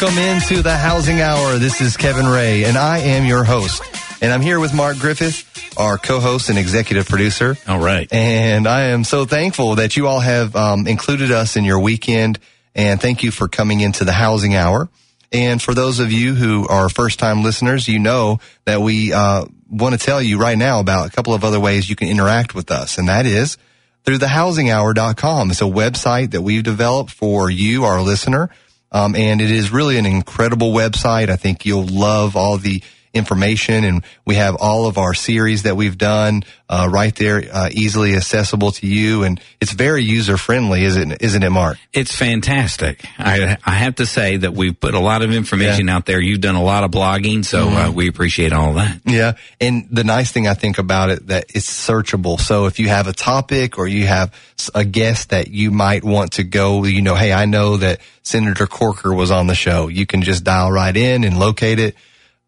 Welcome 0.00 0.18
into 0.18 0.60
the 0.60 0.76
Housing 0.76 1.20
Hour. 1.20 1.56
This 1.58 1.80
is 1.80 1.96
Kevin 1.96 2.26
Ray, 2.26 2.64
and 2.64 2.76
I 2.76 2.98
am 2.98 3.24
your 3.26 3.44
host. 3.44 3.80
And 4.20 4.32
I'm 4.32 4.40
here 4.40 4.58
with 4.58 4.74
Mark 4.74 4.98
Griffith, 4.98 5.78
our 5.78 5.98
co-host 5.98 6.48
and 6.48 6.58
executive 6.58 7.08
producer. 7.08 7.56
All 7.68 7.78
right. 7.78 8.12
And 8.12 8.66
I 8.66 8.86
am 8.86 9.04
so 9.04 9.24
thankful 9.24 9.76
that 9.76 9.96
you 9.96 10.08
all 10.08 10.18
have 10.18 10.56
um, 10.56 10.88
included 10.88 11.30
us 11.30 11.54
in 11.54 11.62
your 11.62 11.78
weekend. 11.78 12.40
And 12.74 13.00
thank 13.00 13.22
you 13.22 13.30
for 13.30 13.46
coming 13.46 13.78
into 13.78 14.04
the 14.04 14.10
Housing 14.10 14.56
Hour. 14.56 14.88
And 15.30 15.62
for 15.62 15.74
those 15.74 16.00
of 16.00 16.10
you 16.10 16.34
who 16.34 16.66
are 16.66 16.88
first-time 16.88 17.44
listeners, 17.44 17.86
you 17.86 18.00
know 18.00 18.40
that 18.64 18.80
we 18.80 19.12
uh, 19.12 19.44
want 19.70 19.98
to 19.98 20.04
tell 20.04 20.20
you 20.20 20.38
right 20.38 20.58
now 20.58 20.80
about 20.80 21.06
a 21.06 21.10
couple 21.12 21.34
of 21.34 21.44
other 21.44 21.60
ways 21.60 21.88
you 21.88 21.94
can 21.94 22.08
interact 22.08 22.52
with 22.52 22.72
us, 22.72 22.98
and 22.98 23.06
that 23.06 23.26
is 23.26 23.58
through 24.04 24.18
thehousinghour.com. 24.18 25.50
It's 25.50 25.62
a 25.62 25.64
website 25.64 26.32
that 26.32 26.42
we've 26.42 26.64
developed 26.64 27.12
for 27.12 27.48
you, 27.48 27.84
our 27.84 28.02
listener. 28.02 28.50
Um, 28.94 29.16
and 29.16 29.40
it 29.40 29.50
is 29.50 29.72
really 29.72 29.98
an 29.98 30.06
incredible 30.06 30.72
website. 30.72 31.28
I 31.28 31.34
think 31.34 31.66
you'll 31.66 31.84
love 31.84 32.36
all 32.36 32.58
the 32.58 32.80
information 33.14 33.84
and 33.84 34.04
we 34.24 34.34
have 34.34 34.56
all 34.56 34.86
of 34.86 34.98
our 34.98 35.14
series 35.14 35.62
that 35.62 35.76
we've 35.76 35.96
done 35.96 36.42
uh, 36.68 36.88
right 36.90 37.14
there 37.16 37.42
uh, 37.52 37.68
easily 37.72 38.16
accessible 38.16 38.72
to 38.72 38.86
you 38.86 39.22
and 39.22 39.40
it's 39.60 39.72
very 39.72 40.02
user 40.02 40.36
friendly 40.36 40.84
isn't 40.84 41.12
isn't 41.22 41.42
it 41.42 41.50
mark? 41.50 41.78
It's 41.92 42.14
fantastic. 42.14 43.04
I 43.18 43.56
i 43.64 43.70
have 43.70 43.96
to 43.96 44.06
say 44.06 44.38
that 44.38 44.52
we've 44.52 44.78
put 44.78 44.94
a 44.94 45.00
lot 45.00 45.22
of 45.22 45.32
information 45.32 45.86
yeah. 45.86 45.96
out 45.96 46.06
there. 46.06 46.20
You've 46.20 46.40
done 46.40 46.56
a 46.56 46.62
lot 46.62 46.84
of 46.84 46.90
blogging 46.90 47.44
so 47.44 47.60
uh, 47.60 47.66
mm-hmm. 47.66 47.76
uh, 47.76 47.90
we 47.92 48.08
appreciate 48.08 48.52
all 48.52 48.74
that. 48.74 49.00
Yeah 49.04 49.34
and 49.60 49.88
the 49.90 50.04
nice 50.04 50.32
thing 50.32 50.48
i 50.48 50.54
think 50.54 50.78
about 50.78 51.10
it 51.10 51.26
that 51.28 51.46
it's 51.54 51.70
searchable. 51.70 52.40
So 52.40 52.66
if 52.66 52.78
you 52.78 52.88
have 52.88 53.06
a 53.06 53.12
topic 53.12 53.78
or 53.78 53.86
you 53.86 54.06
have 54.06 54.34
a 54.74 54.84
guest 54.84 55.30
that 55.30 55.48
you 55.48 55.70
might 55.70 56.04
want 56.04 56.32
to 56.32 56.44
go 56.44 56.84
you 56.84 57.02
know 57.02 57.14
hey 57.14 57.32
i 57.32 57.44
know 57.44 57.76
that 57.76 58.00
senator 58.24 58.66
corker 58.66 59.14
was 59.14 59.30
on 59.30 59.46
the 59.46 59.54
show. 59.54 59.88
You 59.88 60.06
can 60.06 60.22
just 60.22 60.44
dial 60.44 60.72
right 60.72 60.96
in 60.96 61.24
and 61.24 61.38
locate 61.38 61.78
it 61.78 61.94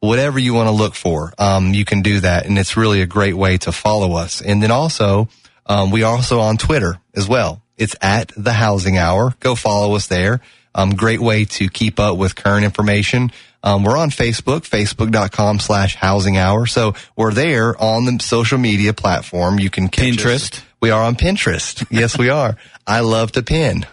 whatever 0.07 0.39
you 0.39 0.55
want 0.55 0.69
to 0.69 0.73
look 0.73 0.95
for, 0.95 1.33
um, 1.39 1.75
you 1.75 1.85
can 1.85 2.03
do 2.03 2.21
that. 2.21 2.47
And 2.47 2.59
it's 2.59 2.77
really 2.77 3.03
a 3.03 3.07
great 3.07 3.35
way 3.35 3.59
to 3.59 3.73
follow 3.73 4.15
us. 4.15 4.41
And 4.41 4.63
then 4.63 4.71
also, 4.71 5.29
um, 5.67 5.91
we 5.91 6.03
are 6.03 6.15
also 6.15 6.41
on 6.41 6.57
Twitter 6.57 6.98
as 7.15 7.29
well. 7.29 7.63
It's 7.77 7.97
at 8.01 8.33
the 8.37 8.53
housing 8.53 8.97
hour. 8.97 9.35
Go 9.41 9.55
follow 9.55 9.95
us 9.97 10.07
there. 10.07 10.41
Um, 10.75 10.91
great 10.95 11.21
way 11.21 11.45
to 11.45 11.69
keep 11.69 11.98
up 11.98 12.17
with 12.17 12.37
current 12.37 12.65
information. 12.65 13.33
Um, 13.67 13.83
we're 13.83 13.97
on 13.97 14.11
Facebook, 14.11 14.61
facebook.com 14.61 15.59
slash 15.59 15.97
housing 15.97 16.36
hour. 16.36 16.67
So 16.67 16.95
we're 17.17 17.33
there 17.33 17.77
on 17.83 18.05
the 18.05 18.23
social 18.23 18.58
media 18.58 18.92
platform. 18.92 19.58
You 19.58 19.70
can 19.70 19.89
Pinterest. 19.89 20.53
Us. 20.53 20.62
We 20.81 20.91
are 20.91 21.03
on 21.03 21.17
Pinterest. 21.17 21.84
Yes, 21.91 22.17
we 22.17 22.31
are. 22.31 22.56
I 22.86 23.00
love 23.00 23.33
to 23.33 23.42
pin, 23.42 23.84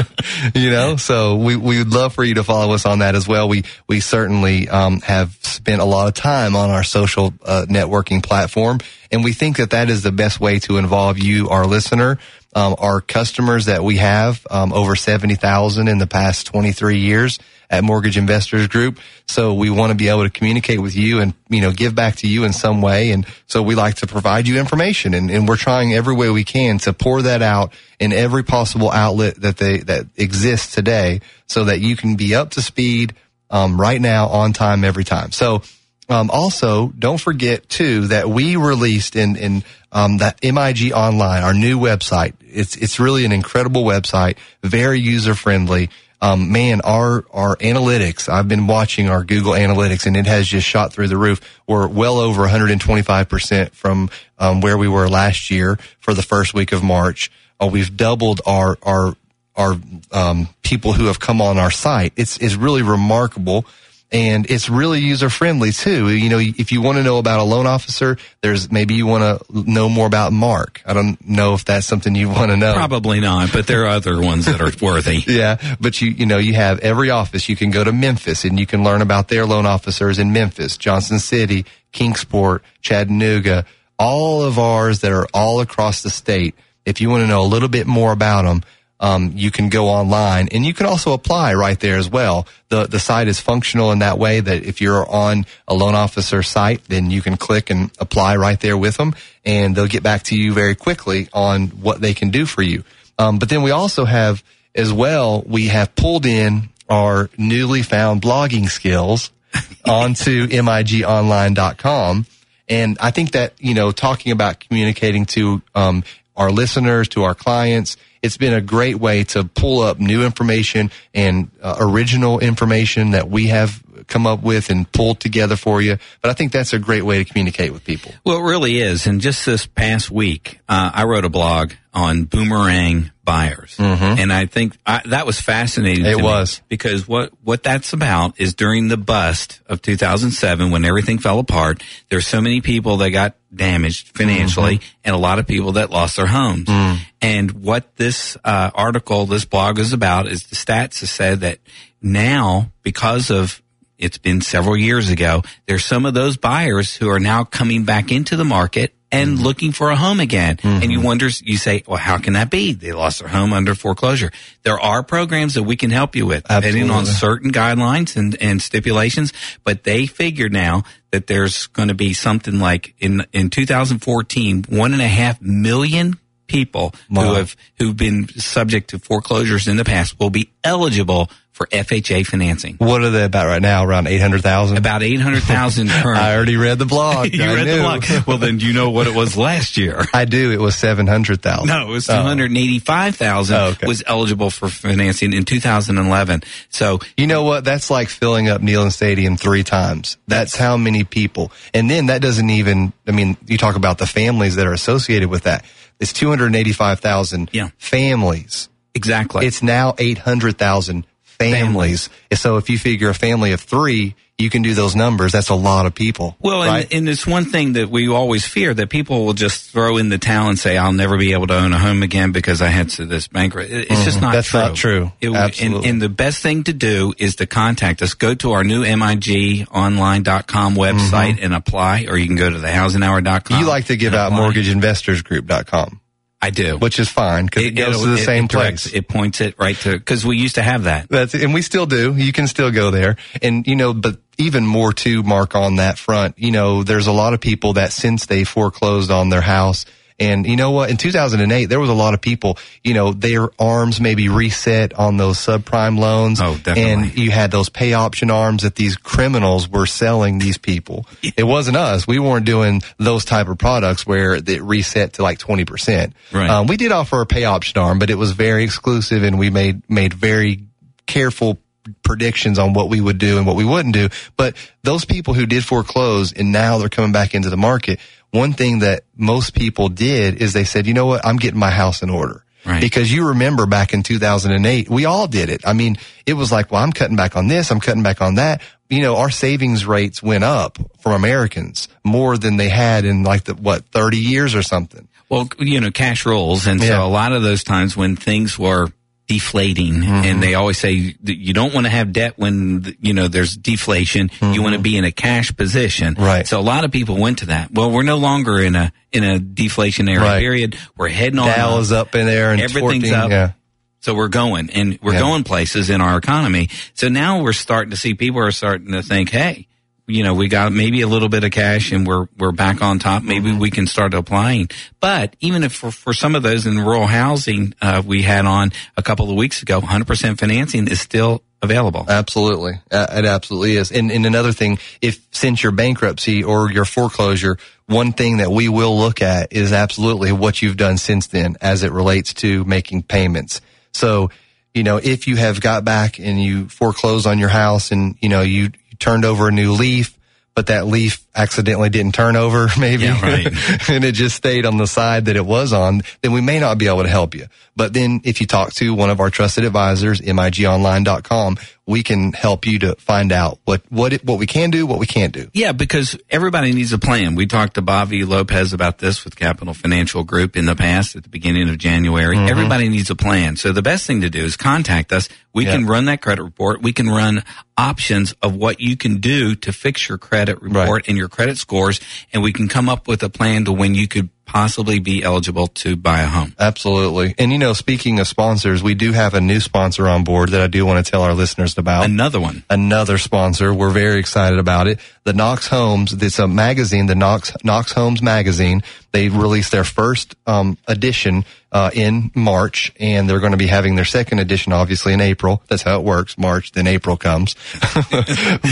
you 0.54 0.68
know, 0.68 0.96
so 0.96 1.36
we, 1.36 1.56
we 1.56 1.78
would 1.78 1.94
love 1.94 2.12
for 2.12 2.22
you 2.22 2.34
to 2.34 2.44
follow 2.44 2.74
us 2.74 2.84
on 2.84 2.98
that 2.98 3.14
as 3.14 3.26
well. 3.26 3.48
We, 3.48 3.64
we 3.88 4.00
certainly, 4.00 4.68
um, 4.68 5.00
have 5.00 5.38
spent 5.40 5.80
a 5.80 5.86
lot 5.86 6.08
of 6.08 6.12
time 6.12 6.54
on 6.54 6.68
our 6.68 6.82
social, 6.82 7.32
uh, 7.46 7.64
networking 7.66 8.22
platform. 8.22 8.80
And 9.10 9.24
we 9.24 9.32
think 9.32 9.56
that 9.56 9.70
that 9.70 9.88
is 9.88 10.02
the 10.02 10.12
best 10.12 10.38
way 10.38 10.58
to 10.60 10.76
involve 10.76 11.16
you, 11.16 11.48
our 11.48 11.64
listener, 11.64 12.18
um, 12.54 12.74
our 12.78 13.00
customers 13.00 13.64
that 13.64 13.82
we 13.82 13.96
have, 13.96 14.46
um, 14.50 14.74
over 14.74 14.94
70,000 14.94 15.88
in 15.88 15.96
the 15.96 16.06
past 16.06 16.46
23 16.48 16.98
years 16.98 17.38
at 17.70 17.84
Mortgage 17.84 18.16
Investors 18.16 18.66
Group. 18.66 18.98
So 19.26 19.54
we 19.54 19.70
want 19.70 19.90
to 19.90 19.94
be 19.94 20.08
able 20.08 20.24
to 20.24 20.30
communicate 20.30 20.80
with 20.80 20.94
you 20.94 21.20
and, 21.20 21.34
you 21.48 21.60
know, 21.60 21.72
give 21.72 21.94
back 21.94 22.16
to 22.16 22.28
you 22.28 22.44
in 22.44 22.52
some 22.52 22.82
way. 22.82 23.10
And 23.10 23.26
so 23.46 23.62
we 23.62 23.74
like 23.74 23.96
to 23.96 24.06
provide 24.06 24.46
you 24.46 24.58
information 24.58 25.14
and, 25.14 25.30
and 25.30 25.48
we're 25.48 25.56
trying 25.56 25.94
every 25.94 26.14
way 26.14 26.30
we 26.30 26.44
can 26.44 26.78
to 26.78 26.92
pour 26.92 27.22
that 27.22 27.42
out 27.42 27.72
in 27.98 28.12
every 28.12 28.42
possible 28.42 28.90
outlet 28.90 29.36
that 29.36 29.56
they, 29.56 29.78
that 29.78 30.06
exists 30.16 30.74
today 30.74 31.20
so 31.46 31.64
that 31.64 31.80
you 31.80 31.96
can 31.96 32.16
be 32.16 32.34
up 32.34 32.50
to 32.50 32.62
speed, 32.62 33.14
um, 33.50 33.80
right 33.80 34.00
now 34.00 34.28
on 34.28 34.52
time 34.52 34.84
every 34.84 35.04
time. 35.04 35.30
So, 35.30 35.62
um, 36.08 36.30
also, 36.30 36.88
don't 36.88 37.20
forget 37.20 37.68
too 37.68 38.08
that 38.08 38.28
we 38.28 38.56
released 38.56 39.16
in 39.16 39.36
in 39.36 39.64
um, 39.90 40.18
that 40.18 40.38
MIG 40.42 40.92
Online, 40.92 41.42
our 41.42 41.54
new 41.54 41.78
website. 41.78 42.34
It's 42.40 42.76
it's 42.76 43.00
really 43.00 43.24
an 43.24 43.32
incredible 43.32 43.84
website, 43.84 44.36
very 44.62 45.00
user 45.00 45.34
friendly 45.34 45.88
um, 46.20 46.52
man, 46.52 46.80
our 46.82 47.24
our 47.32 47.56
analytics. 47.56 48.28
I've 48.28 48.48
been 48.48 48.66
watching 48.66 49.08
our 49.08 49.24
Google 49.24 49.52
Analytics, 49.52 50.06
and 50.06 50.16
it 50.16 50.26
has 50.26 50.48
just 50.48 50.66
shot 50.66 50.92
through 50.92 51.08
the 51.08 51.16
roof. 51.16 51.40
We're 51.66 51.86
well 51.86 52.18
over 52.18 52.42
125 52.42 53.28
percent 53.28 53.74
from 53.74 54.10
um, 54.38 54.60
where 54.60 54.78
we 54.78 54.88
were 54.88 55.08
last 55.08 55.50
year 55.50 55.78
for 56.00 56.14
the 56.14 56.22
first 56.22 56.54
week 56.54 56.72
of 56.72 56.82
March. 56.82 57.30
Uh, 57.60 57.66
we've 57.66 57.96
doubled 57.96 58.40
our 58.46 58.78
our 58.82 59.14
our 59.56 59.76
um, 60.12 60.48
people 60.62 60.92
who 60.92 61.06
have 61.06 61.20
come 61.20 61.40
on 61.40 61.58
our 61.58 61.70
site. 61.70 62.12
It's 62.16 62.38
it's 62.38 62.54
really 62.54 62.82
remarkable 62.82 63.66
and 64.14 64.48
it's 64.48 64.70
really 64.70 65.00
user 65.00 65.28
friendly 65.28 65.72
too. 65.72 66.08
You 66.08 66.28
know, 66.28 66.38
if 66.38 66.70
you 66.70 66.80
want 66.80 66.98
to 66.98 67.02
know 67.02 67.18
about 67.18 67.40
a 67.40 67.42
loan 67.42 67.66
officer, 67.66 68.16
there's 68.42 68.70
maybe 68.70 68.94
you 68.94 69.06
want 69.06 69.40
to 69.40 69.70
know 69.70 69.88
more 69.88 70.06
about 70.06 70.32
Mark. 70.32 70.80
I 70.86 70.94
don't 70.94 71.18
know 71.28 71.54
if 71.54 71.64
that's 71.64 71.84
something 71.84 72.14
you 72.14 72.28
want 72.28 72.52
to 72.52 72.56
know. 72.56 72.74
Probably 72.74 73.18
not, 73.18 73.52
but 73.52 73.66
there 73.66 73.82
are 73.82 73.88
other 73.88 74.20
ones 74.20 74.46
that 74.46 74.60
are 74.60 74.70
worthy. 74.84 75.24
yeah, 75.26 75.76
but 75.80 76.00
you 76.00 76.12
you 76.12 76.26
know 76.26 76.38
you 76.38 76.54
have 76.54 76.78
every 76.78 77.10
office. 77.10 77.48
You 77.48 77.56
can 77.56 77.72
go 77.72 77.82
to 77.82 77.92
Memphis 77.92 78.44
and 78.44 78.58
you 78.58 78.66
can 78.66 78.84
learn 78.84 79.02
about 79.02 79.26
their 79.26 79.46
loan 79.46 79.66
officers 79.66 80.20
in 80.20 80.32
Memphis, 80.32 80.76
Johnson 80.76 81.18
City, 81.18 81.66
Kingsport, 81.90 82.62
Chattanooga, 82.82 83.66
all 83.98 84.42
of 84.42 84.60
ours 84.60 85.00
that 85.00 85.10
are 85.10 85.26
all 85.34 85.60
across 85.60 86.04
the 86.04 86.10
state. 86.10 86.54
If 86.86 87.00
you 87.00 87.10
want 87.10 87.22
to 87.22 87.26
know 87.26 87.42
a 87.42 87.48
little 87.48 87.68
bit 87.68 87.88
more 87.88 88.12
about 88.12 88.42
them, 88.42 88.62
um, 89.00 89.32
you 89.34 89.50
can 89.50 89.68
go 89.68 89.88
online 89.88 90.48
and 90.52 90.64
you 90.64 90.72
can 90.72 90.86
also 90.86 91.12
apply 91.12 91.54
right 91.54 91.78
there 91.78 91.96
as 91.96 92.08
well. 92.08 92.46
The 92.68 92.86
the 92.86 93.00
site 93.00 93.28
is 93.28 93.40
functional 93.40 93.92
in 93.92 93.98
that 93.98 94.18
way 94.18 94.40
that 94.40 94.64
if 94.64 94.80
you're 94.80 95.08
on 95.08 95.46
a 95.68 95.74
loan 95.74 95.94
officer 95.94 96.42
site, 96.42 96.84
then 96.88 97.10
you 97.10 97.20
can 97.20 97.36
click 97.36 97.70
and 97.70 97.90
apply 97.98 98.36
right 98.36 98.58
there 98.58 98.78
with 98.78 98.96
them, 98.96 99.14
and 99.44 99.74
they'll 99.74 99.86
get 99.86 100.02
back 100.02 100.22
to 100.24 100.36
you 100.36 100.52
very 100.52 100.74
quickly 100.74 101.28
on 101.32 101.68
what 101.68 102.00
they 102.00 102.14
can 102.14 102.30
do 102.30 102.46
for 102.46 102.62
you. 102.62 102.84
Um, 103.18 103.38
but 103.38 103.48
then 103.48 103.62
we 103.62 103.70
also 103.70 104.04
have 104.04 104.42
as 104.74 104.92
well, 104.92 105.42
we 105.46 105.68
have 105.68 105.94
pulled 105.94 106.26
in 106.26 106.68
our 106.88 107.30
newly 107.38 107.82
found 107.82 108.20
blogging 108.20 108.68
skills 108.68 109.30
onto 109.84 110.46
migonline.com. 110.48 112.26
And 112.68 112.98
I 113.00 113.10
think 113.10 113.32
that, 113.32 113.52
you 113.58 113.74
know, 113.74 113.92
talking 113.92 114.32
about 114.32 114.60
communicating 114.60 115.26
to, 115.26 115.62
um, 115.74 116.02
our 116.36 116.50
listeners, 116.50 117.08
to 117.08 117.22
our 117.22 117.34
clients, 117.34 117.96
it's 118.24 118.38
been 118.38 118.54
a 118.54 118.60
great 118.62 118.96
way 118.96 119.22
to 119.22 119.44
pull 119.44 119.82
up 119.82 120.00
new 120.00 120.24
information 120.24 120.90
and 121.12 121.50
uh, 121.60 121.76
original 121.78 122.40
information 122.40 123.10
that 123.10 123.28
we 123.28 123.48
have 123.48 123.82
come 124.06 124.26
up 124.26 124.42
with 124.42 124.70
and 124.70 124.90
pulled 124.92 125.20
together 125.20 125.56
for 125.56 125.82
you. 125.82 125.98
But 126.22 126.30
I 126.30 126.32
think 126.32 126.50
that's 126.50 126.72
a 126.72 126.78
great 126.78 127.02
way 127.02 127.22
to 127.22 127.24
communicate 127.26 127.70
with 127.70 127.84
people. 127.84 128.12
Well, 128.24 128.38
it 128.38 128.48
really 128.48 128.80
is. 128.80 129.06
And 129.06 129.20
just 129.20 129.44
this 129.44 129.66
past 129.66 130.10
week, 130.10 130.58
uh, 130.70 130.90
I 130.94 131.04
wrote 131.04 131.26
a 131.26 131.28
blog 131.28 131.72
on 131.92 132.24
boomerang 132.24 133.10
buyers. 133.24 133.76
Mm-hmm. 133.78 134.20
And 134.20 134.32
I 134.32 134.46
think 134.46 134.76
I, 134.84 135.02
that 135.06 135.26
was 135.26 135.40
fascinating. 135.40 136.04
It 136.04 136.20
was 136.20 136.60
because 136.68 137.08
what, 137.08 137.32
what 137.42 137.62
that's 137.62 137.92
about 137.92 138.38
is 138.38 138.54
during 138.54 138.88
the 138.88 138.96
bust 138.96 139.60
of 139.66 139.80
2007 139.82 140.70
when 140.70 140.84
everything 140.84 141.18
fell 141.18 141.38
apart, 141.38 141.82
there's 142.10 142.26
so 142.26 142.40
many 142.40 142.60
people 142.60 142.98
that 142.98 143.10
got 143.10 143.34
damaged 143.54 144.08
financially 144.16 144.78
mm-hmm. 144.78 145.00
and 145.04 145.14
a 145.14 145.18
lot 145.18 145.38
of 145.38 145.46
people 145.46 145.72
that 145.72 145.90
lost 145.90 146.16
their 146.16 146.26
homes. 146.26 146.66
Mm. 146.66 146.98
And 147.22 147.50
what 147.62 147.96
this 147.96 148.36
uh, 148.44 148.70
article, 148.74 149.26
this 149.26 149.44
blog 149.44 149.78
is 149.78 149.92
about 149.92 150.26
is 150.26 150.44
the 150.44 150.56
stats 150.56 151.00
have 151.00 151.08
said 151.08 151.40
that 151.40 151.58
now 152.02 152.72
because 152.82 153.30
of 153.30 153.62
it's 154.04 154.18
been 154.18 154.40
several 154.40 154.76
years 154.76 155.10
ago, 155.10 155.42
there's 155.66 155.84
some 155.84 156.06
of 156.06 156.14
those 156.14 156.36
buyers 156.36 156.94
who 156.94 157.08
are 157.08 157.20
now 157.20 157.44
coming 157.44 157.84
back 157.84 158.12
into 158.12 158.36
the 158.36 158.44
market 158.44 158.94
and 159.10 159.36
mm-hmm. 159.36 159.44
looking 159.44 159.72
for 159.72 159.90
a 159.90 159.96
home 159.96 160.20
again. 160.20 160.56
Mm-hmm. 160.56 160.82
And 160.82 160.92
you 160.92 161.00
wonder, 161.00 161.28
you 161.42 161.56
say, 161.56 161.84
well, 161.86 161.98
how 161.98 162.18
can 162.18 162.32
that 162.32 162.50
be? 162.50 162.72
They 162.72 162.92
lost 162.92 163.20
their 163.20 163.28
home 163.28 163.52
under 163.52 163.74
foreclosure. 163.74 164.32
There 164.62 164.78
are 164.78 165.02
programs 165.02 165.54
that 165.54 165.62
we 165.62 165.76
can 165.76 165.90
help 165.90 166.16
you 166.16 166.26
with, 166.26 166.44
Absolutely. 166.50 166.80
depending 166.80 166.96
on 166.96 167.06
certain 167.06 167.52
guidelines 167.52 168.16
and, 168.16 168.36
and 168.40 168.60
stipulations. 168.60 169.32
But 169.62 169.84
they 169.84 170.06
figure 170.06 170.48
now 170.48 170.82
that 171.12 171.28
there's 171.28 171.68
going 171.68 171.88
to 171.88 171.94
be 171.94 172.12
something 172.12 172.58
like 172.58 172.94
in, 172.98 173.24
in 173.32 173.50
2014, 173.50 174.64
one 174.68 174.92
and 174.92 175.02
a 175.02 175.08
half 175.08 175.40
million 175.40 176.18
people 176.46 176.92
wow. 177.10 177.22
who 177.22 177.34
have, 177.34 177.56
who've 177.78 177.96
been 177.96 178.28
subject 178.28 178.90
to 178.90 178.98
foreclosures 178.98 179.68
in 179.68 179.76
the 179.76 179.84
past 179.84 180.18
will 180.18 180.30
be 180.30 180.50
eligible 180.62 181.30
for 181.54 181.66
FHA 181.68 182.26
financing. 182.26 182.74
What 182.78 183.02
are 183.02 183.10
they 183.10 183.22
about 183.24 183.46
right 183.46 183.62
now? 183.62 183.84
Around 183.84 184.08
800,000? 184.08 184.76
About 184.76 185.04
800,000 185.04 185.88
currently. 186.02 186.12
I 186.22 186.34
already 186.36 186.56
read 186.56 186.80
the 186.80 186.84
blog. 186.84 187.28
you 187.32 187.44
I 187.44 187.54
read 187.54 187.66
knew. 187.66 187.76
the 187.76 187.80
blog. 187.82 188.04
Well, 188.26 188.38
then 188.38 188.58
you 188.58 188.72
know 188.72 188.90
what 188.90 189.06
it 189.06 189.14
was 189.14 189.36
last 189.36 189.76
year. 189.76 190.02
I 190.12 190.24
do. 190.24 190.50
It 190.50 190.58
was 190.60 190.74
700,000. 190.74 191.68
No, 191.68 191.88
it 191.88 191.90
was 191.90 192.10
Oh. 192.10 192.14
285,000 192.22 193.56
Oh, 193.56 193.66
okay. 193.68 193.86
was 193.86 194.02
eligible 194.06 194.50
for 194.50 194.68
financing 194.68 195.32
in 195.32 195.44
2011. 195.44 196.42
So 196.70 196.98
You 197.16 197.28
know 197.28 197.44
what? 197.44 197.64
That's 197.64 197.88
like 197.88 198.08
filling 198.08 198.48
up 198.48 198.60
Neyland 198.60 198.92
Stadium 198.92 199.36
three 199.36 199.62
times. 199.62 200.16
That's 200.26 200.56
how 200.56 200.76
many 200.76 201.04
people. 201.04 201.52
And 201.72 201.88
then 201.88 202.06
that 202.06 202.20
doesn't 202.20 202.50
even, 202.50 202.92
I 203.06 203.12
mean, 203.12 203.36
you 203.46 203.58
talk 203.58 203.76
about 203.76 203.98
the 203.98 204.06
families 204.08 204.56
that 204.56 204.66
are 204.66 204.72
associated 204.72 205.28
with 205.30 205.44
that. 205.44 205.64
It's 206.00 206.12
285,000 206.12 207.48
Yeah. 207.52 207.68
families. 207.78 208.68
exactly. 208.96 209.44
It's 209.46 209.62
now 209.62 209.94
800,000 209.98 211.04
families. 211.38 212.08
So 212.32 212.56
if 212.56 212.70
you 212.70 212.78
figure 212.78 213.08
a 213.10 213.14
family 213.14 213.52
of 213.52 213.60
three, 213.60 214.14
you 214.36 214.50
can 214.50 214.62
do 214.62 214.74
those 214.74 214.96
numbers. 214.96 215.30
That's 215.30 215.48
a 215.50 215.54
lot 215.54 215.86
of 215.86 215.94
people. 215.94 216.36
Well, 216.40 216.58
right? 216.66 216.82
and, 216.84 216.92
and 216.92 217.08
it's 217.08 217.24
one 217.24 217.44
thing 217.44 217.74
that 217.74 217.88
we 217.88 218.08
always 218.08 218.44
fear 218.44 218.74
that 218.74 218.90
people 218.90 219.24
will 219.26 219.32
just 219.32 219.70
throw 219.70 219.96
in 219.96 220.08
the 220.08 220.18
towel 220.18 220.48
and 220.48 220.58
say, 220.58 220.76
"I'll 220.76 220.92
never 220.92 221.16
be 221.16 221.32
able 221.34 221.46
to 221.46 221.54
own 221.54 221.72
a 221.72 221.78
home 221.78 222.02
again 222.02 222.32
because 222.32 222.60
I 222.60 222.66
had 222.66 222.88
to 222.90 223.04
this 223.04 223.28
bankrupt." 223.28 223.70
It- 223.70 223.92
It's 223.92 224.02
just 224.04 224.20
not 224.20 224.34
Mm-hmm. 224.34 224.36
That's 224.36 224.48
true. 224.48 224.60
not 224.60 224.74
true. 224.74 225.12
It- 225.20 225.26
and, 225.28 225.36
Absolutely. 225.36 225.88
and 225.88 226.02
the 226.02 226.08
best 226.08 226.42
thing 226.42 226.64
to 226.64 226.72
do 226.72 227.14
is 227.16 227.36
to 227.36 227.46
contact 227.46 228.02
us. 228.02 228.14
Go 228.14 228.34
to 228.34 228.52
our 228.52 228.64
new 228.64 228.82
migonline.com 228.84 230.74
website 230.74 231.38
and 231.40 231.54
apply, 231.54 232.06
or 232.08 232.16
you 232.18 232.26
can 232.26 232.36
go 232.36 232.50
to 232.50 232.56
thehousinghour.com. 232.56 233.40
Mm-hmm. 233.40 233.60
you 233.60 233.68
like 233.68 233.84
to 233.86 233.96
give 233.96 234.14
and 234.14 234.20
out 234.20 234.32
mortgageinvestorsgroup.com, 234.32 236.00
I 236.44 236.50
do. 236.50 236.76
which 236.78 236.98
is 237.00 237.08
fine 237.08 237.46
because 237.46 237.64
it, 237.64 237.70
goes 237.72 238.00
to 238.02 238.06
the 238.08 238.14
it- 238.14 238.24
same 238.24 238.44
it 238.44 238.50
directs- 238.50 238.82
place. 238.84 238.94
It 238.94 239.08
points 239.08 239.40
it 239.40 239.54
right 239.58 239.76
to 239.78 239.92
because 239.98 240.24
we 240.26 240.36
used 240.36 240.56
to 240.56 240.62
have 240.62 240.84
that. 240.84 241.08
That's 241.08 241.34
and 241.34 241.54
we 241.54 241.62
still 241.62 241.86
do. 241.86 242.14
You 242.16 242.32
can 242.32 242.46
still 242.46 242.70
go 242.70 242.90
there, 242.90 243.16
and 243.42 243.66
you 243.66 243.76
know, 243.76 243.94
but 243.94 244.18
even 244.36 244.66
more 244.66 244.92
to 244.92 245.22
Mark 245.22 245.54
on 245.54 245.76
that 245.76 245.96
front. 245.98 246.38
You 246.38 246.50
know, 246.50 246.82
there's 246.82 247.06
a 247.06 247.12
lot 247.12 247.34
of 247.34 247.40
people 247.40 247.74
that 247.74 247.92
since 247.92 248.26
they 248.26 248.44
foreclosed 248.44 249.10
on 249.10 249.28
their 249.28 249.40
house, 249.40 249.86
and 250.18 250.46
you 250.46 250.54
know 250.54 250.70
what? 250.70 250.90
In 250.90 250.96
2008, 250.96 251.66
there 251.66 251.80
was 251.80 251.90
a 251.90 251.94
lot 251.94 252.14
of 252.14 252.20
people. 252.20 252.56
You 252.84 252.94
know, 252.94 253.12
their 253.12 253.48
arms 253.58 254.00
maybe 254.00 254.28
reset 254.28 254.94
on 254.94 255.16
those 255.16 255.38
subprime 255.38 255.98
loans. 255.98 256.40
Oh, 256.40 256.56
definitely. 256.56 256.82
And 256.82 257.18
you 257.18 257.30
had 257.32 257.50
those 257.50 257.68
pay 257.68 257.94
option 257.94 258.30
arms 258.30 258.62
that 258.62 258.76
these 258.76 258.96
criminals 258.96 259.68
were 259.68 259.86
selling 259.86 260.38
these 260.38 260.56
people. 260.56 261.06
It 261.22 261.44
wasn't 261.44 261.76
us. 261.76 262.06
We 262.06 262.20
weren't 262.20 262.46
doing 262.46 262.82
those 262.98 263.24
type 263.24 263.48
of 263.48 263.58
products 263.58 264.06
where 264.06 264.34
it 264.34 264.62
reset 264.62 265.14
to 265.14 265.22
like 265.22 265.38
20 265.38 265.64
percent. 265.64 266.12
Right. 266.32 266.48
Um, 266.48 266.68
we 266.68 266.76
did 266.76 266.92
offer 266.92 267.20
a 267.20 267.26
pay 267.26 267.44
option 267.44 267.80
arm, 267.80 267.98
but 267.98 268.10
it 268.10 268.16
was 268.16 268.32
very 268.32 268.62
exclusive, 268.62 269.24
and 269.24 269.38
we 269.38 269.50
made 269.50 269.88
made 269.90 270.14
very 270.14 270.64
careful 271.06 271.58
predictions 272.02 272.58
on 272.58 272.72
what 272.72 272.88
we 272.88 273.00
would 273.00 273.18
do 273.18 273.36
and 273.36 273.46
what 273.46 273.56
we 273.56 273.64
wouldn't 273.64 273.94
do. 273.94 274.08
But 274.36 274.56
those 274.82 275.04
people 275.04 275.34
who 275.34 275.46
did 275.46 275.64
foreclose 275.64 276.32
and 276.32 276.52
now 276.52 276.78
they're 276.78 276.88
coming 276.88 277.12
back 277.12 277.34
into 277.34 277.50
the 277.50 277.56
market, 277.56 278.00
one 278.34 278.52
thing 278.52 278.80
that 278.80 279.04
most 279.16 279.54
people 279.54 279.88
did 279.88 280.42
is 280.42 280.52
they 280.52 280.64
said, 280.64 280.86
you 280.86 280.94
know 280.94 281.06
what, 281.06 281.24
I'm 281.24 281.36
getting 281.36 281.58
my 281.60 281.70
house 281.70 282.02
in 282.02 282.10
order. 282.10 282.44
Right. 282.66 282.80
Because 282.80 283.12
you 283.12 283.28
remember 283.28 283.66
back 283.66 283.92
in 283.92 284.02
2008, 284.02 284.88
we 284.88 285.04
all 285.04 285.26
did 285.28 285.50
it. 285.50 285.60
I 285.66 285.72
mean, 285.74 285.98
it 286.26 286.32
was 286.32 286.50
like, 286.50 286.70
well, 286.72 286.82
I'm 286.82 286.92
cutting 286.92 287.14
back 287.16 287.36
on 287.36 287.46
this, 287.46 287.70
I'm 287.70 287.78
cutting 287.80 288.02
back 288.02 288.20
on 288.20 288.34
that. 288.36 288.60
You 288.88 289.02
know, 289.02 289.16
our 289.16 289.30
savings 289.30 289.86
rates 289.86 290.22
went 290.22 290.44
up 290.44 290.78
for 291.00 291.12
Americans 291.12 291.88
more 292.04 292.36
than 292.38 292.56
they 292.56 292.68
had 292.70 293.04
in 293.04 293.22
like 293.22 293.44
the, 293.44 293.54
what, 293.54 293.84
30 293.92 294.16
years 294.18 294.54
or 294.54 294.62
something. 294.62 295.08
Well, 295.28 295.48
you 295.58 295.80
know, 295.80 295.90
cash 295.90 296.26
rolls. 296.26 296.66
And 296.66 296.80
Yeah. 296.80 296.88
so 296.88 297.04
a 297.04 297.08
lot 297.08 297.32
of 297.32 297.42
those 297.42 297.64
times 297.64 297.96
when 297.96 298.16
things 298.16 298.58
were 298.58 298.88
deflating 299.26 299.94
Mm-hmm. 299.94 300.12
and 300.24 300.42
they 300.42 300.54
always 300.54 300.78
say 300.78 301.14
that 301.22 301.36
you 301.38 301.52
don't 301.54 301.72
want 301.72 301.86
to 301.86 301.90
have 301.90 302.12
debt 302.12 302.34
when, 302.36 302.96
you 303.00 303.14
know, 303.14 303.28
there's 303.28 303.56
deflation. 303.56 304.30
You 304.42 304.62
want 304.62 304.74
to 304.74 304.80
be 304.80 304.96
in 304.96 305.04
a 305.04 305.12
cash 305.12 305.54
position. 305.56 306.14
Mm-hmm. 306.14 306.22
Right. 306.24 306.46
So 306.46 306.58
a 306.58 306.62
lot 306.62 306.84
of 306.84 306.90
people 306.92 307.16
went 307.16 307.38
to 307.38 307.46
that. 307.46 307.70
Well, 307.72 307.90
we're 307.90 308.02
no 308.02 308.18
longer 308.18 308.60
in 308.60 308.76
a, 308.76 308.92
in 309.12 309.24
a 309.24 309.38
deflationary 309.38 310.18
Right. 310.20 310.40
period. 310.40 310.78
We're 310.96 311.08
heading 311.08 311.38
on. 311.38 311.46
Dow 311.48 311.78
is 311.78 311.92
up 311.92 312.14
in 312.14 312.26
there 312.26 312.52
and 312.52 312.60
Everything's 312.60 313.04
torquing, 313.10 313.12
up. 313.14 313.30
Yeah. 313.30 313.52
So 314.00 314.14
we're 314.14 314.28
going 314.28 314.68
and 314.70 314.98
we're 315.02 315.14
Yeah. 315.14 315.20
going 315.20 315.44
places 315.44 315.88
in 315.88 316.00
our 316.02 316.18
economy. 316.18 316.68
So 316.92 317.08
now 317.08 317.40
we're 317.42 317.54
starting 317.54 317.90
to 317.92 317.96
see 317.96 318.12
people 318.14 318.40
are 318.40 318.52
starting 318.52 318.92
to 318.92 319.02
think, 319.02 319.30
Hey, 319.30 319.66
you 320.06 320.22
know, 320.22 320.34
we 320.34 320.48
got 320.48 320.72
maybe 320.72 321.00
a 321.00 321.08
little 321.08 321.28
bit 321.28 321.44
of 321.44 321.50
cash 321.50 321.92
and 321.92 322.06
we're, 322.06 322.26
we're 322.36 322.52
back 322.52 322.82
on 322.82 322.98
top. 322.98 323.22
Maybe 323.22 323.50
Mm-hmm. 323.50 323.58
we 323.58 323.70
can 323.70 323.86
start 323.86 324.14
applying. 324.14 324.68
But 325.00 325.36
even 325.40 325.62
if 325.62 325.74
for, 325.74 325.90
for 325.90 326.12
some 326.12 326.34
of 326.34 326.42
those 326.42 326.66
in 326.66 326.78
rural 326.78 327.06
housing, 327.06 327.74
uh, 327.80 328.02
we 328.04 328.22
had 328.22 328.44
on 328.46 328.72
a 328.96 329.02
couple 329.02 329.30
of 329.30 329.36
weeks 329.36 329.62
ago, 329.62 329.80
100% 329.80 330.38
financing 330.38 330.88
is 330.88 331.00
still 331.00 331.42
available. 331.62 332.04
Absolutely. 332.08 332.74
Uh, 332.90 333.06
it 333.10 333.24
absolutely 333.24 333.76
is. 333.76 333.90
And, 333.90 334.10
and 334.12 334.26
another 334.26 334.52
thing, 334.52 334.78
if 335.00 335.26
since 335.30 335.62
your 335.62 335.72
bankruptcy 335.72 336.44
or 336.44 336.70
your 336.70 336.84
foreclosure, 336.84 337.56
one 337.86 338.12
thing 338.12 338.38
that 338.38 338.50
we 338.50 338.68
will 338.68 338.98
look 338.98 339.22
at 339.22 339.52
is 339.52 339.72
absolutely 339.72 340.32
what 340.32 340.60
you've 340.60 340.76
done 340.76 340.98
since 340.98 341.26
then 341.28 341.56
as 341.60 341.82
it 341.82 341.92
relates 341.92 342.34
to 342.34 342.64
making 342.64 343.04
payments. 343.04 343.60
So, 343.92 344.30
you 344.74 344.82
know, 344.82 344.96
if 344.96 345.28
you 345.28 345.36
have 345.36 345.60
got 345.60 345.84
back 345.84 346.18
and 346.18 346.42
you 346.42 346.68
foreclosed 346.68 347.26
on 347.26 347.38
your 347.38 347.48
house 347.48 347.92
and, 347.92 348.16
you 348.20 348.28
know, 348.28 348.40
you 348.42 348.70
turned 349.04 349.26
over 349.26 349.48
a 349.48 349.52
new 349.52 349.72
leaf, 349.72 350.18
but 350.54 350.68
that 350.68 350.86
leaf 350.86 351.23
accidentally 351.34 351.88
didn't 351.90 352.14
turn 352.14 352.36
over, 352.36 352.68
maybe, 352.78 353.04
Yeah, 353.04 353.20
right. 353.20 353.46
and 353.90 354.04
it 354.04 354.12
just 354.12 354.36
stayed 354.36 354.66
on 354.66 354.76
the 354.76 354.86
side 354.86 355.24
that 355.26 355.36
it 355.36 355.44
was 355.46 355.72
on, 355.72 356.02
then 356.22 356.32
we 356.32 356.40
may 356.40 356.58
not 356.60 356.78
be 356.78 356.86
able 356.88 357.02
to 357.02 357.08
help 357.08 357.34
you. 357.34 357.46
But 357.76 357.92
then 357.92 358.20
if 358.24 358.40
you 358.40 358.46
talk 358.46 358.72
to 358.74 358.94
one 358.94 359.10
of 359.10 359.18
our 359.20 359.30
trusted 359.30 359.64
advisors, 359.64 360.20
migonline.com, 360.20 361.56
we 361.86 362.02
can 362.02 362.32
help 362.32 362.66
you 362.66 362.78
to 362.78 362.94
find 362.96 363.30
out 363.30 363.58
what, 363.64 363.82
what, 363.90 364.12
it, 364.14 364.24
what 364.24 364.38
we 364.38 364.46
can 364.46 364.70
do, 364.70 364.86
what 364.86 364.98
we 364.98 365.06
can't 365.06 365.34
do. 365.34 365.50
Yeah, 365.52 365.72
because 365.72 366.16
everybody 366.30 366.72
needs 366.72 366.92
a 366.94 366.98
plan. 366.98 367.34
We 367.34 367.46
talked 367.46 367.74
to 367.74 367.82
Bobby 367.82 368.24
Lopez 368.24 368.72
about 368.72 368.98
this 368.98 369.24
with 369.24 369.36
Capital 369.36 369.74
Financial 369.74 370.24
Group 370.24 370.56
in 370.56 370.64
the 370.64 370.74
past 370.76 371.14
at 371.14 371.24
the 371.24 371.28
beginning 371.28 371.68
of 371.68 371.76
January. 371.76 372.36
Mm-hmm. 372.36 372.48
Everybody 372.48 372.88
needs 372.88 373.10
a 373.10 373.14
plan. 373.16 373.56
So 373.56 373.72
the 373.72 373.82
best 373.82 374.06
thing 374.06 374.22
to 374.22 374.30
do 374.30 374.44
is 374.44 374.56
contact 374.56 375.12
us. 375.12 375.28
We 375.52 375.66
Yeah. 375.66 375.72
can 375.72 375.86
run 375.86 376.06
that 376.06 376.22
credit 376.22 376.42
report. 376.42 376.80
We 376.80 376.92
can 376.94 377.08
run 377.10 377.44
options 377.76 378.32
of 378.40 378.54
what 378.56 378.80
you 378.80 378.96
can 378.96 379.18
do 379.20 379.54
to 379.56 379.72
fix 379.72 380.08
your 380.08 380.16
credit 380.16 380.62
report 380.62 380.88
Right. 380.88 381.08
and 381.08 381.18
your 381.18 381.23
credit 381.28 381.58
scores. 381.58 382.00
And 382.32 382.42
we 382.42 382.52
can 382.52 382.68
come 382.68 382.88
up 382.88 383.08
with 383.08 383.22
a 383.22 383.30
plan 383.30 383.64
to 383.66 383.72
when 383.72 383.94
you 383.94 384.08
could 384.08 384.30
possibly 384.46 384.98
be 384.98 385.22
eligible 385.22 385.66
to 385.68 385.96
buy 385.96 386.20
a 386.20 386.26
home. 386.26 386.54
Absolutely. 386.58 387.34
And 387.38 387.52
you 387.52 387.58
know, 387.58 387.72
speaking 387.72 388.20
of 388.20 388.26
sponsors, 388.26 388.82
we 388.82 388.94
do 388.94 389.12
have 389.12 389.34
a 389.34 389.40
new 389.40 389.60
sponsor 389.60 390.08
on 390.08 390.24
board 390.24 390.50
that 390.50 390.60
I 390.60 390.66
do 390.66 390.84
want 390.86 391.04
to 391.04 391.10
tell 391.10 391.22
our 391.22 391.34
listeners 391.34 391.76
about. 391.78 392.04
Another 392.04 392.40
one. 392.40 392.64
another 392.70 393.18
sponsor. 393.18 393.72
We're 393.72 393.90
very 393.90 394.18
excited 394.18 394.58
about 394.58 394.86
it. 394.86 395.00
The 395.24 395.32
Knox 395.32 395.68
Homes, 395.68 396.12
it's 396.12 396.38
a 396.38 396.46
magazine, 396.46 397.06
the 397.06 397.14
Knox, 397.14 397.52
Knox 397.64 397.92
Homes 397.92 398.22
magazine. 398.22 398.82
They 399.12 399.28
released 399.28 399.72
their 399.72 399.84
first, 399.84 400.34
um, 400.46 400.76
edition, 400.86 401.44
uh, 401.72 401.90
in 401.92 402.30
March 402.34 402.92
and 403.00 403.28
they're 403.28 403.40
going 403.40 403.52
to 403.52 403.58
be 403.58 403.66
having 403.66 403.96
their 403.96 404.04
second 404.04 404.38
edition, 404.38 404.72
obviously 404.72 405.12
in 405.12 405.20
April. 405.20 405.62
That's 405.68 405.82
how 405.82 405.98
it 405.98 406.04
works. 406.04 406.38
March, 406.38 406.72
then 406.72 406.86
April 406.86 407.16
comes. 407.16 407.56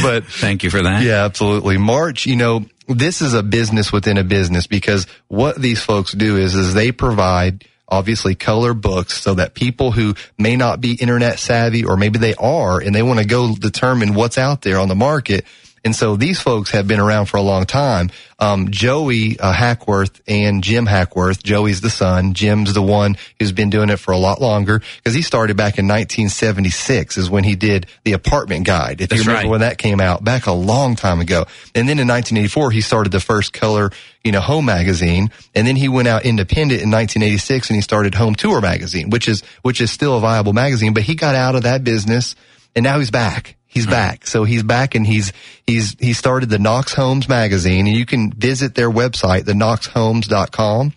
but 0.02 0.24
Thank 0.26 0.62
you 0.62 0.70
for 0.70 0.82
that. 0.82 1.02
yeah, 1.02 1.24
absolutely. 1.24 1.78
March, 1.78 2.26
you 2.26 2.36
know, 2.36 2.64
this 2.94 3.22
is 3.22 3.34
a 3.34 3.42
business 3.42 3.92
within 3.92 4.18
a 4.18 4.24
business 4.24 4.66
because 4.66 5.06
what 5.28 5.60
these 5.60 5.82
folks 5.82 6.12
do 6.12 6.36
is, 6.36 6.54
is 6.54 6.74
they 6.74 6.92
provide 6.92 7.64
obviously 7.88 8.34
color 8.34 8.72
books 8.72 9.20
so 9.20 9.34
that 9.34 9.54
people 9.54 9.92
who 9.92 10.14
may 10.38 10.56
not 10.56 10.80
be 10.80 10.94
internet 10.94 11.38
savvy 11.38 11.84
or 11.84 11.96
maybe 11.96 12.18
they 12.18 12.34
are 12.36 12.80
and 12.80 12.94
they 12.94 13.02
want 13.02 13.18
to 13.18 13.26
go 13.26 13.54
determine 13.54 14.14
what's 14.14 14.38
out 14.38 14.62
there 14.62 14.78
on 14.78 14.88
the 14.88 14.94
market. 14.94 15.44
And 15.84 15.96
so 15.96 16.16
these 16.16 16.40
folks 16.40 16.70
have 16.70 16.86
been 16.86 17.00
around 17.00 17.26
for 17.26 17.38
a 17.38 17.42
long 17.42 17.66
time. 17.66 18.10
Um, 18.38 18.70
Joey 18.70 19.38
uh, 19.38 19.52
Hackworth 19.52 20.20
and 20.28 20.62
Jim 20.62 20.86
Hackworth. 20.86 21.42
Joey's 21.42 21.80
the 21.80 21.90
son. 21.90 22.34
Jim's 22.34 22.72
the 22.72 22.82
one 22.82 23.16
who's 23.38 23.52
been 23.52 23.70
doing 23.70 23.90
it 23.90 23.98
for 23.98 24.12
a 24.12 24.18
lot 24.18 24.40
longer 24.40 24.80
because 24.96 25.14
he 25.14 25.22
started 25.22 25.56
back 25.56 25.78
in 25.78 25.86
1976 25.86 27.18
is 27.18 27.28
when 27.28 27.42
he 27.44 27.56
did 27.56 27.86
the 28.04 28.12
apartment 28.12 28.64
guide. 28.64 29.00
If 29.00 29.08
That's 29.08 29.24
you 29.24 29.28
remember 29.28 29.46
right. 29.46 29.50
when 29.50 29.60
that 29.60 29.78
came 29.78 30.00
out 30.00 30.22
back 30.22 30.46
a 30.46 30.52
long 30.52 30.94
time 30.94 31.20
ago. 31.20 31.46
And 31.74 31.88
then 31.88 31.98
in 31.98 32.06
1984, 32.06 32.70
he 32.70 32.80
started 32.80 33.10
the 33.10 33.20
first 33.20 33.52
color, 33.52 33.90
you 34.22 34.30
know, 34.30 34.40
home 34.40 34.64
magazine. 34.64 35.30
And 35.54 35.66
then 35.66 35.76
he 35.76 35.88
went 35.88 36.06
out 36.06 36.24
independent 36.24 36.82
in 36.82 36.90
1986 36.90 37.70
and 37.70 37.76
he 37.76 37.82
started 37.82 38.14
Home 38.14 38.36
Tour 38.36 38.60
magazine, 38.60 39.10
which 39.10 39.28
is, 39.28 39.42
which 39.62 39.80
is 39.80 39.90
still 39.90 40.16
a 40.16 40.20
viable 40.20 40.52
magazine, 40.52 40.94
but 40.94 41.02
he 41.02 41.16
got 41.16 41.34
out 41.34 41.56
of 41.56 41.62
that 41.64 41.82
business 41.82 42.36
and 42.74 42.84
now 42.84 42.98
he's 42.98 43.10
back. 43.10 43.56
He's 43.72 43.86
back. 43.86 44.26
So 44.26 44.44
he's 44.44 44.62
back 44.62 44.94
and 44.94 45.06
he's, 45.06 45.32
he's, 45.66 45.96
he 45.98 46.12
started 46.12 46.50
the 46.50 46.58
Knox 46.58 46.92
Homes 46.94 47.28
magazine 47.28 47.86
and 47.86 47.96
you 47.96 48.04
can 48.06 48.30
visit 48.32 48.74
their 48.74 48.90
website, 48.90 49.44
the 49.46 49.54
knoxhomes.com 49.54 50.92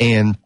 and 0.00 0.36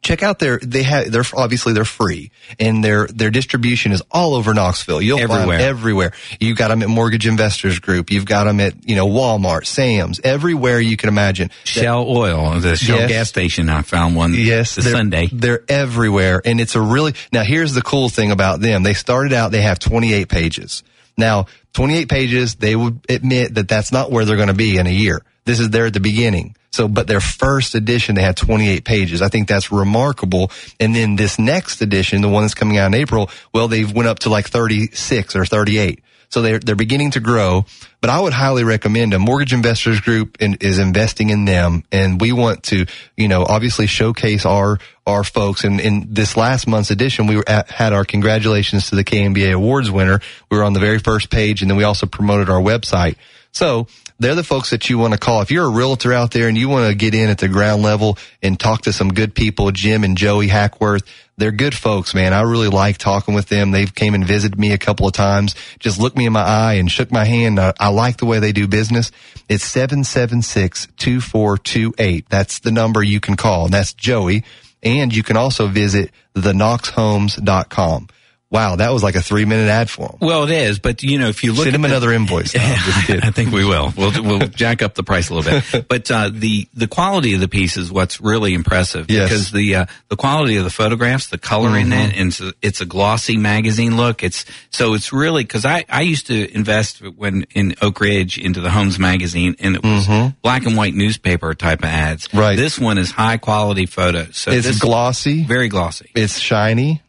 check 0.00 0.22
out 0.22 0.38
their 0.38 0.58
they 0.62 0.84
have 0.84 1.10
they're 1.10 1.24
obviously 1.36 1.72
they're 1.72 1.84
free 1.84 2.30
and 2.60 2.84
their 2.84 3.08
their 3.08 3.30
distribution 3.30 3.90
is 3.92 4.02
all 4.10 4.34
over 4.34 4.54
Knoxville. 4.54 5.02
You'll 5.02 5.18
Everywhere. 5.18 5.38
find 5.46 5.50
them 5.50 5.60
everywhere. 5.60 6.12
You've 6.40 6.56
got 6.56 6.68
them 6.68 6.82
at 6.82 6.88
Mortgage 6.88 7.26
Investors 7.26 7.78
Group. 7.80 8.10
You've 8.10 8.24
got 8.24 8.44
them 8.44 8.60
at 8.60 8.88
you 8.88 8.96
know 8.96 9.06
Walmart, 9.06 9.66
Sam's, 9.66 10.20
everywhere 10.24 10.80
you 10.80 10.96
can 10.96 11.08
imagine. 11.08 11.50
Shell 11.64 12.08
Oil, 12.08 12.58
the 12.60 12.76
Shell 12.76 13.00
Yes. 13.00 13.08
gas 13.10 13.28
station. 13.28 13.68
I 13.68 13.82
found 13.82 14.16
one. 14.16 14.34
Yes, 14.34 14.76
the 14.76 14.82
they're, 14.82 14.92
Sunday. 14.92 15.28
They're 15.32 15.64
everywhere, 15.68 16.40
and 16.44 16.60
it's 16.60 16.74
a 16.76 16.80
really 16.80 17.14
now. 17.32 17.42
Here's 17.42 17.74
the 17.74 17.82
cool 17.82 18.08
thing 18.08 18.30
about 18.30 18.60
them: 18.60 18.84
they 18.84 18.94
started 18.94 19.32
out 19.32 19.50
they 19.52 19.62
have 19.62 19.78
28 19.78 20.28
pages. 20.28 20.82
Now, 21.18 21.46
28 21.74 22.08
pages, 22.08 22.54
they 22.54 22.74
would 22.74 23.04
admit 23.08 23.56
that 23.56 23.68
that's 23.68 23.92
not 23.92 24.10
where 24.10 24.24
they're 24.24 24.36
going 24.36 24.48
to 24.48 24.54
be 24.54 24.78
in 24.78 24.86
a 24.86 24.90
year. 24.90 25.20
This 25.44 25.60
is 25.60 25.70
there 25.70 25.86
at 25.86 25.94
the 25.94 26.00
beginning. 26.00 26.54
So, 26.70 26.86
but 26.88 27.06
their 27.06 27.20
first 27.20 27.74
edition, 27.74 28.14
they 28.14 28.22
had 28.22 28.36
28 28.36 28.84
pages. 28.84 29.22
I 29.22 29.28
think 29.28 29.48
that's 29.48 29.72
remarkable. 29.72 30.50
And 30.78 30.94
then 30.94 31.16
this 31.16 31.38
next 31.38 31.80
edition, 31.80 32.20
the 32.20 32.28
one 32.28 32.44
that's 32.44 32.54
coming 32.54 32.78
out 32.78 32.86
in 32.86 32.94
April, 32.94 33.30
well, 33.52 33.68
they've 33.68 33.90
went 33.90 34.08
up 34.08 34.20
to 34.20 34.30
like 34.30 34.48
36 34.48 35.34
or 35.34 35.44
38. 35.44 36.02
So 36.30 36.42
they're, 36.42 36.58
they're 36.58 36.76
beginning 36.76 37.12
to 37.12 37.20
grow, 37.20 37.64
but 38.02 38.10
I 38.10 38.20
would 38.20 38.34
highly 38.34 38.62
recommend 38.62 39.14
a 39.14 39.18
mortgage 39.18 39.54
investors 39.54 40.00
group 40.00 40.36
in, 40.40 40.58
is 40.60 40.78
investing 40.78 41.30
in 41.30 41.46
them. 41.46 41.84
And 41.90 42.20
we 42.20 42.32
want 42.32 42.64
to, 42.64 42.84
you 43.16 43.28
know, 43.28 43.44
obviously 43.44 43.86
showcase 43.86 44.44
our, 44.44 44.78
our 45.08 45.24
folks. 45.24 45.64
And 45.64 45.80
in 45.80 46.12
this 46.12 46.36
last 46.36 46.66
month's 46.66 46.90
edition, 46.90 47.26
we 47.26 47.42
at, 47.46 47.70
had 47.70 47.92
our 47.92 48.04
congratulations 48.04 48.90
to 48.90 48.96
the 48.96 49.04
KMBA 49.04 49.52
awards 49.52 49.90
winner. 49.90 50.20
We 50.50 50.58
were 50.58 50.64
on 50.64 50.74
the 50.74 50.80
very 50.80 50.98
first 50.98 51.30
page 51.30 51.62
and 51.62 51.70
then 51.70 51.76
we 51.76 51.84
also 51.84 52.06
promoted 52.06 52.48
our 52.48 52.60
website. 52.60 53.16
So 53.52 53.86
they're 54.18 54.34
the 54.34 54.44
folks 54.44 54.70
that 54.70 54.90
you 54.90 54.98
want 54.98 55.14
to 55.14 55.18
call. 55.18 55.40
If 55.42 55.50
you're 55.50 55.66
a 55.66 55.70
realtor 55.70 56.12
out 56.12 56.30
there 56.32 56.48
and 56.48 56.58
you 56.58 56.68
want 56.68 56.88
to 56.88 56.94
get 56.94 57.14
in 57.14 57.28
at 57.28 57.38
the 57.38 57.48
ground 57.48 57.82
level 57.82 58.18
and 58.42 58.58
talk 58.58 58.82
to 58.82 58.92
some 58.92 59.12
good 59.12 59.34
people, 59.34 59.70
Jim 59.70 60.02
and 60.04 60.16
Joey 60.16 60.48
Hackworth, 60.48 61.02
they're 61.36 61.52
good 61.52 61.74
folks, 61.74 62.14
man. 62.14 62.32
I 62.32 62.42
really 62.42 62.68
like 62.68 62.98
talking 62.98 63.34
with 63.34 63.48
them. 63.48 63.70
They've 63.70 63.94
came 63.94 64.14
and 64.14 64.26
visited 64.26 64.58
me 64.58 64.72
a 64.72 64.78
couple 64.78 65.06
of 65.06 65.12
times, 65.12 65.54
just 65.78 66.00
looked 66.00 66.16
me 66.16 66.26
in 66.26 66.32
my 66.32 66.42
eye 66.42 66.74
and 66.74 66.90
shook 66.90 67.12
my 67.12 67.24
hand. 67.24 67.60
I, 67.60 67.72
I 67.78 67.90
like 67.90 68.16
the 68.16 68.26
way 68.26 68.40
they 68.40 68.50
do 68.50 68.66
business. 68.66 69.12
It's 69.48 69.64
776-2428. 69.72 72.24
That's 72.28 72.58
the 72.58 72.72
number 72.72 73.04
you 73.04 73.20
can 73.20 73.36
call. 73.36 73.66
And 73.66 73.74
that's 73.74 73.94
Joey. 73.94 74.42
And 74.82 75.14
you 75.14 75.22
can 75.22 75.36
also 75.36 75.66
visit 75.66 76.10
theknoxhomes.com. 76.34 78.08
Wow, 78.50 78.76
that 78.76 78.94
was 78.94 79.02
like 79.02 79.14
a 79.14 79.20
three 79.20 79.44
minute 79.44 79.68
ad 79.68 79.90
for 79.90 80.08
them. 80.08 80.16
Well, 80.22 80.44
it 80.44 80.50
is, 80.50 80.78
but 80.78 81.02
you 81.02 81.18
know, 81.18 81.28
if 81.28 81.44
you 81.44 81.50
look 81.52 81.64
Send 81.64 81.68
at 81.68 81.74
him 81.74 81.82
the- 81.82 81.88
another 81.88 82.12
invoice. 82.12 82.54
No, 82.54 82.62
I'm 82.62 82.76
just 82.76 83.06
kidding. 83.06 83.22
I 83.22 83.30
think 83.30 83.52
we 83.52 83.62
will. 83.62 83.92
We'll 83.94 84.22
we'll 84.22 84.38
jack 84.48 84.80
up 84.80 84.94
the 84.94 85.02
price 85.02 85.28
a 85.28 85.34
little 85.34 85.60
bit. 85.70 85.86
But 85.88 86.10
uh, 86.10 86.30
the 86.32 86.66
the 86.72 86.86
quality 86.88 87.34
of 87.34 87.40
the 87.40 87.48
piece 87.48 87.76
is 87.76 87.92
what's 87.92 88.22
really 88.22 88.54
impressive 88.54 89.10
Yes. 89.10 89.28
because 89.28 89.52
the 89.52 89.74
uh, 89.74 89.86
the 90.08 90.16
quality 90.16 90.56
of 90.56 90.64
the 90.64 90.70
photographs, 90.70 91.26
the 91.26 91.36
color 91.36 91.76
in 91.76 91.88
Mm-hmm. 91.88 91.92
it, 91.92 92.16
and 92.18 92.28
it's 92.28 92.40
a, 92.40 92.52
it's 92.62 92.80
a 92.80 92.86
glossy 92.86 93.36
magazine 93.36 93.98
look. 93.98 94.22
It's 94.22 94.46
so 94.70 94.94
it's 94.94 95.12
really 95.12 95.44
because 95.44 95.66
I 95.66 95.84
I 95.90 96.00
used 96.00 96.28
to 96.28 96.54
invest 96.54 97.00
when 97.02 97.42
in 97.54 97.74
Oak 97.82 98.00
Ridge 98.00 98.38
into 98.38 98.62
the 98.62 98.70
Homes 98.70 98.98
magazine, 98.98 99.56
and 99.60 99.76
it 99.76 99.82
was 99.84 100.06
black 100.40 100.64
and 100.64 100.74
white 100.74 100.94
newspaper 100.94 101.52
type 101.52 101.80
of 101.80 101.90
ads. 101.90 102.28
Mm-hmm. 102.28 102.38
Right. 102.38 102.56
This 102.56 102.78
one 102.78 102.96
is 102.96 103.10
high 103.10 103.36
quality 103.36 103.84
photos. 103.84 104.38
So 104.38 104.52
It's 104.52 104.78
glossy. 104.78 105.44
very 105.44 105.68
glossy. 105.68 106.10
it's 106.14 106.38
shiny. 106.38 107.02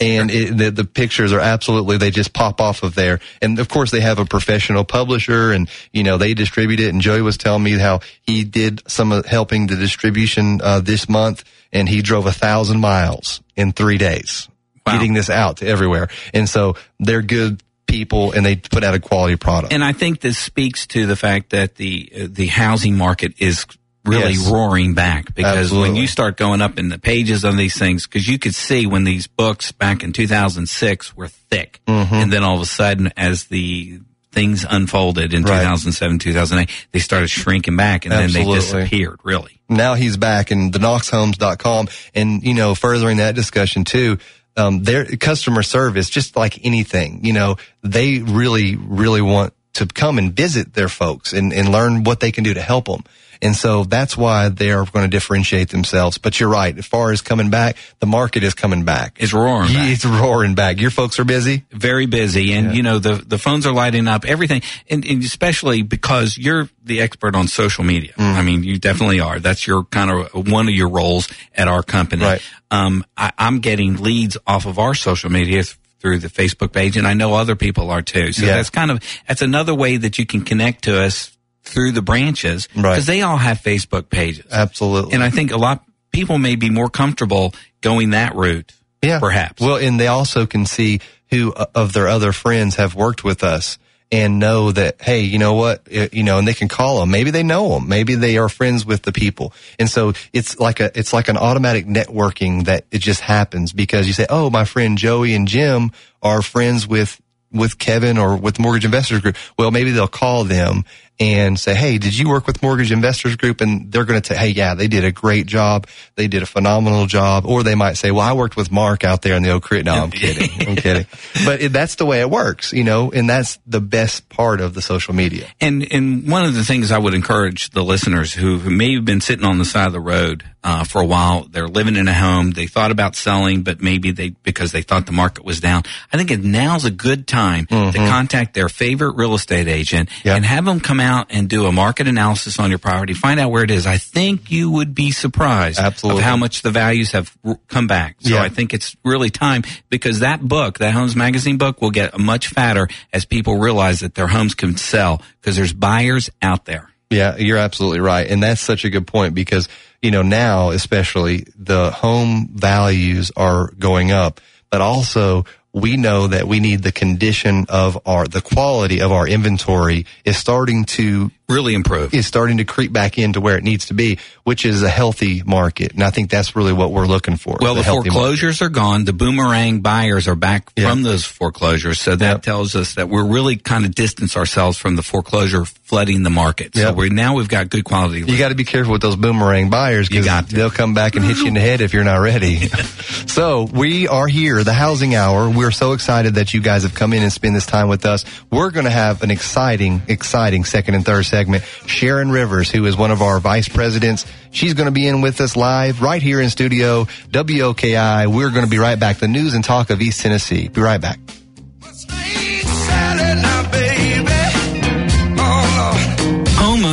And 0.00 0.30
it, 0.30 0.56
the, 0.56 0.70
the 0.70 0.84
pictures 0.84 1.32
are 1.32 1.40
absolutely 1.40 1.98
they 1.98 2.10
just 2.10 2.32
pop 2.32 2.60
off 2.60 2.82
of 2.82 2.94
there. 2.94 3.20
And 3.42 3.58
of 3.58 3.68
course 3.68 3.90
they 3.90 4.00
have 4.00 4.18
a 4.18 4.24
professional 4.24 4.84
publisher 4.84 5.52
and 5.52 5.68
you 5.92 6.02
know 6.02 6.18
they 6.18 6.34
distribute 6.34 6.80
it. 6.80 6.88
And 6.88 7.00
joey 7.00 7.22
was 7.22 7.36
telling 7.36 7.62
me 7.62 7.72
how 7.72 8.00
he 8.22 8.44
did 8.44 8.82
some 8.90 9.12
of 9.12 9.26
helping 9.26 9.66
the 9.66 9.76
distribution 9.76 10.60
uh, 10.62 10.80
this 10.80 11.08
month 11.08 11.44
and 11.72 11.88
he 11.88 12.02
drove 12.02 12.26
a 12.26 12.32
thousand 12.32 12.80
miles 12.80 13.40
in 13.56 13.72
three 13.72 13.98
days 13.98 14.48
Wow. 14.86 14.94
getting 14.94 15.12
this 15.12 15.28
out 15.28 15.58
to 15.58 15.66
everywhere. 15.66 16.08
And 16.32 16.48
so 16.48 16.74
they're 16.98 17.20
good 17.20 17.62
people 17.86 18.32
and 18.32 18.46
they 18.46 18.56
put 18.56 18.82
out 18.82 18.94
a 18.94 19.00
quality 19.00 19.36
product. 19.36 19.72
And 19.74 19.84
I 19.84 19.92
think 19.92 20.20
this 20.20 20.38
speaks 20.38 20.86
to 20.88 21.06
the 21.06 21.16
fact 21.16 21.50
that 21.50 21.74
the 21.74 22.10
uh, 22.14 22.26
the 22.30 22.46
housing 22.46 22.96
market 22.96 23.34
is 23.38 23.66
really 24.04 24.32
Yes. 24.32 24.48
roaring 24.48 24.94
back 24.94 25.34
because 25.34 25.72
when 25.72 25.94
you 25.96 26.06
start 26.06 26.36
going 26.36 26.62
up 26.62 26.78
in 26.78 26.88
the 26.88 26.98
pages 26.98 27.44
on 27.44 27.56
these 27.56 27.76
things, 27.78 28.06
because 28.06 28.26
you 28.26 28.38
could 28.38 28.54
see 28.54 28.86
when 28.86 29.04
these 29.04 29.26
books 29.26 29.72
back 29.72 30.02
in 30.02 30.12
2006 30.12 31.16
were 31.16 31.28
thick, 31.28 31.80
Mm-hmm. 31.86 32.14
and 32.14 32.32
then 32.32 32.42
all 32.42 32.56
of 32.56 32.62
a 32.62 32.66
sudden, 32.66 33.12
as 33.16 33.44
the 33.44 34.00
things 34.32 34.64
unfolded 34.68 35.34
in 35.34 35.42
Right. 35.42 35.58
2007, 35.60 36.18
2008, 36.20 36.70
they 36.92 36.98
started 37.00 37.28
shrinking 37.28 37.76
back, 37.76 38.04
and 38.06 38.12
then 38.12 38.32
they 38.32 38.44
disappeared. 38.44 39.18
Really, 39.24 39.60
now 39.68 39.94
he's 39.94 40.16
back 40.16 40.50
in 40.52 40.70
the 40.70 40.78
knoxhomes.com 40.78 41.88
and 42.14 42.42
you 42.42 42.54
know 42.54 42.74
furthering 42.74 43.18
that 43.18 43.34
discussion 43.34 43.84
too 43.84 44.18
um, 44.56 44.82
their 44.82 45.04
customer 45.04 45.62
service 45.62 46.08
just 46.10 46.36
like 46.36 46.64
anything 46.64 47.24
you 47.24 47.32
know 47.32 47.56
they 47.82 48.18
really 48.18 48.76
really 48.76 49.20
want 49.22 49.52
to 49.74 49.86
come 49.86 50.18
and 50.18 50.32
visit 50.34 50.74
their 50.74 50.88
folks 50.88 51.32
and, 51.32 51.52
and 51.52 51.70
learn 51.70 52.02
what 52.04 52.18
they 52.20 52.32
can 52.32 52.42
do 52.42 52.52
to 52.54 52.60
help 52.60 52.86
them 52.86 53.04
and 53.42 53.56
so 53.56 53.84
that's 53.84 54.16
why 54.16 54.48
they 54.48 54.70
are 54.70 54.84
going 54.84 55.04
to 55.04 55.08
differentiate 55.08 55.70
themselves 55.70 56.18
but 56.18 56.38
you're 56.38 56.48
right 56.48 56.76
as 56.78 56.86
far 56.86 57.10
as 57.12 57.20
coming 57.22 57.50
back 57.50 57.76
the 58.00 58.06
market 58.06 58.42
is 58.42 58.54
coming 58.54 58.84
back 58.84 59.16
it's 59.20 59.32
roaring. 59.32 59.72
back. 59.72 59.88
it's 59.90 60.04
roaring 60.04 60.54
back 60.54 60.78
your 60.80 60.90
folks 60.90 61.18
are 61.18 61.24
busy 61.24 61.64
very 61.70 62.06
busy 62.06 62.52
and 62.52 62.74
you 62.76 62.82
know 62.82 62.98
the 62.98 63.14
the 63.14 63.38
phones 63.38 63.66
are 63.66 63.72
lighting 63.72 64.06
up 64.08 64.24
everything 64.24 64.62
and, 64.88 65.04
and 65.06 65.22
especially 65.22 65.82
because 65.82 66.36
you're 66.38 66.68
the 66.84 67.00
expert 67.00 67.34
on 67.34 67.48
social 67.48 67.84
media 67.84 68.12
Mm. 68.16 68.34
i 68.34 68.42
mean 68.42 68.62
you 68.64 68.78
definitely 68.78 69.20
are 69.20 69.38
that's 69.40 69.66
your 69.66 69.84
kind 69.84 70.10
of 70.10 70.48
one 70.50 70.68
of 70.68 70.74
your 70.74 70.88
roles 70.88 71.28
at 71.54 71.68
our 71.68 71.82
company 71.82 72.22
Right. 72.24 72.42
um 72.70 73.04
I, 73.16 73.32
i'm 73.38 73.60
getting 73.60 73.96
leads 74.02 74.36
off 74.46 74.66
of 74.66 74.78
our 74.78 74.94
social 74.94 75.30
media 75.30 75.62
through 76.00 76.18
the 76.18 76.28
facebook 76.28 76.72
page 76.72 76.96
and 76.96 77.06
i 77.06 77.14
know 77.14 77.34
other 77.34 77.56
people 77.56 77.90
are 77.90 78.02
too 78.02 78.32
so 78.32 78.44
Yeah. 78.46 78.56
that's 78.56 78.70
kind 78.70 78.90
of 78.90 79.00
that's 79.28 79.42
another 79.42 79.74
way 79.74 79.96
that 79.98 80.18
you 80.18 80.26
can 80.26 80.42
connect 80.42 80.84
to 80.84 81.00
us 81.02 81.36
through 81.62 81.92
the 81.92 82.02
branches 82.02 82.66
because 82.68 82.82
Right. 82.84 83.02
they 83.02 83.22
all 83.22 83.36
have 83.36 83.58
facebook 83.60 84.08
pages. 84.10 84.46
Absolutely. 84.50 85.14
And 85.14 85.22
i 85.22 85.30
think 85.30 85.52
a 85.52 85.56
lot 85.56 85.84
people 86.12 86.38
may 86.38 86.56
be 86.56 86.70
more 86.70 86.88
comfortable 86.90 87.54
going 87.80 88.10
that 88.10 88.34
route 88.34 88.72
yeah. 89.02 89.20
perhaps. 89.20 89.60
Well 89.60 89.76
and 89.76 89.98
they 89.98 90.08
also 90.08 90.46
can 90.46 90.66
see 90.66 91.00
who 91.30 91.52
uh, 91.52 91.66
of 91.74 91.92
their 91.92 92.08
other 92.08 92.32
friends 92.32 92.76
have 92.76 92.94
worked 92.94 93.22
with 93.24 93.44
us 93.44 93.78
and 94.12 94.40
know 94.40 94.72
that 94.72 95.00
hey 95.00 95.20
you 95.20 95.38
know 95.38 95.54
what 95.54 95.86
you 96.12 96.24
know 96.24 96.38
and 96.38 96.48
they 96.48 96.54
can 96.54 96.66
call 96.66 96.98
them 96.98 97.12
maybe 97.12 97.30
they 97.30 97.44
know 97.44 97.68
them 97.68 97.88
maybe 97.88 98.16
they 98.16 98.38
are 98.38 98.48
friends 98.48 98.84
with 98.84 99.02
the 99.02 99.12
people. 99.12 99.52
And 99.78 99.88
so 99.88 100.14
it's 100.32 100.58
like 100.58 100.80
a 100.80 100.90
it's 100.98 101.12
like 101.12 101.28
an 101.28 101.36
automatic 101.36 101.86
networking 101.86 102.64
that 102.64 102.86
it 102.90 102.98
just 102.98 103.20
happens 103.20 103.72
because 103.72 104.08
you 104.08 104.12
say 104.12 104.26
oh 104.28 104.50
my 104.50 104.64
friend 104.64 104.98
joey 104.98 105.34
and 105.34 105.46
jim 105.46 105.92
are 106.22 106.42
friends 106.42 106.88
with 106.88 107.20
with 107.52 107.78
Kevin 107.78 108.16
or 108.18 108.36
with 108.36 108.60
Mortgage 108.60 108.84
Investors 108.84 109.20
Group, 109.20 109.36
well, 109.58 109.72
maybe 109.72 109.90
they'll 109.90 110.06
call 110.06 110.44
them 110.44 110.84
and 111.20 111.60
say, 111.60 111.74
Hey, 111.74 111.98
did 111.98 112.18
you 112.18 112.28
work 112.28 112.46
with 112.46 112.62
Mortgage 112.62 112.90
Investors 112.90 113.36
Group? 113.36 113.60
And 113.60 113.92
they're 113.92 114.06
going 114.06 114.20
to 114.20 114.26
say, 114.26 114.36
Hey, 114.36 114.48
yeah, 114.48 114.74
they 114.74 114.88
did 114.88 115.04
a 115.04 115.12
great 115.12 115.46
job. 115.46 115.86
They 116.16 116.26
did 116.26 116.42
a 116.42 116.46
phenomenal 116.46 117.06
job. 117.06 117.44
Or 117.46 117.62
they 117.62 117.74
might 117.74 117.94
say, 117.94 118.10
well, 118.10 118.26
I 118.26 118.32
worked 118.32 118.56
with 118.56 118.72
Mark 118.72 119.04
out 119.04 119.22
there 119.22 119.36
in 119.36 119.42
the 119.42 119.50
Oak 119.50 119.70
Ridge. 119.70 119.84
No, 119.84 119.94
I'm 119.94 120.10
kidding. 120.10 120.68
I'm 120.68 120.76
kidding. 120.76 121.06
But 121.44 121.62
it, 121.62 121.72
that's 121.72 121.94
the 121.94 122.06
way 122.06 122.20
it 122.20 122.30
works, 122.30 122.72
you 122.72 122.84
know, 122.84 123.12
and 123.12 123.28
that's 123.28 123.58
the 123.66 123.80
best 123.80 124.28
part 124.28 124.60
of 124.60 124.74
the 124.74 124.82
social 124.82 125.14
media. 125.14 125.48
And 125.60 125.90
and 125.92 126.30
one 126.30 126.44
of 126.44 126.54
the 126.54 126.64
things 126.64 126.90
I 126.90 126.98
would 126.98 127.14
encourage 127.14 127.70
the 127.70 127.82
listeners 127.82 128.32
who, 128.32 128.58
who 128.58 128.70
may 128.70 128.94
have 128.94 129.04
been 129.04 129.20
sitting 129.20 129.44
on 129.44 129.58
the 129.58 129.64
side 129.64 129.86
of 129.86 129.92
the 129.92 130.00
road 130.00 130.44
uh, 130.62 130.84
for 130.84 131.00
a 131.00 131.06
while, 131.06 131.46
they're 131.50 131.68
living 131.68 131.96
in 131.96 132.08
a 132.08 132.14
home, 132.14 132.52
they 132.52 132.66
thought 132.66 132.90
about 132.90 133.16
selling, 133.16 133.62
but 133.62 133.80
maybe 133.80 134.12
they 134.12 134.30
because 134.30 134.72
they 134.72 134.82
thought 134.82 135.06
the 135.06 135.12
market 135.12 135.44
was 135.44 135.60
down. 135.60 135.82
I 136.12 136.16
think 136.16 136.30
it, 136.30 136.42
now's 136.42 136.84
a 136.84 136.90
good 136.90 137.26
time 137.26 137.66
to 137.66 137.92
contact 137.92 138.54
their 138.54 138.68
favorite 138.68 139.16
real 139.16 139.34
estate 139.34 139.68
agent 139.68 140.10
Mm-hmm. 140.20 140.28
And 140.28 140.44
have 140.44 140.64
them 140.64 140.80
come 140.80 141.00
out 141.00 141.28
and 141.30 141.48
do 141.48 141.66
a 141.66 141.72
market 141.72 142.06
analysis 142.06 142.58
on 142.58 142.70
your 142.70 142.78
property, 142.78 143.14
find 143.14 143.40
out 143.40 143.50
where 143.50 143.64
it 143.64 143.70
is. 143.70 143.86
I 143.86 143.98
think 143.98 144.50
you 144.50 144.70
would 144.70 144.94
be 144.94 145.10
surprised 145.10 145.78
Absolutely. 145.78 146.20
of 146.20 146.24
how 146.24 146.36
much 146.36 146.62
the 146.62 146.70
values 146.70 147.12
have 147.12 147.36
r- 147.44 147.58
come 147.68 147.86
back. 147.86 148.16
So. 148.20 148.36
I 148.38 148.48
think 148.48 148.74
it's 148.74 148.96
really 149.04 149.30
time 149.30 149.62
because 149.88 150.20
that 150.20 150.40
book, 150.40 150.78
that 150.78 150.92
Homes 150.92 151.16
Magazine 151.16 151.58
book, 151.58 151.80
will 151.80 151.90
get 151.90 152.18
much 152.18 152.48
fatter 152.48 152.88
as 153.12 153.24
people 153.24 153.58
realize 153.58 154.00
that 154.00 154.14
their 154.14 154.26
homes 154.26 154.54
can 154.54 154.76
sell 154.76 155.22
because 155.40 155.56
there's 155.56 155.72
buyers 155.72 156.30
out 156.42 156.64
there. 156.64 156.90
Yeah, 157.10 157.36
you're 157.36 157.58
absolutely 157.58 158.00
right. 158.00 158.26
And 158.26 158.42
that's 158.42 158.60
such 158.60 158.84
a 158.84 158.90
good 158.90 159.06
point 159.06 159.34
because, 159.34 159.68
you 160.02 160.10
know, 160.10 160.22
now 160.22 160.70
especially 160.70 161.46
the 161.56 161.90
home 161.90 162.48
values 162.52 163.30
are 163.36 163.68
going 163.78 164.10
up, 164.10 164.40
but 164.70 164.80
also 164.80 165.44
we 165.72 165.96
know 165.96 166.26
that 166.26 166.48
we 166.48 166.58
need 166.58 166.82
the 166.82 166.92
condition 166.92 167.66
of 167.68 168.00
our, 168.06 168.26
the 168.26 168.40
quality 168.40 169.00
of 169.00 169.12
our 169.12 169.26
inventory 169.26 170.06
is 170.24 170.36
starting 170.36 170.84
to 170.84 171.30
really 171.50 171.74
improved. 171.74 172.14
is 172.14 172.26
starting 172.26 172.58
to 172.58 172.64
creep 172.64 172.92
back 172.92 173.18
into 173.18 173.40
where 173.40 173.58
it 173.58 173.64
needs 173.64 173.86
to 173.86 173.94
be, 173.94 174.18
which 174.44 174.64
is 174.64 174.82
a 174.82 174.88
healthy 174.88 175.42
market. 175.42 175.92
And 175.92 176.02
I 176.02 176.10
think 176.10 176.30
that's 176.30 176.56
really 176.56 176.72
what 176.72 176.92
we're 176.92 177.06
looking 177.06 177.36
for. 177.36 177.58
Well, 177.60 177.74
the 177.74 177.84
foreclosures 177.84 178.60
market. 178.60 178.72
are 178.72 178.80
gone. 178.80 179.04
The 179.04 179.12
boomerang 179.12 179.80
buyers 179.80 180.28
are 180.28 180.34
back 180.34 180.72
yeah. 180.76 180.88
from 180.88 181.02
those 181.02 181.24
foreclosures. 181.24 182.00
So 182.00 182.16
that 182.16 182.30
yep. 182.30 182.42
tells 182.42 182.74
us 182.74 182.94
that 182.94 183.08
we're 183.08 183.26
really 183.26 183.56
kind 183.56 183.84
of 183.84 183.94
distance 183.94 184.36
ourselves 184.36 184.78
from 184.78 184.96
the 184.96 185.02
foreclosure 185.02 185.64
flooding 185.90 186.22
the 186.22 186.30
market. 186.30 186.74
So 186.74 186.80
yep. 186.82 186.94
we 186.94 187.10
now 187.10 187.34
we've 187.34 187.48
got 187.48 187.68
good 187.68 187.84
quality. 187.84 188.20
You 188.20 188.38
got 188.38 188.50
to 188.50 188.54
be 188.54 188.64
careful 188.64 188.92
with 188.92 189.02
those 189.02 189.16
boomerang 189.16 189.70
buyers 189.70 190.08
because 190.08 190.46
they'll 190.46 190.70
come 190.70 190.94
back 190.94 191.16
and 191.16 191.24
hit 191.24 191.38
you 191.38 191.48
in 191.48 191.54
the 191.54 191.60
head 191.60 191.80
if 191.80 191.92
you're 191.92 192.04
not 192.04 192.18
ready. 192.18 192.68
so 193.26 193.64
we 193.64 194.06
are 194.06 194.28
here, 194.28 194.62
the 194.62 194.72
housing 194.72 195.16
hour. 195.16 195.50
We're 195.50 195.72
so 195.72 195.92
excited 195.92 196.36
that 196.36 196.54
you 196.54 196.60
guys 196.60 196.84
have 196.84 196.94
come 196.94 197.12
in 197.12 197.22
and 197.22 197.32
spend 197.32 197.56
this 197.56 197.66
time 197.66 197.88
with 197.88 198.06
us. 198.06 198.24
We're 198.50 198.70
going 198.70 198.84
to 198.84 198.90
have 198.90 199.24
an 199.24 199.32
exciting, 199.32 200.02
exciting 200.06 200.64
second 200.64 200.94
and 200.94 201.04
third 201.04 201.26
segment. 201.40 201.64
Sharon 201.86 202.30
Rivers, 202.30 202.70
who 202.70 202.84
is 202.84 202.96
one 202.96 203.10
of 203.10 203.22
our 203.22 203.40
vice 203.40 203.68
presidents, 203.68 204.26
she's 204.50 204.74
going 204.74 204.86
to 204.86 204.92
be 204.92 205.08
in 205.08 205.22
with 205.22 205.40
us 205.40 205.56
live 205.56 206.02
right 206.02 206.22
here 206.22 206.40
in 206.40 206.50
studio, 206.50 207.04
WOKI. 207.30 208.26
We're 208.26 208.50
going 208.50 208.64
to 208.64 208.70
be 208.70 208.78
right 208.78 209.00
back. 209.00 209.18
The 209.18 209.28
news 209.28 209.54
and 209.54 209.64
talk 209.64 209.88
of 209.90 210.02
East 210.02 210.20
Tennessee. 210.20 210.68
Be 210.68 210.82
right 210.82 211.00
back. 211.00 211.18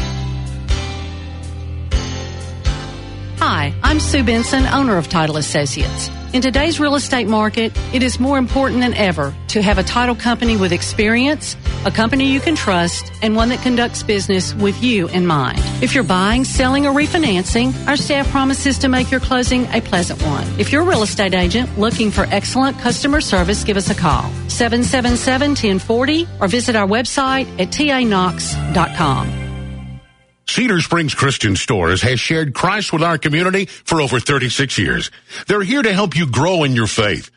Hi, 3.46 3.74
I'm 3.82 4.00
Sue 4.00 4.24
Benson, 4.24 4.64
owner 4.64 4.96
of 4.96 5.10
Title 5.10 5.36
Associates. 5.36 6.08
In 6.32 6.40
today's 6.40 6.80
real 6.80 6.94
estate 6.94 7.28
market, 7.28 7.78
it 7.92 8.02
is 8.02 8.18
more 8.18 8.38
important 8.38 8.80
than 8.80 8.94
ever 8.94 9.34
to 9.48 9.60
have 9.60 9.76
a 9.76 9.82
title 9.82 10.14
company 10.14 10.56
with 10.56 10.72
experience, 10.72 11.54
a 11.84 11.90
company 11.90 12.24
you 12.32 12.40
can 12.40 12.56
trust, 12.56 13.12
and 13.20 13.36
one 13.36 13.50
that 13.50 13.60
conducts 13.60 14.02
business 14.02 14.54
with 14.54 14.82
you 14.82 15.08
in 15.08 15.26
mind. 15.26 15.60
If 15.82 15.94
you're 15.94 16.04
buying, 16.04 16.44
selling, 16.44 16.86
or 16.86 16.94
refinancing, 16.94 17.86
our 17.86 17.98
staff 17.98 18.30
promises 18.30 18.78
to 18.78 18.88
make 18.88 19.10
your 19.10 19.20
closing 19.20 19.66
a 19.74 19.82
pleasant 19.82 20.22
one. 20.22 20.46
If 20.58 20.72
you're 20.72 20.80
a 20.80 20.86
real 20.86 21.02
estate 21.02 21.34
agent 21.34 21.78
looking 21.78 22.10
for 22.10 22.24
excellent 22.30 22.78
customer 22.78 23.20
service, 23.20 23.62
give 23.62 23.76
us 23.76 23.90
a 23.90 23.94
call. 23.94 24.22
777-1040 24.46 26.40
or 26.40 26.48
visit 26.48 26.76
our 26.76 26.86
website 26.86 27.46
at 27.60 27.68
tanox.com. 27.68 29.43
Cedar 30.46 30.80
Springs 30.80 31.14
Christian 31.14 31.56
Stores 31.56 32.02
has 32.02 32.20
shared 32.20 32.54
Christ 32.54 32.92
with 32.92 33.02
our 33.02 33.18
community 33.18 33.66
for 33.66 34.00
over 34.00 34.20
36 34.20 34.78
years. 34.78 35.10
They're 35.46 35.62
here 35.62 35.82
to 35.82 35.92
help 35.92 36.16
you 36.16 36.30
grow 36.30 36.64
in 36.64 36.76
your 36.76 36.86
faith. 36.86 37.30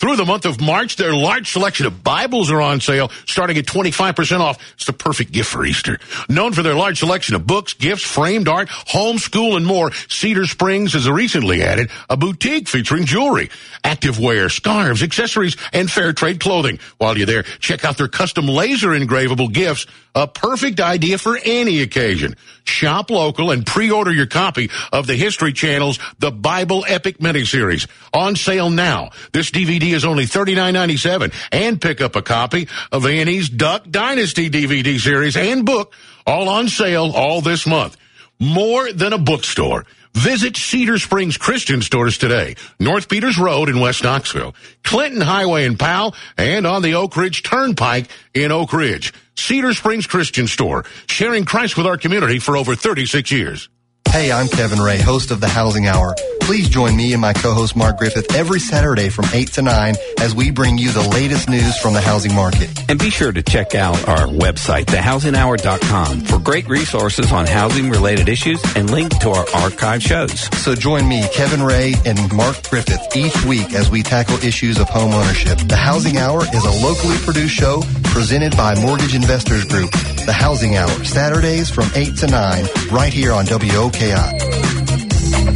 Through 0.00 0.16
the 0.16 0.24
month 0.24 0.46
of 0.46 0.62
March, 0.62 0.96
their 0.96 1.12
large 1.12 1.52
selection 1.52 1.84
of 1.84 2.02
Bibles 2.02 2.50
are 2.50 2.62
on 2.62 2.80
sale, 2.80 3.10
starting 3.26 3.58
at 3.58 3.66
25% 3.66 4.40
off. 4.40 4.58
It's 4.72 4.86
the 4.86 4.94
perfect 4.94 5.30
gift 5.30 5.50
for 5.50 5.62
Easter. 5.62 5.98
Known 6.26 6.54
for 6.54 6.62
their 6.62 6.74
large 6.74 6.98
selection 6.98 7.34
of 7.34 7.46
books, 7.46 7.74
gifts, 7.74 8.02
framed 8.02 8.48
art, 8.48 8.70
homeschool, 8.70 9.58
and 9.58 9.66
more, 9.66 9.92
Cedar 10.08 10.46
Springs 10.46 10.94
has 10.94 11.08
recently 11.08 11.62
added 11.62 11.90
a 12.08 12.16
boutique 12.16 12.66
featuring 12.66 13.04
jewelry, 13.04 13.50
activewear, 13.84 14.50
scarves, 14.50 15.02
accessories, 15.02 15.58
and 15.74 15.90
fair 15.90 16.14
trade 16.14 16.40
clothing. 16.40 16.78
While 16.96 17.18
you're 17.18 17.26
there, 17.26 17.42
check 17.42 17.84
out 17.84 17.98
their 17.98 18.08
custom 18.08 18.46
laser 18.46 18.88
engravable 18.88 19.52
gifts, 19.52 19.86
a 20.14 20.26
perfect 20.26 20.80
idea 20.80 21.18
for 21.18 21.38
any 21.44 21.82
occasion. 21.82 22.36
Shop 22.64 23.10
local 23.10 23.50
and 23.50 23.66
pre-order 23.66 24.12
your 24.12 24.26
copy 24.26 24.70
of 24.92 25.06
the 25.06 25.14
History 25.14 25.52
Channel's 25.52 25.98
The 26.18 26.30
Bible 26.30 26.84
Epic 26.88 27.18
miniseries. 27.18 27.88
On 28.12 28.36
sale 28.36 28.70
now. 28.70 29.10
This 29.32 29.50
DVD 29.50 29.92
is 29.92 30.04
only 30.04 30.24
$39.97 30.24 31.32
and 31.52 31.80
pick 31.80 32.00
up 32.00 32.16
a 32.16 32.22
copy 32.22 32.68
of 32.92 33.04
A&E's 33.04 33.48
Duck 33.48 33.88
Dynasty 33.90 34.50
DVD 34.50 34.98
series 34.98 35.36
and 35.36 35.64
book 35.64 35.94
all 36.26 36.48
on 36.48 36.68
sale 36.68 37.12
all 37.14 37.40
this 37.40 37.66
month. 37.66 37.96
More 38.38 38.92
than 38.92 39.12
a 39.12 39.18
bookstore. 39.18 39.84
Visit 40.14 40.56
Cedar 40.56 40.98
Springs 40.98 41.36
Christian 41.36 41.82
Stores 41.82 42.18
today, 42.18 42.56
North 42.78 43.08
Peters 43.08 43.38
Road 43.38 43.68
in 43.68 43.80
West 43.80 44.02
Knoxville, 44.02 44.54
Clinton 44.82 45.20
Highway 45.20 45.64
in 45.64 45.76
Powell, 45.76 46.14
and 46.36 46.66
on 46.66 46.82
the 46.82 46.94
Oak 46.94 47.16
Ridge 47.16 47.42
Turnpike 47.42 48.06
in 48.34 48.52
Oak 48.52 48.72
Ridge. 48.72 49.14
Cedar 49.36 49.72
Springs 49.72 50.06
Christian 50.06 50.46
Store, 50.46 50.84
sharing 51.06 51.44
Christ 51.44 51.76
with 51.76 51.86
our 51.86 51.96
community 51.96 52.38
for 52.38 52.56
over 52.56 52.74
36 52.74 53.30
years. 53.30 53.68
Hey, 54.10 54.32
I'm 54.32 54.48
Kevin 54.48 54.80
Ray, 54.80 54.98
host 54.98 55.30
of 55.30 55.40
the 55.40 55.48
Housing 55.48 55.86
Hour. 55.86 56.16
Please 56.40 56.68
join 56.68 56.96
me 56.96 57.12
and 57.12 57.20
my 57.20 57.32
co-host 57.32 57.76
Mark 57.76 57.98
Griffith 57.98 58.34
every 58.34 58.58
Saturday 58.58 59.08
from 59.08 59.24
8 59.32 59.52
to 59.52 59.62
9 59.62 59.94
as 60.18 60.34
we 60.34 60.50
bring 60.50 60.78
you 60.78 60.90
the 60.90 61.08
latest 61.10 61.48
news 61.48 61.78
from 61.78 61.94
the 61.94 62.00
housing 62.00 62.34
market. 62.34 62.68
And 62.90 62.98
be 62.98 63.08
sure 63.08 63.30
to 63.30 63.40
check 63.40 63.76
out 63.76 64.08
our 64.08 64.26
website, 64.26 64.86
thehousinghour.com, 64.86 66.22
for 66.22 66.40
great 66.40 66.68
resources 66.68 67.30
on 67.30 67.46
housing-related 67.46 68.28
issues 68.28 68.60
and 68.74 68.90
link 68.90 69.16
to 69.20 69.30
our 69.30 69.46
archive 69.54 70.02
shows. 70.02 70.40
So 70.58 70.74
join 70.74 71.06
me, 71.06 71.24
Kevin 71.32 71.62
Ray, 71.62 71.94
and 72.04 72.18
Mark 72.34 72.68
Griffith 72.68 73.16
each 73.16 73.44
week 73.44 73.72
as 73.74 73.90
we 73.90 74.02
tackle 74.02 74.42
issues 74.42 74.80
of 74.80 74.88
home 74.88 75.12
ownership. 75.12 75.56
The 75.58 75.76
Housing 75.76 76.16
Hour 76.16 76.42
is 76.42 76.64
a 76.64 76.84
locally 76.84 77.16
produced 77.18 77.54
show 77.54 77.84
presented 78.06 78.56
by 78.56 78.74
Mortgage 78.74 79.14
Investors 79.14 79.64
Group. 79.66 79.92
The 80.26 80.32
Housing 80.32 80.76
Hour, 80.76 80.90
Saturdays 81.04 81.70
from 81.70 81.88
8 81.94 82.16
to 82.18 82.26
9, 82.26 82.64
right 82.90 83.12
here 83.12 83.32
on 83.32 83.46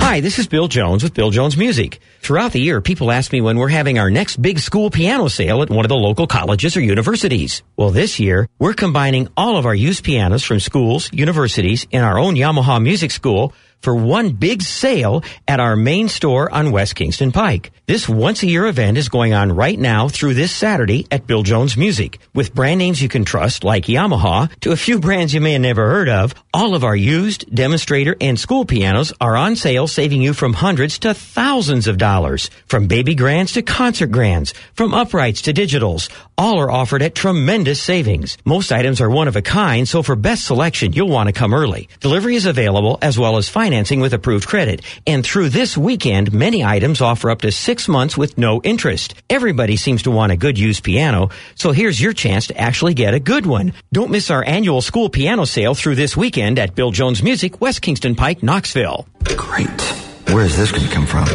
Hi, 0.03 0.21
this 0.21 0.39
is 0.39 0.47
Bill 0.47 0.69
Jones 0.69 1.03
with 1.03 1.15
Bill 1.15 1.31
Jones 1.31 1.57
Music. 1.57 1.99
Throughout 2.21 2.53
the 2.53 2.61
year, 2.61 2.83
people 2.83 3.11
ask 3.11 3.33
me 3.33 3.41
when 3.41 3.57
we're 3.57 3.69
having 3.69 3.99
our 3.99 4.11
next 4.11 4.37
big 4.43 4.59
school 4.59 4.91
piano 4.91 5.29
sale 5.29 5.63
at 5.63 5.71
one 5.71 5.87
of 5.87 5.89
the 5.89 5.97
local 5.97 6.27
colleges 6.27 6.77
or 6.77 6.83
universities. 6.83 7.63
Well, 7.79 7.89
this 7.89 8.21
year, 8.21 8.47
we're 8.59 8.75
combining 8.75 9.29
all 9.35 9.57
of 9.57 9.65
our 9.65 9.75
used 9.75 10.05
pianos 10.05 10.45
from 10.45 10.61
schools, 10.61 11.11
universities, 11.11 11.87
and 11.91 12.05
our 12.05 12.19
own 12.19 12.35
Yamaha 12.35 12.83
Music 12.83 13.13
School 13.13 13.55
for 13.85 13.94
one 13.94 14.31
big 14.31 14.62
sale 14.62 15.23
at 15.47 15.61
our 15.61 15.77
main 15.77 16.09
store 16.09 16.53
on 16.53 16.73
West 16.73 16.97
Kingston 16.97 17.31
Pike. 17.31 17.70
This 17.87 18.09
once 18.09 18.42
a 18.42 18.47
year 18.47 18.64
event 18.64 18.97
is 18.97 19.11
going 19.11 19.35
on 19.35 19.53
right 19.53 19.79
now 19.79 20.09
through 20.09 20.33
this 20.33 20.51
Saturday 20.51 21.07
at 21.11 21.27
Bill 21.27 21.42
Jones 21.42 21.77
Music. 21.77 22.18
With 22.33 22.55
brand 22.55 22.79
names 22.79 23.03
you 23.03 23.11
can 23.11 23.27
trust 23.27 23.62
like 23.62 23.85
Yamaha 23.85 24.49
to 24.61 24.73
a 24.73 24.77
few 24.77 24.99
brands 24.99 25.35
you 25.35 25.42
may 25.42 25.53
have 25.53 25.61
never 25.61 25.87
heard 25.87 26.09
of, 26.09 26.35
all 26.55 26.75
of 26.75 26.83
our 26.83 26.97
used, 26.97 27.55
demonstrator, 27.55 28.16
and 28.23 28.40
school 28.40 28.64
pianos 28.64 29.12
are 29.20 29.37
on 29.37 29.55
sale 29.55 29.87
saving 29.87 30.23
you 30.23 30.33
from 30.33 30.55
hundreds 30.55 30.99
to 31.01 31.12
thousands 31.12 31.87
of 31.87 31.99
dollars. 31.99 32.49
From 32.64 32.87
baby 32.87 33.14
grands 33.14 33.53
to 33.53 33.61
concert 33.61 34.11
grands, 34.11 34.55
from 34.73 34.94
uprights 34.94 35.42
to 35.42 35.53
digitals, 35.53 36.09
all 36.38 36.59
are 36.59 36.70
offered 36.70 37.03
at 37.03 37.14
tremendous 37.14 37.83
savings. 37.83 38.38
Most 38.47 38.73
items 38.73 39.03
are 39.03 39.11
one 39.11 39.29
of 39.29 39.37
a 39.37 39.42
kind, 39.42 39.87
so 39.87 40.03
for 40.03 40.16
best 40.16 40.47
selection, 40.47 40.94
you'll 40.94 41.09
want 41.09 41.27
to 41.27 41.35
come 41.35 41.53
early. 41.53 41.90
Delivery 42.01 42.35
is 42.35 42.47
available 42.47 42.99
as 43.03 43.18
well 43.18 43.37
as 43.37 43.51
financing 43.51 43.74
financing 43.75 43.99
with 43.99 44.15
approved 44.15 44.47
credit. 44.47 44.83
And 45.05 45.27
through 45.27 45.49
this 45.49 45.77
weekend, 45.77 46.33
many 46.33 46.63
items 46.63 47.01
offer 47.01 47.29
up 47.29 47.43
to 47.43 47.51
six 47.51 47.89
months 47.89 48.17
with 48.17 48.39
no 48.39 48.63
interest. 48.63 49.15
Everybody 49.29 49.77
seems 49.77 50.05
to 50.05 50.13
want 50.13 50.31
a 50.31 50.37
good 50.37 50.57
used 50.57 50.85
piano, 50.85 51.31
so 51.57 51.73
here's 51.73 52.01
your 52.01 52.13
chance 52.13 52.47
to 52.47 52.57
actually 52.57 52.95
get 52.95 53.15
a 53.15 53.19
good 53.19 53.47
one. 53.47 53.73
Don't 53.93 54.13
miss 54.13 54.31
our 54.31 54.45
annual 54.47 54.81
school 54.81 55.09
piano 55.09 55.45
sale 55.45 55.75
through 55.75 55.97
this 55.97 56.17
weekend 56.17 56.61
at 56.61 56.77
Bill 56.77 56.93
Jones 56.93 57.21
Music, 57.21 57.61
West 57.61 57.83
Kingston 57.83 58.15
Pike, 58.15 58.45
Knoxville. 58.45 59.09
Great. 59.37 59.81
Where 60.29 60.45
is 60.45 60.57
this 60.57 60.71
going 60.71 60.87
to 60.87 60.95
come 60.95 61.07
from? 61.07 61.27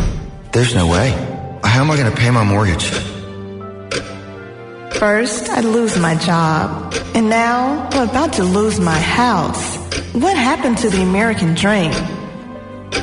There's 0.54 0.74
no 0.74 0.88
way. 0.88 1.10
How 1.66 1.82
am 1.82 1.92
I 1.92 1.98
going 1.98 2.10
to 2.10 2.18
pay 2.18 2.32
my 2.32 2.46
mortgage? 2.46 2.86
First, 4.98 5.50
I'd 5.50 5.66
lose 5.66 5.98
my 6.00 6.16
job. 6.16 6.94
And 7.16 7.30
now, 7.30 7.90
I'm 7.92 8.08
about 8.08 8.32
to 8.34 8.44
lose 8.44 8.80
my 8.80 9.00
house. 9.00 9.76
What 10.14 10.38
happened 10.38 10.78
to 10.80 10.90
the 10.90 11.02
American 11.02 11.54
dream? 11.54 11.92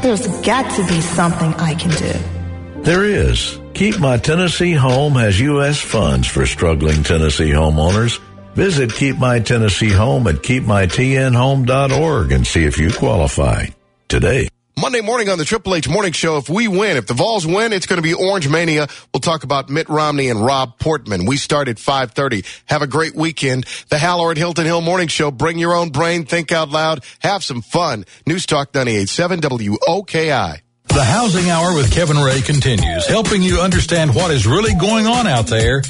There's 0.02 0.26
got 0.42 0.70
to 0.76 0.86
be 0.86 1.00
something 1.00 1.54
I 1.54 1.74
can 1.74 1.90
do. 1.90 2.82
There 2.82 3.04
is. 3.04 3.58
Keep 3.74 3.98
My 3.98 4.16
Tennessee 4.16 4.72
Home 4.72 5.14
has 5.14 5.40
U.S. 5.40 5.80
funds 5.80 6.28
for 6.28 6.46
struggling 6.46 7.02
Tennessee 7.02 7.50
homeowners. 7.50 8.20
Visit 8.54 8.94
Keep 8.94 9.18
My 9.18 9.40
Tennessee 9.40 9.92
Home 9.92 10.26
at 10.28 10.36
keepmytnhome.org 10.36 12.32
and 12.32 12.46
see 12.46 12.64
if 12.64 12.78
you 12.78 12.90
qualify 12.90 13.66
today. 14.08 14.48
Monday 14.86 15.00
morning 15.00 15.28
on 15.28 15.36
the 15.36 15.44
Triple 15.44 15.74
H 15.74 15.88
Morning 15.88 16.12
Show, 16.12 16.36
if 16.36 16.48
we 16.48 16.68
win, 16.68 16.96
if 16.96 17.08
the 17.08 17.12
Vols 17.12 17.44
win, 17.44 17.72
it's 17.72 17.86
going 17.86 17.96
to 17.96 18.04
be 18.04 18.14
Orange 18.14 18.48
Mania. 18.48 18.86
We'll 19.12 19.20
talk 19.20 19.42
about 19.42 19.68
Mitt 19.68 19.88
Romney 19.88 20.28
and 20.28 20.40
Rob 20.40 20.78
Portman. 20.78 21.26
We 21.26 21.38
start 21.38 21.66
at 21.66 21.74
5.30. 21.74 22.46
Have 22.66 22.82
a 22.82 22.86
great 22.86 23.16
weekend. 23.16 23.64
The 23.88 23.96
Hallerin 23.96 24.36
Hilton 24.36 24.64
Hill 24.64 24.82
Morning 24.82 25.08
Show. 25.08 25.32
Bring 25.32 25.58
your 25.58 25.74
own 25.74 25.90
brain. 25.90 26.24
Think 26.24 26.52
out 26.52 26.68
loud. 26.68 27.02
Have 27.18 27.42
some 27.42 27.62
fun. 27.62 28.04
News 28.28 28.46
Talk 28.46 28.70
98.7 28.70 29.40
WOKI. 29.40 30.60
The 30.84 31.02
Housing 31.02 31.50
Hour 31.50 31.74
with 31.74 31.90
Kevin 31.90 32.18
Ray 32.18 32.40
continues, 32.42 33.08
helping 33.08 33.42
you 33.42 33.58
understand 33.58 34.14
what 34.14 34.30
is 34.30 34.46
really 34.46 34.74
going 34.74 35.08
on 35.08 35.26
out 35.26 35.48
there 35.48 35.82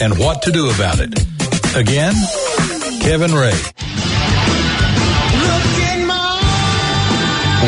and 0.00 0.16
what 0.16 0.42
to 0.42 0.52
do 0.52 0.70
about 0.70 1.00
it. 1.00 1.12
Again, 1.74 2.14
Kevin 3.00 3.34
Ray. 3.34 4.03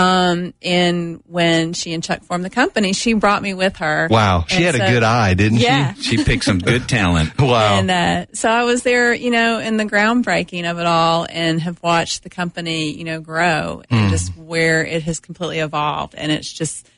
Um, 0.00 0.54
and 0.62 1.22
when 1.26 1.72
she 1.74 1.92
and 1.92 2.02
Chuck 2.02 2.22
formed 2.22 2.44
the 2.44 2.50
company, 2.50 2.92
she 2.92 3.12
brought 3.12 3.42
me 3.42 3.54
with 3.54 3.76
her. 3.76 4.08
Wow. 4.10 4.44
She 4.48 4.64
And 4.64 4.64
had 4.64 4.74
a 4.76 4.92
good 4.92 5.02
eye, 5.02 5.34
didn't 5.34 5.58
Yeah. 5.58 5.92
she? 5.94 6.16
She 6.18 6.24
picked 6.24 6.44
some 6.44 6.58
good 6.58 6.88
talent. 6.88 7.30
Wow. 7.38 7.78
And 7.78 7.90
uh, 7.90 8.26
so 8.32 8.48
I 8.50 8.64
was 8.64 8.82
there, 8.82 9.12
you 9.12 9.30
know, 9.30 9.58
in 9.58 9.76
the 9.76 9.84
groundbreaking 9.84 10.70
of 10.70 10.78
it 10.78 10.86
all, 10.86 11.26
and 11.28 11.60
have 11.60 11.82
watched 11.82 12.22
the 12.22 12.30
company, 12.30 12.92
you 12.92 13.04
know, 13.04 13.20
grow 13.20 13.82
and 13.90 14.06
Mm. 14.08 14.10
just 14.10 14.36
where 14.36 14.84
it 14.84 15.02
has 15.02 15.20
completely 15.20 15.58
evolved. 15.58 16.14
And 16.14 16.30
it's 16.32 16.50
just, 16.52 16.88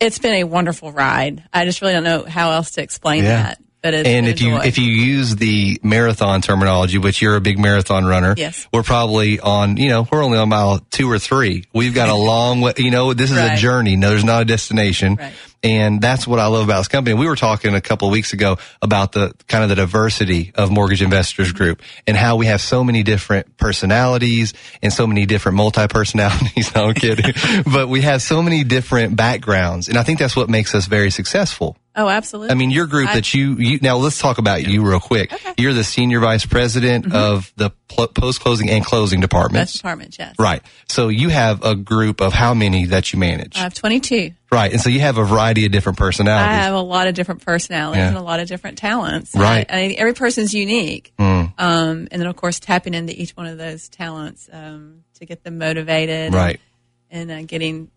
it's 0.00 0.18
been 0.18 0.34
a 0.34 0.44
wonderful 0.44 0.90
ride. 0.92 1.44
I 1.52 1.64
just 1.64 1.80
really 1.80 1.92
don't 1.94 2.04
know 2.04 2.24
how 2.24 2.50
else 2.52 2.72
to 2.72 2.82
explain 2.82 3.22
Yeah. 3.24 3.42
that. 3.42 3.58
But 3.82 3.94
and 3.94 4.26
if 4.26 4.42
you 4.42 4.58
if 4.58 4.76
you 4.78 4.84
use 4.84 5.36
the 5.36 5.80
marathon 5.82 6.42
terminology, 6.42 6.98
which 6.98 7.22
you're 7.22 7.36
a 7.36 7.40
big 7.40 7.58
marathon 7.58 8.04
runner, 8.04 8.34
Yes. 8.36 8.68
we're 8.72 8.82
probably 8.82 9.40
on. 9.40 9.76
You 9.78 9.88
know, 9.88 10.08
we're 10.10 10.22
only 10.22 10.38
on 10.38 10.50
mile 10.50 10.80
two 10.90 11.10
or 11.10 11.18
three. 11.18 11.64
We've 11.72 11.94
got 11.94 12.08
a 12.10 12.14
long 12.32 12.60
way. 12.60 12.74
You 12.76 12.90
know, 12.90 13.14
this 13.14 13.30
is 13.30 13.38
a 13.38 13.56
journey. 13.56 13.96
No, 13.96 14.10
there's 14.10 14.24
not 14.24 14.42
a 14.42 14.44
destination. 14.44 15.16
Right. 15.16 15.32
And 15.62 16.00
that's 16.00 16.26
what 16.26 16.38
I 16.38 16.46
love 16.46 16.64
about 16.64 16.78
this 16.78 16.88
company. 16.88 17.12
We 17.14 17.26
were 17.26 17.36
talking 17.36 17.74
a 17.74 17.82
couple 17.82 18.08
of 18.08 18.12
weeks 18.12 18.32
ago 18.32 18.56
about 18.80 19.12
the 19.12 19.34
kind 19.46 19.62
of 19.62 19.68
the 19.68 19.76
diversity 19.76 20.52
of 20.54 20.70
Mortgage 20.70 21.02
Investors 21.02 21.52
Group 21.52 21.82
and 22.06 22.16
how 22.16 22.36
we 22.36 22.46
have 22.46 22.62
so 22.62 22.82
many 22.82 23.02
different 23.02 23.58
personalities 23.58 24.54
and 24.82 24.90
so 24.90 25.06
many 25.06 25.26
different 25.26 25.56
multi-personalities. 25.56 26.74
no, 26.74 26.88
I'm 26.88 26.94
kidding. 26.94 27.34
but 27.72 27.88
we 27.88 28.00
have 28.02 28.22
so 28.22 28.42
many 28.42 28.64
different 28.64 29.16
backgrounds. 29.16 29.88
And 29.88 29.98
I 29.98 30.02
think 30.02 30.18
that's 30.18 30.34
what 30.34 30.48
makes 30.48 30.74
us 30.74 30.86
very 30.86 31.10
successful. 31.10 31.76
Oh, 31.96 32.08
absolutely. 32.08 32.50
I 32.50 32.54
mean, 32.54 32.70
your 32.70 32.86
group 32.86 33.08
I- 33.08 33.14
that 33.14 33.34
you, 33.34 33.54
you 33.54 33.78
now 33.82 33.96
let's 33.96 34.18
talk 34.18 34.38
about 34.38 34.66
you 34.66 34.82
real 34.88 35.00
quick. 35.00 35.32
You're 35.58 35.72
the 35.74 35.84
senior 35.84 36.20
vice 36.20 36.46
president 36.46 37.12
of 37.14 37.52
the 37.56 37.70
pl- 37.88 38.08
post 38.08 38.40
closing 38.40 38.70
and 38.70 38.84
closing 38.84 39.20
Best 39.20 39.30
departments. 39.30 39.72
department, 39.74 40.16
yes. 40.18 40.34
Right. 40.38 40.62
So 40.88 41.08
you 41.08 41.28
have 41.30 41.64
a 41.64 41.74
group 41.74 42.20
of 42.20 42.32
how 42.32 42.54
many 42.54 42.86
that 42.86 43.12
you 43.12 43.18
manage? 43.18 43.56
I 43.56 43.60
have 43.60 43.74
22. 43.74 44.32
right. 44.52 44.72
And 44.72 44.80
so 44.80 44.88
you 44.88 45.00
have 45.00 45.18
a 45.18 45.24
variety 45.24 45.66
of 45.66 45.72
different 45.72 45.98
personalities. 45.98 46.48
I 46.48 46.62
have 46.62 46.74
a 46.74 46.80
lot 46.80 47.06
of 47.08 47.14
different 47.14 47.44
personalities 47.44 47.98
Yeah. 48.00 48.08
and 48.08 48.16
a 48.16 48.22
lot 48.22 48.40
of 48.40 48.48
different 48.48 48.78
talents. 48.78 49.34
Right. 49.34 49.66
I, 49.70 49.74
I 49.74 49.86
think 49.88 49.98
every 50.00 50.14
person's 50.14 50.54
unique. 50.54 51.12
Mm. 51.18 51.52
Um, 51.58 52.08
and 52.10 52.20
then, 52.22 52.26
of 52.26 52.36
course, 52.36 52.58
tapping 52.60 52.94
into 52.94 53.12
each 53.20 53.32
one 53.32 53.46
of 53.46 53.58
those 53.58 53.88
talents 53.88 54.48
um, 54.52 55.04
to 55.18 55.26
get 55.26 55.44
them 55.44 55.58
motivated. 55.58 56.32
Right. 56.34 56.58
And, 57.10 57.30
and 57.30 57.44
uh, 57.44 57.46
getting 57.46 57.90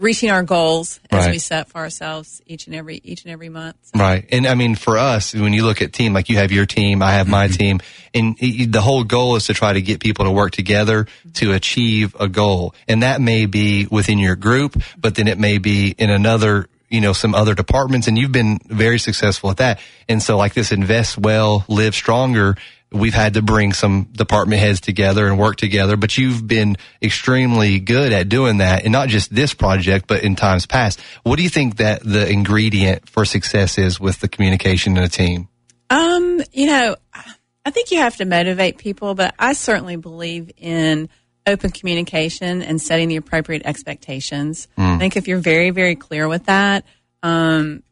reaching 0.00 0.30
our 0.30 0.42
goals 0.42 0.98
as 1.10 1.26
Right. 1.26 1.32
we 1.32 1.38
set 1.38 1.68
for 1.68 1.78
ourselves 1.78 2.40
each 2.46 2.66
and 2.66 2.74
every 2.74 3.00
each 3.04 3.22
and 3.24 3.32
every 3.32 3.48
month. 3.50 3.76
Right. 3.94 4.26
And 4.32 4.46
I 4.46 4.54
mean, 4.54 4.74
for 4.74 4.98
us, 4.98 5.34
when 5.34 5.52
you 5.52 5.64
look 5.64 5.82
at 5.82 5.92
team, 5.92 6.12
like 6.14 6.28
you 6.28 6.38
have 6.38 6.50
your 6.50 6.66
team, 6.66 7.02
I 7.02 7.12
have 7.12 7.28
my 7.28 7.46
Mm-hmm. 7.46 7.56
team, 7.56 7.80
and 8.14 8.36
the 8.72 8.80
whole 8.80 9.04
goal 9.04 9.36
is 9.36 9.46
to 9.46 9.54
try 9.54 9.72
to 9.74 9.82
get 9.82 10.00
people 10.00 10.24
to 10.24 10.30
work 10.30 10.52
together 10.52 11.06
to 11.34 11.52
achieve 11.52 12.16
a 12.18 12.28
goal. 12.28 12.74
And 12.88 13.02
that 13.02 13.20
may 13.20 13.46
be 13.46 13.86
within 13.90 14.18
your 14.18 14.36
group, 14.36 14.80
but 14.98 15.14
then 15.14 15.28
it 15.28 15.38
may 15.38 15.58
be 15.58 15.94
in 15.98 16.10
another, 16.10 16.66
you 16.88 17.00
know, 17.00 17.12
some 17.12 17.34
other 17.34 17.54
departments. 17.54 18.08
And 18.08 18.18
you've 18.18 18.32
been 18.32 18.58
very 18.66 18.98
successful 18.98 19.50
at 19.50 19.58
that. 19.58 19.78
And 20.08 20.22
so 20.22 20.36
like 20.36 20.54
this 20.54 20.72
invest 20.72 21.18
well, 21.18 21.64
live 21.68 21.94
stronger. 21.94 22.56
We've 22.92 23.14
had 23.14 23.34
to 23.34 23.42
bring 23.42 23.72
some 23.72 24.04
department 24.12 24.60
heads 24.60 24.80
together 24.80 25.28
and 25.28 25.38
work 25.38 25.56
together, 25.56 25.96
but 25.96 26.18
you've 26.18 26.46
been 26.46 26.76
extremely 27.00 27.78
good 27.78 28.12
at 28.12 28.28
doing 28.28 28.58
that. 28.58 28.82
And 28.82 28.92
not 28.92 29.08
just 29.08 29.32
this 29.32 29.54
project, 29.54 30.08
but 30.08 30.24
in 30.24 30.34
times 30.34 30.66
past. 30.66 31.00
What 31.22 31.36
do 31.36 31.44
you 31.44 31.48
think 31.48 31.76
that 31.76 32.02
the 32.02 32.28
ingredient 32.28 33.08
for 33.08 33.24
success 33.24 33.78
is 33.78 34.00
with 34.00 34.18
the 34.20 34.28
communication 34.28 34.96
in 34.96 35.04
a 35.04 35.08
team? 35.08 35.48
Um, 35.88 36.42
you 36.52 36.66
know, 36.66 36.96
I 37.64 37.70
think 37.70 37.90
you 37.92 37.98
have 37.98 38.16
to 38.16 38.24
motivate 38.24 38.78
people, 38.78 39.14
but 39.14 39.34
I 39.38 39.52
certainly 39.52 39.96
believe 39.96 40.50
in 40.56 41.08
open 41.46 41.70
communication 41.70 42.62
and 42.62 42.80
setting 42.80 43.08
the 43.08 43.16
appropriate 43.16 43.62
expectations. 43.64 44.68
Mm. 44.78 44.96
I 44.96 44.98
think 44.98 45.16
if 45.16 45.28
you're 45.28 45.38
very, 45.38 45.70
very 45.70 45.96
clear 45.96 46.28
with 46.28 46.46
that, 46.46 46.84
um, 47.22 47.82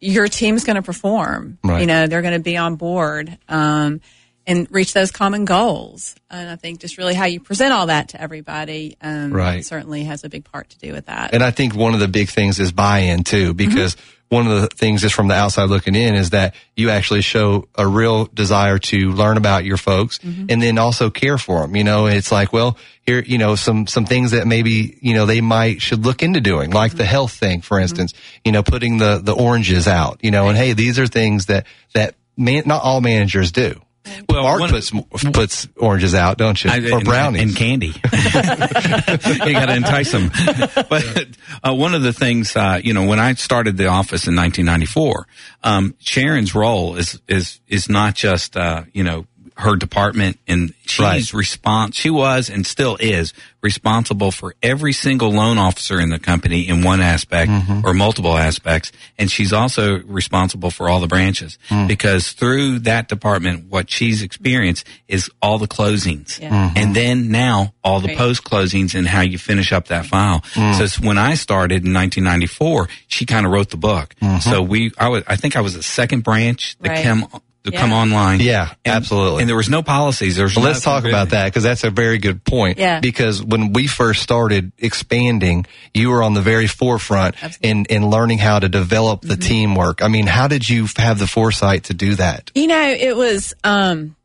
your 0.00 0.28
team's 0.28 0.64
going 0.64 0.76
to 0.76 0.82
perform. 0.82 1.58
Right. 1.64 1.80
You 1.80 1.86
know, 1.86 2.06
they're 2.06 2.22
going 2.22 2.34
to 2.34 2.40
be 2.40 2.56
on 2.56 2.76
board. 2.76 3.36
Um, 3.48 4.00
and 4.48 4.66
reach 4.72 4.94
those 4.94 5.12
common 5.12 5.44
goals. 5.44 6.16
And 6.30 6.48
I 6.48 6.56
think 6.56 6.80
just 6.80 6.98
really 6.98 7.14
how 7.14 7.26
you 7.26 7.38
present 7.38 7.72
all 7.72 7.86
that 7.86 8.08
to 8.08 8.20
everybody, 8.20 8.96
um, 9.00 9.32
Right. 9.32 9.64
certainly 9.64 10.04
has 10.04 10.24
a 10.24 10.28
big 10.28 10.44
part 10.44 10.70
to 10.70 10.78
do 10.78 10.92
with 10.92 11.06
that. 11.06 11.34
And 11.34 11.44
I 11.44 11.52
think 11.52 11.74
one 11.74 11.94
of 11.94 12.00
the 12.00 12.08
big 12.08 12.28
things 12.30 12.58
is 12.58 12.72
buy-in 12.72 13.22
too, 13.24 13.54
because 13.54 13.94
Mm-hmm. 13.94 14.36
one 14.36 14.46
of 14.46 14.60
the 14.60 14.66
things 14.68 15.02
just 15.02 15.14
from 15.14 15.28
the 15.28 15.34
outside 15.34 15.68
looking 15.70 15.94
in 15.94 16.14
is 16.14 16.30
that 16.30 16.54
you 16.76 16.90
actually 16.90 17.20
show 17.22 17.68
a 17.76 17.86
real 17.86 18.24
desire 18.26 18.78
to 18.78 19.10
learn 19.12 19.36
about 19.36 19.64
your 19.64 19.76
folks 19.76 20.18
Mm-hmm. 20.18 20.46
and 20.48 20.62
then 20.62 20.78
also 20.78 21.10
care 21.10 21.38
for 21.38 21.60
them. 21.60 21.76
You 21.76 21.84
know, 21.84 22.06
it's 22.06 22.32
like, 22.32 22.52
well, 22.52 22.76
here, 23.06 23.22
you 23.22 23.36
know, 23.38 23.54
some, 23.54 23.86
some 23.86 24.06
things 24.06 24.30
that 24.32 24.46
maybe, 24.46 24.98
you 25.02 25.12
know, 25.14 25.26
they 25.26 25.40
might 25.42 25.82
should 25.82 26.04
look 26.06 26.22
into 26.22 26.40
doing, 26.40 26.70
like 26.70 26.90
Mm-hmm. 26.92 26.98
the 26.98 27.04
health 27.06 27.32
thing, 27.32 27.60
for 27.60 27.78
instance, 27.78 28.12
you 28.44 28.52
know, 28.52 28.62
putting 28.62 28.96
the, 28.98 29.18
the 29.22 29.34
oranges 29.34 29.86
out, 29.86 30.20
you 30.22 30.30
know, 30.30 30.48
and 30.48 30.56
hey, 30.56 30.72
these 30.72 30.98
are 30.98 31.06
things 31.06 31.46
that, 31.46 31.66
that 31.94 32.14
man, 32.36 32.62
not 32.66 32.82
all 32.82 33.00
managers 33.02 33.52
do. 33.52 33.80
Well, 34.28 34.42
Mark 34.42 34.60
one- 34.60 34.70
puts, 34.70 34.92
puts 35.32 35.68
oranges 35.76 36.14
out, 36.14 36.38
don't 36.38 36.62
you? 36.62 36.70
I- 36.70 36.78
or 36.90 36.96
and- 36.98 37.04
brownies. 37.04 37.42
and 37.42 37.56
candy. 37.56 37.88
you 38.04 39.52
got 39.52 39.66
to 39.66 39.74
entice 39.76 40.12
them. 40.12 40.30
But 40.88 41.26
uh, 41.62 41.74
one 41.74 41.94
of 41.94 42.02
the 42.02 42.12
things, 42.12 42.56
uh, 42.56 42.80
you 42.82 42.94
know, 42.94 43.06
when 43.06 43.18
I 43.18 43.34
started 43.34 43.76
the 43.76 43.86
office 43.88 44.26
in 44.26 44.34
1994, 44.36 45.26
um, 45.64 45.94
Sharon's 45.98 46.54
role 46.54 46.96
is 46.96 47.20
is 47.28 47.60
is 47.68 47.88
not 47.88 48.14
just 48.14 48.56
uh, 48.56 48.84
you 48.92 49.04
know 49.04 49.26
her 49.58 49.74
department, 49.76 50.38
and 50.46 50.72
she's 50.86 51.00
Right. 51.04 51.22
respons 51.44 51.94
She 51.94 52.10
was 52.10 52.48
and 52.48 52.64
still 52.66 52.96
is 53.00 53.32
responsible 53.60 54.30
for 54.30 54.54
every 54.62 54.92
single 54.92 55.32
loan 55.32 55.58
officer 55.58 55.98
in 56.00 56.10
the 56.10 56.18
company 56.20 56.68
in 56.68 56.82
one 56.84 57.00
aspect 57.00 57.50
Mm-hmm. 57.50 57.80
or 57.84 57.92
multiple 57.92 58.38
aspects, 58.38 58.92
and 59.18 59.28
she's 59.30 59.52
also 59.52 59.98
responsible 60.06 60.70
for 60.70 60.88
all 60.88 61.00
the 61.00 61.08
branches 61.08 61.58
Mm. 61.70 61.88
because 61.88 62.30
through 62.30 62.78
that 62.80 63.08
department, 63.08 63.64
what 63.68 63.90
she's 63.90 64.22
experienced 64.22 64.86
is 65.08 65.28
all 65.42 65.58
the 65.58 65.66
closings, 65.66 66.40
Yeah. 66.40 66.50
Mm-hmm. 66.50 66.78
and 66.78 66.94
then 66.94 67.30
now 67.32 67.74
all 67.82 68.00
the 68.00 68.08
Right. 68.08 68.16
post 68.16 68.44
closings 68.44 68.94
and 68.94 69.08
how 69.08 69.22
you 69.22 69.38
finish 69.38 69.72
up 69.72 69.88
that 69.88 70.06
file. 70.06 70.44
Mm. 70.54 70.76
So 70.78 70.84
it's 70.84 71.00
when 71.00 71.18
I 71.18 71.34
started 71.34 71.84
in 71.84 71.92
1994, 71.92 72.88
she 73.08 73.26
kind 73.26 73.44
of 73.44 73.50
wrote 73.50 73.70
the 73.70 73.76
book. 73.76 74.14
Mm-hmm. 74.22 74.38
So 74.50 74.62
we, 74.62 74.92
I 74.98 75.08
was, 75.08 75.24
I 75.26 75.34
think 75.34 75.56
I 75.56 75.60
was 75.62 75.74
the 75.74 75.82
second 75.82 76.22
branch 76.22 76.76
that 76.80 76.90
Right. 76.90 77.02
came 77.02 77.24
to 77.64 77.72
come 77.72 77.92
online. 77.92 78.40
Yeah, 78.40 78.70
And- 78.84 78.94
absolutely. 78.94 79.42
And 79.42 79.48
there 79.48 79.56
was 79.56 79.68
no 79.68 79.82
policies. 79.82 80.36
There's 80.36 80.56
Well, 80.56 80.64
let's 80.64 80.82
talk 80.82 81.04
about 81.04 81.30
that 81.30 81.46
because 81.46 81.62
that's 81.62 81.84
a 81.84 81.90
very 81.90 82.18
good 82.18 82.44
point. 82.44 82.78
Yeah. 82.78 83.00
Because 83.00 83.42
when 83.42 83.72
we 83.72 83.86
first 83.86 84.22
started 84.22 84.72
expanding, 84.78 85.66
you 85.92 86.10
were 86.10 86.22
on 86.22 86.34
the 86.34 86.40
very 86.40 86.66
forefront 86.66 87.34
in, 87.60 87.84
in 87.86 88.08
learning 88.08 88.38
how 88.38 88.58
to 88.58 88.68
develop 88.68 89.22
the 89.22 89.36
teamwork. 89.36 90.02
I 90.02 90.08
mean, 90.08 90.26
how 90.26 90.48
did 90.48 90.68
you 90.68 90.86
have 90.96 91.18
the 91.18 91.26
foresight 91.26 91.84
to 91.84 91.94
do 91.94 92.14
that? 92.14 92.50
You 92.54 92.68
know, 92.68 92.88
it 92.88 93.16
was, 93.16 93.54
um, 93.64 94.16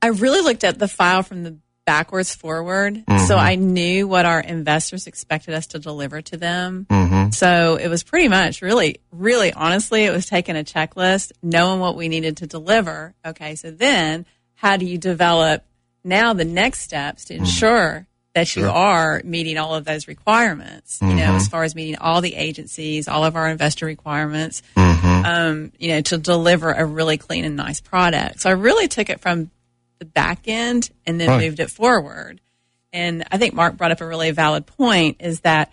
I 0.00 0.08
really 0.08 0.40
looked 0.40 0.64
at 0.64 0.78
the 0.78 0.88
file 0.88 1.22
from 1.22 1.42
the 1.42 1.56
backwards 1.90 2.32
forward. 2.32 3.02
So 3.26 3.36
I 3.36 3.56
knew 3.56 4.06
what 4.06 4.24
our 4.24 4.38
investors 4.38 5.08
expected 5.08 5.54
us 5.54 5.66
to 5.68 5.80
deliver 5.80 6.22
to 6.22 6.36
them. 6.36 6.86
Mm-hmm. 6.88 7.30
So 7.30 7.74
it 7.74 7.88
was 7.88 8.04
pretty 8.04 8.28
much 8.28 8.62
really, 8.62 9.00
really 9.10 9.52
honestly, 9.52 10.04
it 10.04 10.12
was 10.12 10.26
taking 10.26 10.56
a 10.56 10.62
checklist, 10.62 11.32
knowing 11.42 11.80
what 11.80 11.96
we 11.96 12.06
needed 12.06 12.36
to 12.36 12.46
deliver. 12.46 13.16
Okay. 13.26 13.56
So 13.56 13.72
then 13.72 14.24
how 14.54 14.76
do 14.76 14.86
you 14.86 14.98
develop 14.98 15.64
now 16.04 16.32
the 16.32 16.44
next 16.44 16.82
steps 16.82 17.24
to 17.24 17.34
ensure 17.34 18.06
that 18.34 18.54
you 18.54 18.68
are 18.68 19.20
meeting 19.24 19.58
all 19.58 19.74
of 19.74 19.84
those 19.84 20.06
requirements, 20.06 21.00
you 21.02 21.14
know, 21.14 21.34
as 21.34 21.48
far 21.48 21.64
as 21.64 21.74
meeting 21.74 21.98
all 21.98 22.20
the 22.20 22.36
agencies, 22.36 23.08
all 23.08 23.24
of 23.24 23.34
our 23.34 23.48
investor 23.48 23.86
requirements, 23.86 24.62
um, 24.76 25.72
you 25.80 25.88
know, 25.88 26.00
to 26.02 26.18
deliver 26.18 26.70
a 26.70 26.84
really 26.84 27.18
clean 27.18 27.44
and 27.44 27.56
nice 27.56 27.80
product. 27.80 28.42
So 28.42 28.48
I 28.48 28.52
really 28.52 28.86
took 28.86 29.10
it 29.10 29.20
from 29.20 29.50
the 30.00 30.04
back 30.04 30.48
end 30.48 30.90
and 31.06 31.20
then 31.20 31.28
Right. 31.28 31.40
moved 31.44 31.60
it 31.60 31.70
forward. 31.70 32.40
And 32.92 33.24
I 33.30 33.38
think 33.38 33.54
Mark 33.54 33.76
brought 33.76 33.92
up 33.92 34.00
a 34.00 34.06
really 34.06 34.32
valid 34.32 34.66
point 34.66 35.18
is 35.20 35.40
that 35.40 35.70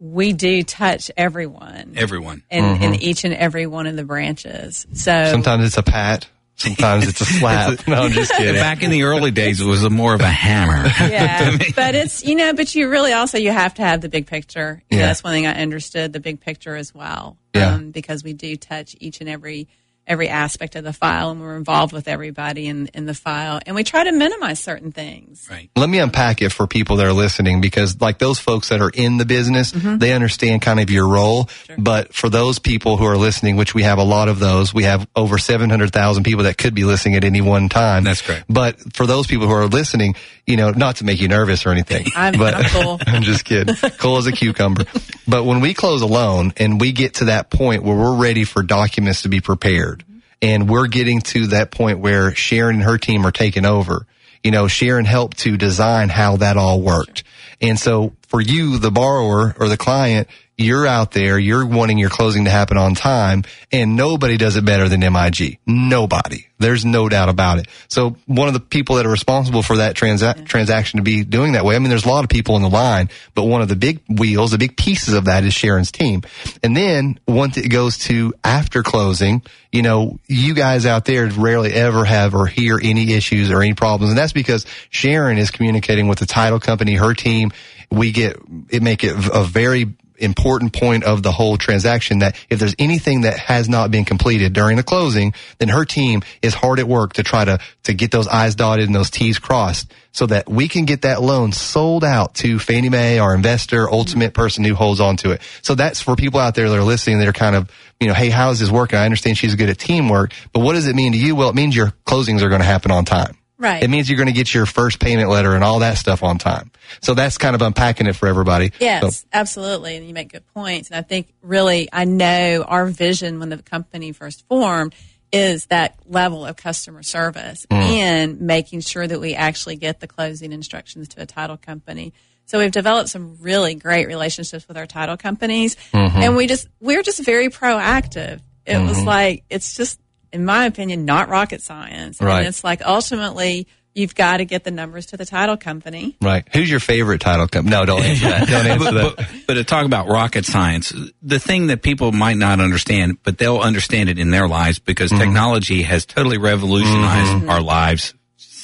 we 0.00 0.32
do 0.32 0.62
touch 0.64 1.10
everyone 1.16 1.92
Everyone. 1.96 2.42
in, 2.50 2.64
Mm-hmm. 2.64 2.82
in 2.82 2.94
each 2.96 3.24
and 3.24 3.32
every 3.32 3.66
one 3.66 3.86
of 3.86 3.94
the 3.96 4.04
branches. 4.04 4.86
So 4.92 5.30
Sometimes 5.30 5.64
it's 5.64 5.76
a 5.78 5.82
pat. 5.84 6.26
Sometimes 6.58 7.06
it's 7.06 7.20
a 7.20 7.24
slap. 7.26 7.86
no, 7.88 8.02
I'm 8.02 8.12
just 8.12 8.32
kidding. 8.36 8.54
Back 8.54 8.82
in 8.82 8.90
the 8.90 9.02
early 9.04 9.30
days, 9.30 9.60
it 9.60 9.66
was 9.66 9.84
a 9.84 9.90
more 9.90 10.14
of 10.14 10.22
a 10.22 10.26
hammer. 10.28 10.86
yeah, 11.00 11.56
but 11.76 11.94
it's 11.94 12.24
you 12.24 12.34
know, 12.34 12.54
but 12.54 12.74
you 12.74 12.88
really 12.88 13.12
also 13.12 13.36
you 13.36 13.50
have 13.52 13.74
to 13.74 13.82
have 13.82 14.00
the 14.00 14.08
big 14.08 14.26
picture. 14.26 14.82
You 14.90 14.96
know, 14.96 15.02
Yeah. 15.02 15.08
that's 15.08 15.22
one 15.22 15.34
thing 15.34 15.46
I 15.46 15.52
understood 15.60 16.14
the 16.14 16.20
big 16.20 16.40
picture 16.40 16.74
as 16.74 16.94
well. 16.94 17.36
Yeah. 17.54 17.74
Um, 17.74 17.90
because 17.90 18.24
we 18.24 18.32
do 18.32 18.56
touch 18.56 18.96
each 19.00 19.20
and 19.20 19.28
every 19.28 19.68
every 20.06 20.28
aspect 20.28 20.76
of 20.76 20.84
the 20.84 20.92
file, 20.92 21.30
and 21.30 21.40
we're 21.40 21.56
involved 21.56 21.92
with 21.92 22.08
everybody 22.08 22.66
in 22.66 22.88
in 22.94 23.06
the 23.06 23.14
file, 23.14 23.60
and 23.66 23.74
we 23.74 23.84
try 23.84 24.04
to 24.04 24.12
minimize 24.12 24.60
certain 24.60 24.92
things. 24.92 25.46
Right. 25.50 25.70
Let 25.76 25.88
me 25.88 25.98
unpack 25.98 26.42
it 26.42 26.50
for 26.52 26.66
people 26.66 26.96
that 26.96 27.06
are 27.06 27.12
listening 27.12 27.60
because 27.60 28.00
like 28.00 28.18
those 28.18 28.38
folks 28.38 28.68
that 28.68 28.80
are 28.80 28.90
in 28.92 29.16
the 29.18 29.24
business, 29.24 29.72
Mm-hmm. 29.72 29.98
they 29.98 30.12
understand 30.12 30.62
kind 30.62 30.80
of 30.80 30.90
your 30.90 31.08
role. 31.08 31.46
sure. 31.66 31.76
But 31.78 32.14
for 32.14 32.28
those 32.28 32.58
people 32.58 32.96
who 32.96 33.04
are 33.04 33.16
listening, 33.16 33.56
which 33.56 33.74
we 33.74 33.82
have 33.82 33.98
a 33.98 34.04
lot 34.04 34.28
of 34.28 34.38
those, 34.38 34.72
we 34.72 34.84
have 34.84 35.06
over 35.16 35.38
700,000 35.38 36.22
people 36.24 36.44
that 36.44 36.56
could 36.58 36.74
be 36.74 36.84
listening 36.84 37.14
at 37.16 37.24
any 37.24 37.40
one 37.40 37.68
time. 37.68 38.04
That's 38.04 38.22
correct. 38.22 38.44
But 38.48 38.94
for 38.94 39.06
those 39.06 39.26
people 39.26 39.46
who 39.46 39.52
are 39.54 39.66
listening, 39.66 40.14
you 40.46 40.56
know, 40.56 40.70
not 40.70 40.96
to 40.96 41.04
make 41.04 41.20
you 41.20 41.28
nervous 41.28 41.66
or 41.66 41.70
anything, 41.70 42.06
I'm- 42.16 42.38
but 42.38 42.54
I'm 42.54 42.64
cool. 42.70 43.00
I'm 43.06 43.22
just 43.22 43.44
kidding. 43.44 43.74
cool 43.98 44.18
as 44.18 44.26
a 44.26 44.32
cucumber. 44.32 44.84
But 45.28 45.42
when 45.42 45.60
we 45.60 45.74
close 45.74 46.02
a 46.02 46.06
loan 46.06 46.52
and 46.56 46.80
we 46.80 46.92
get 46.92 47.14
to 47.14 47.24
that 47.24 47.50
point 47.50 47.82
where 47.82 47.96
we're 47.96 48.14
ready 48.14 48.44
for 48.44 48.62
documents 48.62 49.22
to 49.22 49.28
be 49.28 49.40
prepared 49.40 49.95
and 50.42 50.68
we're 50.68 50.86
getting 50.86 51.20
to 51.20 51.48
that 51.48 51.70
point 51.70 51.98
where 51.98 52.34
Sharon 52.34 52.76
and 52.76 52.84
her 52.84 52.98
team 52.98 53.26
are 53.26 53.32
taking 53.32 53.64
over, 53.64 54.06
you 54.42 54.50
know, 54.50 54.68
Sharon 54.68 55.04
helped 55.04 55.38
to 55.38 55.56
design 55.56 56.08
how 56.08 56.36
that 56.36 56.56
all 56.56 56.80
worked. 56.80 57.24
And 57.60 57.78
so 57.78 58.12
for 58.28 58.40
you, 58.40 58.78
the 58.78 58.90
borrower 58.90 59.54
or 59.58 59.68
the 59.68 59.76
client, 59.76 60.28
you're 60.58 60.86
out 60.86 61.12
there, 61.12 61.38
you're 61.38 61.66
wanting 61.66 61.98
your 61.98 62.08
closing 62.08 62.46
to 62.46 62.50
happen 62.50 62.78
on 62.78 62.94
time 62.94 63.44
and 63.70 63.94
nobody 63.94 64.38
does 64.38 64.56
it 64.56 64.64
better 64.64 64.88
than 64.88 65.00
MIG. 65.00 65.58
Nobody. 65.66 66.46
There's 66.58 66.86
no 66.86 67.10
doubt 67.10 67.28
about 67.28 67.58
it. 67.58 67.68
So 67.88 68.16
one 68.24 68.48
of 68.48 68.54
the 68.54 68.60
people 68.60 68.96
that 68.96 69.04
are 69.04 69.10
responsible 69.10 69.62
for 69.62 69.76
that 69.76 69.94
transa- 69.94 70.46
transaction 70.46 70.96
to 70.96 71.02
be 71.02 71.24
doing 71.24 71.52
that 71.52 71.66
way, 71.66 71.76
I 71.76 71.78
mean, 71.78 71.90
there's 71.90 72.06
a 72.06 72.08
lot 72.08 72.24
of 72.24 72.30
people 72.30 72.56
in 72.56 72.62
the 72.62 72.70
line, 72.70 73.10
but 73.34 73.44
one 73.44 73.60
of 73.60 73.68
the 73.68 73.76
big 73.76 74.00
wheels, 74.08 74.52
the 74.52 74.58
big 74.58 74.78
pieces 74.78 75.12
of 75.12 75.26
that 75.26 75.44
is 75.44 75.52
Sharon's 75.52 75.92
team. 75.92 76.22
And 76.62 76.74
then 76.74 77.18
once 77.28 77.58
it 77.58 77.68
goes 77.68 77.98
to 77.98 78.32
after 78.42 78.82
closing, 78.82 79.42
you 79.70 79.82
know, 79.82 80.18
you 80.26 80.54
guys 80.54 80.86
out 80.86 81.04
there 81.04 81.26
rarely 81.28 81.74
ever 81.74 82.06
have 82.06 82.34
or 82.34 82.46
hear 82.46 82.80
any 82.82 83.12
issues 83.12 83.50
or 83.50 83.60
any 83.60 83.74
problems. 83.74 84.10
And 84.10 84.18
that's 84.18 84.32
because 84.32 84.64
Sharon 84.88 85.36
is 85.36 85.50
communicating 85.50 86.08
with 86.08 86.18
the 86.18 86.26
title 86.26 86.60
company, 86.60 86.94
her 86.94 87.12
team. 87.12 87.52
We 87.90 88.10
get, 88.12 88.40
it 88.70 88.82
make 88.82 89.04
it 89.04 89.14
a 89.32 89.44
very 89.44 89.94
important 90.18 90.72
point 90.72 91.04
of 91.04 91.22
the 91.22 91.32
whole 91.32 91.56
transaction 91.56 92.20
that 92.20 92.36
if 92.50 92.58
there's 92.58 92.74
anything 92.78 93.22
that 93.22 93.38
has 93.38 93.68
not 93.68 93.90
been 93.90 94.04
completed 94.04 94.52
during 94.52 94.76
the 94.76 94.82
closing, 94.82 95.34
then 95.58 95.68
her 95.68 95.84
team 95.84 96.22
is 96.42 96.54
hard 96.54 96.78
at 96.78 96.88
work 96.88 97.14
to 97.14 97.22
try 97.22 97.44
to, 97.44 97.58
to 97.84 97.94
get 97.94 98.10
those 98.10 98.28
I's 98.28 98.54
dotted 98.54 98.86
and 98.86 98.94
those 98.94 99.10
T's 99.10 99.38
crossed 99.38 99.92
so 100.12 100.26
that 100.26 100.48
we 100.48 100.66
can 100.66 100.86
get 100.86 101.02
that 101.02 101.20
loan 101.20 101.52
sold 101.52 102.02
out 102.02 102.34
to 102.36 102.58
Fannie 102.58 102.88
Mae, 102.88 103.18
our 103.18 103.34
investor, 103.34 103.90
ultimate 103.90 104.32
person 104.32 104.64
who 104.64 104.74
holds 104.74 105.00
on 105.00 105.16
to 105.18 105.32
it. 105.32 105.42
So 105.62 105.74
that's 105.74 106.00
for 106.00 106.16
people 106.16 106.40
out 106.40 106.54
there 106.54 106.70
that 106.70 106.78
are 106.78 106.82
listening 106.82 107.18
that 107.18 107.28
are 107.28 107.34
kind 107.34 107.54
of, 107.54 107.70
you 108.00 108.08
know, 108.08 108.14
hey, 108.14 108.30
how 108.30 108.50
is 108.50 108.60
this 108.60 108.70
working? 108.70 108.98
I 108.98 109.04
understand 109.04 109.36
she's 109.36 109.54
good 109.54 109.68
at 109.68 109.78
teamwork, 109.78 110.32
but 110.52 110.60
what 110.60 110.72
does 110.72 110.86
it 110.86 110.96
mean 110.96 111.12
to 111.12 111.18
you? 111.18 111.36
Well, 111.36 111.50
it 111.50 111.54
means 111.54 111.76
your 111.76 111.92
closings 112.06 112.42
are 112.42 112.48
going 112.48 112.62
to 112.62 112.66
happen 112.66 112.90
on 112.90 113.04
time. 113.04 113.36
Right. 113.58 113.82
It 113.82 113.88
means 113.88 114.08
you're 114.08 114.18
going 114.18 114.26
to 114.26 114.34
get 114.34 114.52
your 114.52 114.66
first 114.66 115.00
payment 115.00 115.30
letter 115.30 115.54
and 115.54 115.64
all 115.64 115.78
that 115.78 115.96
stuff 115.96 116.22
on 116.22 116.36
time. 116.36 116.70
So 117.00 117.14
that's 117.14 117.38
kind 117.38 117.54
of 117.54 117.62
unpacking 117.62 118.06
it 118.06 118.14
for 118.14 118.28
everybody. 118.28 118.72
Yes, 118.78 119.20
So- 119.20 119.26
absolutely. 119.32 119.96
And 119.96 120.06
you 120.06 120.12
make 120.12 120.32
good 120.32 120.46
points. 120.52 120.90
And 120.90 120.98
I 120.98 121.02
think 121.02 121.32
really, 121.42 121.88
I 121.92 122.04
know 122.04 122.64
our 122.66 122.86
vision 122.86 123.40
when 123.40 123.48
the 123.48 123.58
company 123.58 124.12
first 124.12 124.46
formed 124.48 124.94
is 125.32 125.66
that 125.66 125.98
level 126.06 126.44
of 126.44 126.56
customer 126.56 127.02
service 127.02 127.66
mm. 127.70 127.76
and 127.76 128.40
making 128.42 128.80
sure 128.80 129.06
that 129.06 129.20
we 129.20 129.34
actually 129.34 129.76
get 129.76 130.00
the 130.00 130.06
closing 130.06 130.52
instructions 130.52 131.08
to 131.08 131.22
a 131.22 131.26
title 131.26 131.56
company. 131.56 132.12
So 132.44 132.58
we've 132.58 132.70
developed 132.70 133.08
some 133.08 133.38
really 133.40 133.74
great 133.74 134.06
relationships 134.06 134.68
with 134.68 134.76
our 134.76 134.86
title 134.86 135.16
companies 135.16 135.76
mm-hmm. 135.92 136.18
and 136.18 136.36
we 136.36 136.46
just, 136.46 136.68
we're 136.78 137.02
just 137.02 137.24
very 137.24 137.48
proactive. 137.48 138.40
It 138.64 138.78
was 138.78 138.98
mm-hmm. 138.98 139.06
like, 139.06 139.44
it's 139.50 139.76
just, 139.76 139.98
in 140.32 140.44
my 140.44 140.66
opinion, 140.66 141.04
not 141.04 141.28
rocket 141.28 141.62
science. 141.62 142.20
Right. 142.20 142.38
And 142.40 142.48
it's 142.48 142.62
like 142.64 142.82
ultimately 142.84 143.66
you've 143.94 144.14
got 144.14 144.36
to 144.38 144.44
get 144.44 144.62
the 144.62 144.70
numbers 144.70 145.06
to 145.06 145.16
the 145.16 145.24
title 145.24 145.56
company. 145.56 146.16
Right. 146.20 146.46
Who's 146.52 146.68
your 146.70 146.80
favorite 146.80 147.20
title 147.22 147.48
company? 147.48 147.74
No, 147.74 147.86
don't 147.86 148.02
answer 148.02 148.28
that. 148.28 148.46
Don't 148.46 148.66
answer 148.70 148.84
but, 148.84 148.94
that. 148.94 149.16
but, 149.16 149.26
but 149.46 149.54
to 149.54 149.64
talk 149.64 149.86
about 149.86 150.08
rocket 150.08 150.44
science, 150.44 150.92
the 151.22 151.38
thing 151.38 151.68
that 151.68 151.80
people 151.82 152.12
might 152.12 152.36
not 152.36 152.60
understand, 152.60 153.18
but 153.22 153.38
they'll 153.38 153.58
understand 153.60 154.10
it 154.10 154.18
in 154.18 154.30
their 154.30 154.48
lives 154.48 154.78
because 154.78 155.10
Mm-hmm. 155.10 155.20
technology 155.22 155.82
has 155.82 156.04
totally 156.04 156.36
revolutionized 156.36 157.46
our 157.48 157.62
lives 157.62 158.12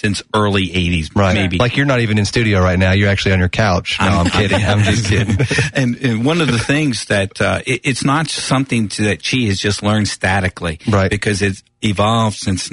since 0.02 0.20
early 0.34 0.66
80s, 0.68 1.14
Right. 1.14 1.34
maybe. 1.34 1.58
Like 1.58 1.76
you're 1.76 1.86
not 1.86 2.00
even 2.00 2.18
in 2.18 2.24
studio 2.24 2.60
right 2.60 2.78
now. 2.78 2.90
You're 2.90 3.08
actually 3.08 3.34
on 3.34 3.38
your 3.38 3.48
couch. 3.48 3.98
No, 4.00 4.06
I'm, 4.08 4.26
kidding. 4.26 4.62
I'm 4.64 4.80
just 4.82 5.06
kidding. 5.08 5.38
and, 5.74 5.94
and 5.96 6.24
one 6.24 6.40
of 6.40 6.48
the 6.48 6.58
things 6.58 7.04
that 7.06 7.40
uh, 7.40 7.60
it, 7.64 7.82
it's 7.84 8.04
not 8.04 8.28
something 8.28 8.88
to, 8.88 9.04
that 9.04 9.24
she 9.24 9.46
has 9.46 9.58
just 9.60 9.80
learned 9.84 10.08
statically, 10.08 10.80
Right. 10.88 11.08
Because 11.08 11.40
it's 11.40 11.62
evolved 11.82 12.36
since 12.36 12.70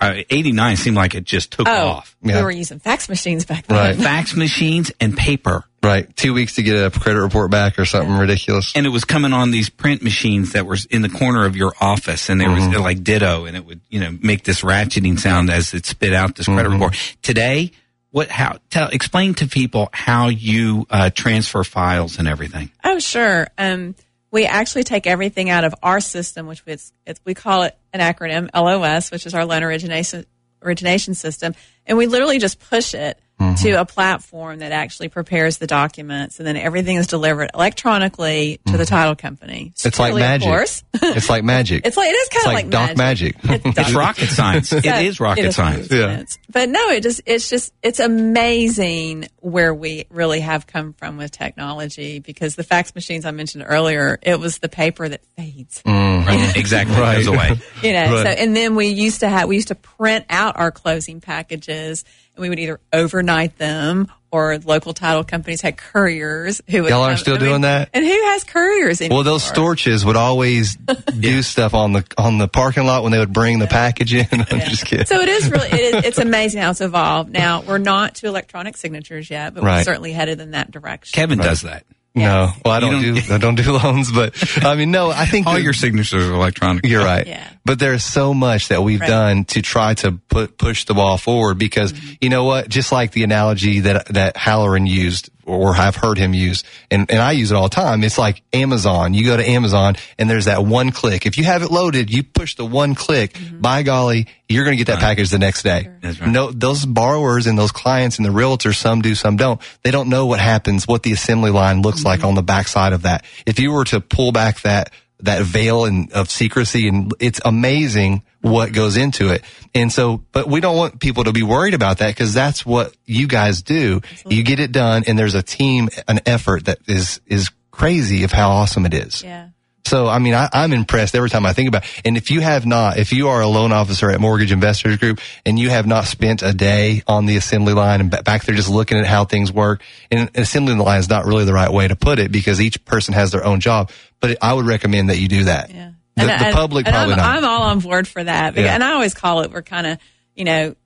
1989. 0.00 0.76
Seemed 0.76 0.96
like 0.96 1.14
it 1.14 1.24
just 1.24 1.52
took 1.52 1.68
Oh, 1.68 1.88
off. 1.88 2.16
we 2.20 2.32
Yeah. 2.32 2.42
were 2.42 2.50
using 2.50 2.78
fax 2.80 3.08
machines 3.08 3.44
back 3.44 3.66
then. 3.68 3.78
Right. 3.78 3.96
Fax 4.02 4.34
machines 4.34 4.90
and 5.00 5.16
paper. 5.16 5.64
Right. 5.82 6.14
Two 6.16 6.32
weeks 6.32 6.54
to 6.54 6.62
get 6.62 6.76
a 6.76 6.90
credit 6.96 7.20
report 7.20 7.50
back 7.50 7.78
or 7.78 7.84
something 7.84 8.16
ridiculous. 8.16 8.72
and 8.76 8.86
it 8.86 8.90
was 8.90 9.04
coming 9.04 9.32
on 9.32 9.50
these 9.50 9.68
print 9.68 10.00
machines 10.02 10.52
that 10.52 10.64
were 10.64 10.76
in 10.90 11.02
the 11.02 11.08
corner 11.08 11.44
of 11.44 11.56
your 11.56 11.72
office 11.80 12.28
and 12.28 12.40
there 12.40 12.50
was 12.50 12.62
Mm-hmm. 12.64 12.80
like 12.82 13.02
ditto 13.02 13.46
and 13.46 13.56
it 13.56 13.64
would 13.66 13.80
you 13.90 13.98
know 13.98 14.16
make 14.22 14.44
this 14.44 14.60
ratcheting 14.62 15.18
sound 15.18 15.50
as 15.50 15.74
it 15.74 15.84
spit 15.84 16.12
out 16.12 16.36
this 16.36 16.46
credit 16.46 16.64
Mm-hmm. 16.68 16.72
report 16.74 17.16
today 17.22 17.72
what 18.12 18.28
how 18.30 18.58
tell 18.70 18.88
explain 18.90 19.34
to 19.34 19.46
people 19.48 19.88
how 19.92 20.28
you 20.28 20.86
uh, 20.90 21.10
transfer 21.10 21.64
files 21.64 22.18
and 22.18 22.28
everything 22.28 22.70
Oh, 22.84 22.98
sure. 23.00 23.48
Um, 23.58 23.94
we 24.30 24.44
actually 24.46 24.84
take 24.84 25.06
everything 25.06 25.50
out 25.50 25.64
of 25.64 25.74
our 25.82 25.98
system, 26.00 26.46
which 26.46 26.62
it's, 26.66 26.92
it's, 27.06 27.20
we 27.24 27.34
call 27.34 27.62
it 27.64 27.76
an 27.92 28.00
acronym, 28.00 28.48
LOS, 28.54 29.10
which 29.10 29.26
is 29.26 29.34
our 29.34 29.44
loan 29.44 29.62
origination 29.62 30.24
origination 30.62 31.14
system, 31.14 31.54
and 31.86 31.98
we 31.98 32.06
literally 32.06 32.38
just 32.38 32.60
push 32.60 32.94
it 32.94 33.18
Mm-hmm. 33.42 33.54
to 33.64 33.80
a 33.80 33.84
platform 33.84 34.60
that 34.60 34.70
actually 34.72 35.08
prepares 35.08 35.58
the 35.58 35.66
documents, 35.66 36.38
and 36.38 36.46
then 36.46 36.56
everything 36.56 36.96
is 36.96 37.06
delivered 37.08 37.50
electronically 37.54 38.60
to 38.66 38.76
the 38.76 38.86
title 38.86 39.16
company. 39.16 39.72
Mm-hmm. 39.76 39.88
It's 39.88 39.98
like 39.98 40.12
Securely, 40.12 40.22
of 40.22 40.28
magic. 40.28 40.48
course. 40.48 40.84
it's 41.16 41.28
like 41.28 41.42
magic. 41.44 41.86
It's 41.86 41.96
like 41.96 42.08
it 42.08 42.12
is 42.12 42.28
kind 42.28 42.36
It's 42.38 42.46
of 42.46 42.52
like 42.52 42.64
like, 42.64 42.70
dark 42.70 42.96
magic. 42.96 43.36
it's 43.42 43.92
rocket 43.94 44.26
science 44.28 44.72
it 44.72 44.84
So, 44.84 44.94
is 44.94 45.18
rocket 45.20 45.44
it 45.44 45.48
is 45.48 45.56
science 45.56 45.90
rocket 45.90 45.96
Yeah. 45.96 46.06
science. 46.14 46.38
But 46.50 46.68
no, 46.68 46.88
it 46.90 47.02
just 47.02 47.20
it's 47.26 47.48
just 47.50 47.72
it's 47.82 47.98
amazing 48.00 49.26
where 49.40 49.74
we 49.74 50.04
really 50.10 50.40
have 50.40 50.66
come 50.66 50.92
from 50.92 51.16
with 51.16 51.30
technology 51.30 52.18
because 52.18 52.54
the 52.56 52.62
fax 52.62 52.94
machines 52.94 53.24
I 53.24 53.30
mentioned 53.30 53.64
earlier, 53.66 54.18
it 54.22 54.38
was 54.38 54.58
the 54.58 54.68
paper 54.68 55.08
that 55.08 55.24
fades. 55.36 55.82
right 55.86 56.52
exactly 56.56 56.94
Right. 56.96 57.16
goes 57.16 57.26
away 57.26 57.60
You 57.82 57.92
know, 57.92 58.12
Right. 58.14 58.22
so 58.36 58.42
and 58.42 58.54
then 58.54 58.74
we 58.74 58.88
used 58.88 59.20
to 59.20 59.28
have 59.28 59.48
we 59.48 59.56
used 59.56 59.68
to 59.68 59.74
print 59.74 60.26
out 60.30 60.58
our 60.58 60.70
closing 60.70 61.20
packages 61.20 62.04
and 62.34 62.42
we 62.42 62.48
would 62.48 62.58
either 62.58 62.80
overnight 62.92 63.58
them 63.58 64.10
or 64.30 64.56
local 64.58 64.94
title 64.94 65.22
companies 65.24 65.60
had 65.60 65.76
couriers 65.76 66.62
who 66.70 66.82
would 66.82 66.88
Y'all 66.90 67.02
are 67.02 67.10
come- 67.10 67.16
still 67.18 67.34
I 67.34 67.38
mean, 67.38 67.48
doing 67.48 67.60
that? 67.62 67.90
And 67.92 68.02
who 68.04 68.10
has 68.10 68.44
couriers 68.44 69.00
anymore? 69.02 69.18
Well, 69.18 69.24
those 69.24 69.42
storches 69.50 70.04
would 70.06 70.16
always 70.16 70.76
do 71.20 71.42
stuff 71.42 71.74
on 71.74 71.92
the 71.92 72.04
on 72.16 72.38
the 72.38 72.48
parking 72.48 72.84
lot 72.86 73.02
when 73.02 73.12
they 73.12 73.18
would 73.18 73.32
bring 73.34 73.58
the 73.58 73.66
package 73.66 74.14
in. 74.14 74.26
I'm 74.32 74.60
just 74.60 74.86
kidding. 74.86 75.04
So 75.06 75.20
it 75.20 75.28
is 75.28 75.50
really, 75.50 75.68
it 75.68 75.94
is, 75.96 76.04
it's 76.06 76.18
amazing 76.18 76.62
how 76.62 76.70
it's 76.70 76.80
evolved. 76.80 77.30
Now 77.30 77.60
we're 77.62 77.76
not 77.78 78.14
to 78.16 78.26
electronic 78.28 78.76
signatures 78.78 79.28
yet, 79.28 79.52
but 79.54 79.62
we're 79.62 79.82
certainly 79.82 80.12
headed 80.12 80.40
in 80.40 80.52
that 80.52 80.70
direction. 80.70 81.14
kevin 81.14 81.38
does 81.38 81.62
that 81.62 81.84
no, 82.14 82.50
well, 82.62 82.74
I 82.74 82.80
don't 82.80 83.00
You 83.02 83.14
do 83.14 83.20
don't- 83.22 83.30
I 83.32 83.38
don't 83.38 83.54
do 83.54 83.72
loans, 83.72 84.12
but 84.12 84.34
I 84.62 84.74
mean, 84.74 84.90
no, 84.90 85.10
I 85.10 85.24
think 85.24 85.46
all 85.46 85.54
that- 85.54 85.62
your 85.62 85.72
signatures 85.72 86.28
are 86.28 86.32
electronic 86.34 86.84
You're 86.84 87.02
right. 87.02 87.26
Yeah. 87.26 87.48
But 87.64 87.78
there's 87.78 88.04
so 88.04 88.34
much 88.34 88.68
that 88.68 88.82
we've 88.82 89.00
Right. 89.00 89.08
done 89.08 89.44
to 89.46 89.62
try 89.62 89.94
to 89.94 90.12
put 90.12 90.58
push 90.58 90.84
the 90.84 90.94
ball 90.94 91.16
forward 91.16 91.58
because 91.58 91.92
Mm-hmm. 91.92 92.12
you 92.20 92.28
know 92.28 92.44
what? 92.44 92.68
Just 92.68 92.90
like 92.90 93.12
the 93.12 93.22
analogy 93.24 93.80
that 93.80 94.06
that 94.14 94.34
Hallerin 94.36 94.88
used 94.88 95.30
or 95.44 95.74
I've 95.74 95.96
heard 95.96 96.18
him 96.18 96.34
use, 96.34 96.62
and, 96.88 97.10
and 97.10 97.20
I 97.20 97.32
use 97.32 97.50
it 97.50 97.56
all 97.56 97.64
the 97.64 97.74
time. 97.74 98.04
It's 98.04 98.16
like 98.16 98.42
Amazon. 98.52 99.12
You 99.12 99.26
go 99.26 99.36
to 99.36 99.44
Amazon 99.48 99.96
and 100.16 100.30
there's 100.30 100.44
that 100.44 100.64
one 100.64 100.92
click. 100.92 101.26
If 101.26 101.36
you 101.36 101.42
have 101.44 101.62
it 101.62 101.70
loaded, 101.72 102.12
you 102.12 102.22
push 102.22 102.54
the 102.54 102.64
one 102.64 102.94
click. 102.94 103.32
Mm-hmm. 103.32 103.60
By 103.60 103.82
golly, 103.82 104.28
you're 104.48 104.64
going 104.64 104.78
to 104.78 104.84
get 104.84 104.92
that 104.92 105.00
package 105.00 105.30
the 105.30 105.40
next 105.40 105.64
day. 105.64 105.88
That's 106.00 106.20
right. 106.20 106.30
No, 106.30 106.52
those 106.52 106.84
borrowers 106.86 107.48
and 107.48 107.58
those 107.58 107.72
clients 107.72 108.18
and 108.18 108.24
the 108.24 108.30
realtors, 108.30 108.76
some 108.76 109.02
do, 109.02 109.16
some 109.16 109.36
don't. 109.36 109.60
They 109.82 109.90
don't 109.90 110.08
know 110.08 110.26
what 110.26 110.38
happens, 110.38 110.86
what 110.86 111.02
the 111.02 111.12
assembly 111.12 111.50
line 111.50 111.82
looks 111.82 112.04
like 112.04 112.22
on 112.22 112.36
the 112.36 112.42
backside 112.44 112.92
of 112.92 113.02
that. 113.02 113.24
If 113.44 113.58
you 113.58 113.72
were 113.72 113.84
to 113.86 114.00
pull 114.00 114.30
back 114.30 114.60
that 114.60 114.92
that 115.22 115.42
veil 115.42 115.84
and 115.84 116.12
of 116.12 116.30
secrecy 116.30 116.88
and 116.88 117.12
it's 117.18 117.40
amazing 117.44 118.22
what 118.40 118.72
goes 118.72 118.96
into 118.96 119.30
it. 119.30 119.42
And 119.74 119.90
so, 119.92 120.24
but 120.32 120.48
we 120.48 120.60
don't 120.60 120.76
want 120.76 121.00
people 121.00 121.24
to 121.24 121.32
be 121.32 121.42
worried 121.42 121.74
about 121.74 121.98
that 121.98 122.08
because 122.08 122.34
that's 122.34 122.66
what 122.66 122.94
you 123.04 123.28
guys 123.28 123.62
do. 123.62 123.74
You 123.74 124.00
mm-hmm. 124.00 124.42
get 124.42 124.60
it 124.60 124.72
done 124.72 125.04
and 125.06 125.18
there's 125.18 125.34
a 125.34 125.42
team, 125.42 125.88
an 126.08 126.20
effort 126.26 126.66
that 126.66 126.78
is, 126.86 127.20
is 127.26 127.50
crazy 127.70 128.24
of 128.24 128.32
how 128.32 128.50
awesome 128.50 128.84
it 128.84 128.94
is. 128.94 129.22
Yeah. 129.22 129.48
So, 129.84 130.06
I 130.06 130.18
mean, 130.20 130.32
I, 130.32 130.48
I'm 130.52 130.72
impressed 130.72 131.14
every 131.14 131.28
time 131.28 131.44
I 131.44 131.52
think 131.52 131.68
about 131.68 131.84
it. 131.84 132.02
And 132.04 132.16
if 132.16 132.30
you 132.30 132.40
have 132.40 132.64
not, 132.64 132.98
if 132.98 133.12
you 133.12 133.28
are 133.28 133.40
a 133.40 133.48
loan 133.48 133.72
officer 133.72 134.10
at 134.10 134.20
Mortgage 134.20 134.52
Investors 134.52 134.96
Group 134.96 135.20
and 135.44 135.58
you 135.58 135.70
have 135.70 135.86
not 135.86 136.04
spent 136.06 136.42
a 136.42 136.52
day 136.54 137.02
on 137.06 137.26
the 137.26 137.36
assembly 137.36 137.74
line 137.74 138.00
and 138.00 138.10
ba- 138.10 138.22
back 138.22 138.44
there 138.44 138.54
just 138.54 138.68
looking 138.70 138.96
at 138.98 139.06
how 139.06 139.24
things 139.24 139.52
work, 139.52 139.82
and 140.10 140.20
an 140.34 140.40
assembly 140.42 140.74
line 140.76 141.00
is 141.00 141.08
not 141.08 141.24
really 141.26 141.44
the 141.44 141.52
right 141.52 141.70
way 141.72 141.88
to 141.88 141.96
put 141.96 142.18
it 142.20 142.30
because 142.30 142.60
each 142.60 142.84
person 142.84 143.12
has 143.14 143.32
their 143.32 143.44
own 143.44 143.60
job. 143.60 143.90
But 144.20 144.38
I 144.40 144.52
would 144.54 144.66
recommend 144.66 145.10
that 145.10 145.18
you 145.18 145.26
do 145.28 145.44
that. 145.44 145.70
Yeah. 145.70 145.90
The, 146.16 146.22
And- 146.32 146.46
the 146.46 146.56
public 146.56 146.86
and 146.86 146.94
probably 146.94 147.14
I'm, 147.14 147.18
not. 147.18 147.36
I'm 147.38 147.44
all 147.44 147.62
on 147.64 147.80
board 147.80 148.06
for 148.06 148.22
that. 148.22 148.54
Because- 148.54 148.66
Yeah. 148.66 148.74
And 148.74 148.84
I 148.84 148.92
always 148.92 149.14
call 149.14 149.40
it, 149.42 149.50
we're 149.50 149.62
kind 149.62 149.86
of, 149.86 149.98
you 150.36 150.44
know, 150.44 150.76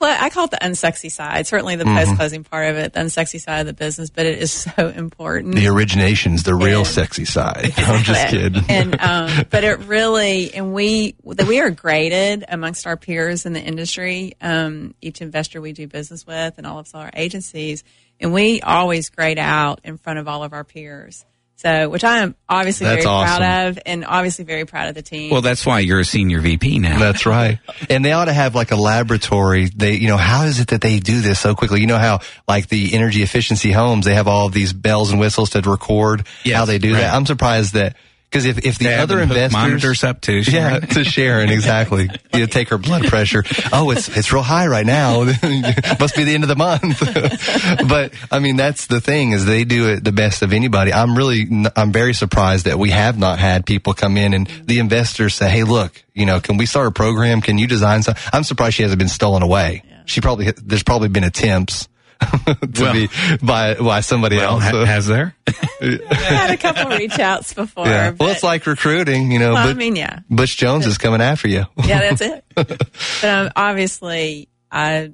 cl- 0.00 0.16
I 0.20 0.30
call 0.30 0.44
it 0.46 0.50
the 0.50 0.58
unsexy 0.58 1.10
side, 1.10 1.46
certainly 1.46 1.76
the 1.76 1.84
Mm-hmm. 1.84 1.96
post 1.96 2.16
closing 2.16 2.44
part 2.44 2.68
of 2.70 2.76
it, 2.76 2.92
the 2.92 3.00
unsexy 3.00 3.40
side 3.40 3.60
of 3.60 3.66
the 3.66 3.72
business, 3.72 4.10
but 4.10 4.26
it 4.26 4.38
is 4.38 4.52
so 4.76 4.88
important. 4.88 5.54
the 5.54 5.68
origination's 5.68 6.42
the 6.42 6.54
real 6.54 6.78
Yeah. 6.80 6.84
sexy 6.84 7.24
side. 7.24 7.72
I'm 7.76 8.02
just 8.02 8.28
kidding. 8.28 8.62
and 8.68 9.00
um, 9.00 9.44
but 9.50 9.64
it 9.64 9.78
really, 9.80 10.54
and 10.54 10.72
we 10.74 11.14
that 11.26 11.46
we 11.46 11.60
are 11.60 11.70
graded 11.70 12.44
amongst 12.48 12.86
our 12.86 12.96
peers 12.96 13.46
in 13.46 13.52
the 13.52 13.60
industry. 13.62 14.34
Um, 14.40 14.94
each 15.00 15.20
investor 15.22 15.60
we 15.60 15.72
do 15.72 15.86
business 15.86 16.26
with, 16.26 16.54
and 16.58 16.66
all 16.66 16.78
of 16.78 16.88
our 16.94 17.10
agencies, 17.14 17.84
and 18.20 18.32
we 18.32 18.60
always 18.62 19.10
grade 19.10 19.38
out 19.38 19.80
in 19.84 19.96
front 19.98 20.18
of 20.18 20.28
all 20.28 20.42
of 20.44 20.52
our 20.52 20.64
peers. 20.64 21.24
So, 21.60 21.90
which 21.90 22.04
I 22.04 22.20
am 22.20 22.34
obviously 22.48 22.86
That's 22.86 23.04
very 23.04 23.14
awesome. 23.14 23.36
proud 23.36 23.66
of, 23.68 23.78
and 23.84 24.06
obviously 24.06 24.46
very 24.46 24.64
proud 24.64 24.88
of 24.88 24.94
the 24.94 25.02
team. 25.02 25.30
well 25.30 25.42
that's 25.42 25.66
why 25.66 25.80
you're 25.80 26.00
a 26.00 26.04
senior 26.06 26.40
vp 26.40 26.78
now 26.78 26.98
That's 26.98 27.26
right. 27.26 27.58
And 27.90 28.02
they 28.02 28.12
ought 28.12 28.24
to 28.26 28.32
have 28.32 28.54
like 28.54 28.70
a 28.70 28.76
laboratory. 28.76 29.66
They, 29.66 29.94
you 29.96 30.08
know, 30.08 30.16
how 30.16 30.44
is 30.44 30.58
it 30.60 30.68
that 30.68 30.80
they 30.80 31.00
do 31.00 31.20
this 31.20 31.38
so 31.38 31.54
quickly? 31.54 31.82
You 31.82 31.86
know 31.86 31.98
how 31.98 32.20
like 32.48 32.68
the 32.68 32.94
energy 32.94 33.22
efficiency 33.22 33.72
homes, 33.72 34.06
they 34.06 34.14
have 34.14 34.26
all 34.26 34.46
of 34.46 34.54
these 34.54 34.72
bells 34.72 35.10
and 35.10 35.20
whistles 35.20 35.50
to 35.50 35.60
record 35.60 36.26
Yes, 36.44 36.56
how 36.56 36.64
they 36.64 36.78
do 36.78 36.94
right. 36.94 37.00
that. 37.00 37.14
I'm 37.14 37.26
surprised 37.26 37.74
that 37.74 37.96
because 38.30 38.44
if, 38.44 38.64
if 38.64 38.78
the 38.78 38.84
They 38.84 38.94
other 38.94 39.20
investors 39.20 39.52
monitors 39.52 40.04
up 40.04 40.20
to 40.22 40.34
yeah, 40.34 40.42
Sharon. 40.42 40.86
to 40.86 41.04
Sharon, 41.04 41.50
exactly. 41.50 42.08
You 42.32 42.46
take 42.46 42.68
her 42.68 42.78
blood 42.78 43.04
pressure. 43.06 43.42
Oh, 43.72 43.90
it's, 43.90 44.08
it's 44.16 44.32
real 44.32 44.42
high 44.42 44.68
right 44.68 44.86
now. 44.86 45.24
Must 46.00 46.14
be 46.14 46.22
the 46.22 46.32
end 46.32 46.44
of 46.44 46.48
the 46.48 46.54
month. 46.56 47.00
but 47.88 48.12
I 48.30 48.38
mean, 48.38 48.56
that's 48.56 48.86
the 48.86 49.00
thing 49.00 49.32
is 49.32 49.44
they 49.44 49.64
do 49.64 49.88
it 49.88 50.04
the 50.04 50.12
best 50.12 50.42
of 50.42 50.52
anybody. 50.52 50.92
I'm 50.92 51.18
really, 51.18 51.48
I'm 51.74 51.90
very 51.90 52.14
surprised 52.14 52.66
that 52.66 52.78
we 52.78 52.90
have 52.90 53.18
not 53.18 53.40
had 53.40 53.66
people 53.66 53.94
come 53.94 54.16
in 54.16 54.32
and 54.32 54.46
the 54.64 54.78
investors 54.78 55.34
say, 55.34 55.50
Hey, 55.50 55.64
look, 55.64 56.02
you 56.14 56.24
know, 56.24 56.40
can 56.40 56.56
we 56.56 56.66
start 56.66 56.86
a 56.86 56.92
program? 56.92 57.40
Can 57.40 57.58
you 57.58 57.66
design 57.66 58.04
something? 58.04 58.22
I'm 58.32 58.44
surprised 58.44 58.76
she 58.76 58.84
hasn't 58.84 59.00
been 59.00 59.08
stolen 59.08 59.42
away. 59.42 59.82
She 60.06 60.20
probably, 60.20 60.52
there's 60.52 60.84
probably 60.84 61.08
been 61.08 61.24
attempts. 61.24 61.88
to 62.46 62.82
Well- 62.82 62.92
be 62.92 63.08
by 63.42 63.74
by 63.74 64.00
somebody 64.00 64.36
well, 64.36 64.54
else. 64.60 64.64
ha- 64.64 64.84
has 64.84 65.06
there 65.06 65.34
I 65.82 66.14
had 66.14 66.50
a 66.50 66.56
couple 66.56 66.90
reach 66.98 67.18
outs 67.18 67.54
before. 67.54 67.86
yeah. 67.86 68.10
But, 68.10 68.20
Well, 68.20 68.28
it's 68.30 68.42
like 68.42 68.66
recruiting, 68.66 69.30
you 69.32 69.38
know. 69.38 69.54
well, 69.54 69.68
I 69.68 69.74
mean, 69.74 69.96
yeah, 69.96 70.20
Butch 70.28 70.56
Jones 70.56 70.86
is 70.86 70.98
coming 70.98 71.20
after 71.20 71.48
you. 71.48 71.64
yeah, 71.84 72.00
that's 72.00 72.20
it. 72.20 72.44
but 72.54 73.24
um, 73.24 73.50
obviously, 73.56 74.48
I 74.70 75.12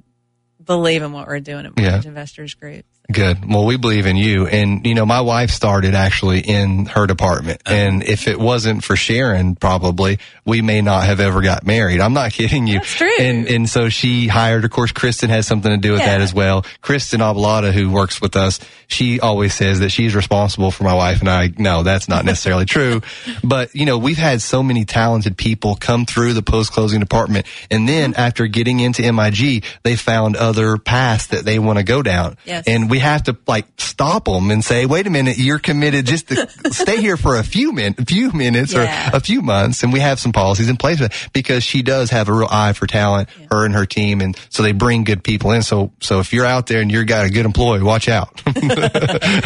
believe 0.63 1.01
in 1.03 1.11
what 1.13 1.27
we're 1.27 1.39
doing 1.39 1.65
at 1.65 1.73
Yeah. 1.77 1.89
Mortgage 1.91 2.05
Investors 2.07 2.53
Group. 2.55 2.85
Good. 3.09 3.49
Well, 3.49 3.65
we 3.65 3.77
believe 3.77 4.05
in 4.05 4.17
you. 4.17 4.47
And, 4.47 4.85
you 4.85 4.93
know, 4.93 5.05
my 5.05 5.21
wife 5.21 5.49
started 5.51 5.95
actually 5.95 6.41
in 6.41 6.87
her 6.87 7.07
department. 7.07 7.61
Uh-huh. 7.65 7.73
And 7.75 8.03
if 8.03 8.27
it 8.27 8.37
wasn't 8.37 8.83
for 8.83 8.97
Sharon, 8.97 9.55
probably 9.55 10.19
we 10.43 10.61
may 10.61 10.81
not 10.81 11.05
have 11.05 11.21
ever 11.21 11.41
got 11.41 11.65
married. 11.65 12.01
I'm 12.01 12.11
not 12.13 12.31
kidding 12.33 12.67
you. 12.67 12.79
That's 12.79 12.93
true. 12.95 13.15
And, 13.17 13.47
and 13.47 13.69
so 13.69 13.87
she 13.87 14.27
hired, 14.27 14.65
of 14.65 14.71
course, 14.71 14.91
Kristen 14.91 15.29
has 15.29 15.47
something 15.47 15.71
to 15.71 15.77
do 15.77 15.93
with 15.93 16.01
Yeah. 16.01 16.17
that 16.17 16.21
as 16.21 16.33
well. 16.33 16.65
Kristen 16.81 17.21
Oblata, 17.21 17.71
who 17.71 17.89
works 17.89 18.19
with 18.19 18.35
us, 18.35 18.59
she 18.87 19.19
always 19.21 19.53
says 19.53 19.79
that 19.79 19.89
she's 19.89 20.13
responsible 20.13 20.71
for 20.71 20.83
my 20.83 20.93
wife 20.93 21.21
and 21.21 21.29
I. 21.29 21.51
No, 21.57 21.83
that's 21.83 22.09
not 22.09 22.25
necessarily 22.25 22.65
true. 22.75 23.01
But, 23.41 23.73
you 23.73 23.85
know, 23.85 23.97
we've 23.97 24.17
had 24.17 24.41
so 24.41 24.61
many 24.61 24.83
talented 24.83 25.37
people 25.37 25.75
come 25.75 26.05
through 26.05 26.33
the 26.33 26.41
post 26.43 26.73
closing 26.73 26.99
department. 26.99 27.45
And 27.71 27.87
then 27.87 28.15
after 28.15 28.47
getting 28.47 28.81
into 28.81 29.09
MIG, 29.13 29.63
they 29.83 29.95
found 29.95 30.35
other 30.35 30.57
other 30.57 30.77
paths 30.77 31.27
that 31.27 31.45
they 31.45 31.59
want 31.59 31.77
to 31.77 31.83
go 31.83 32.01
down. 32.01 32.35
Yes. 32.45 32.63
And 32.67 32.89
we 32.89 32.96
have 32.99 33.23
to 33.23 33.37
like 33.47 33.65
stop 33.77 34.25
them 34.25 34.51
and 34.51 34.63
say, 34.63 34.85
wait 34.85 35.07
a 35.07 35.09
minute, 35.09 35.37
you're 35.37 35.59
committed 35.59 36.05
just 36.05 36.27
to 36.29 36.47
stay 36.71 36.97
here 37.01 37.17
for 37.17 37.35
a 37.37 37.43
few 37.43 37.71
min, 37.71 37.95
a 37.97 38.05
few 38.05 38.31
minutes 38.31 38.73
Yeah. 38.73 39.11
or 39.13 39.17
a 39.17 39.19
few 39.19 39.41
months. 39.41 39.83
And 39.83 39.91
we 39.93 39.99
have 39.99 40.19
some 40.19 40.31
policies 40.31 40.69
in 40.69 40.77
place 40.77 41.01
because 41.33 41.63
she 41.63 41.81
does 41.81 42.09
have 42.11 42.29
a 42.29 42.33
real 42.33 42.47
eye 42.49 42.73
for 42.73 42.87
talent, 42.87 43.29
her 43.51 43.65
and 43.65 43.73
her 43.73 43.85
team. 43.85 44.21
And 44.21 44.37
so 44.49 44.63
they 44.63 44.71
bring 44.71 45.03
good 45.03 45.23
people 45.23 45.51
in. 45.51 45.63
So, 45.63 45.91
so 45.99 46.19
if 46.19 46.33
you're 46.33 46.45
out 46.45 46.67
there 46.67 46.81
and 46.81 46.91
you're 46.91 47.03
got 47.05 47.25
a 47.25 47.29
good 47.29 47.45
employee, 47.45 47.81
watch 47.83 48.07
out. 48.09 48.41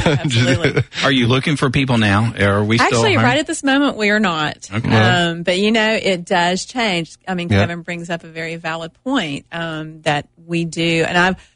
Absolutely. 0.06 0.84
Are 1.04 1.12
you 1.12 1.28
looking 1.28 1.56
for 1.56 1.70
people 1.70 1.98
now? 1.98 2.34
Are 2.40 2.64
we 2.64 2.78
still 2.78 2.88
Actually, 2.88 3.14
hiring? 3.16 3.24
right 3.26 3.38
at 3.40 3.48
this 3.48 3.64
moment, 3.64 3.98
we 3.98 4.10
are 4.10 4.20
not. 4.20 4.70
Okay. 4.72 4.90
Um, 4.96 5.44
but 5.44 5.60
you 5.60 5.72
know, 5.72 5.94
it 5.94 6.26
does 6.26 6.66
change. 6.66 7.18
I 7.28 7.34
mean, 7.36 7.50
Yeah. 7.50 7.62
Kevin 7.62 7.82
brings 7.82 8.10
up 8.10 8.24
a 8.24 8.28
very 8.28 8.56
valid 8.56 8.92
point 9.04 9.46
um, 9.52 10.02
that 10.04 10.28
we 10.46 10.66
do, 10.66 11.06
and 11.08 11.18
I've 11.18 11.51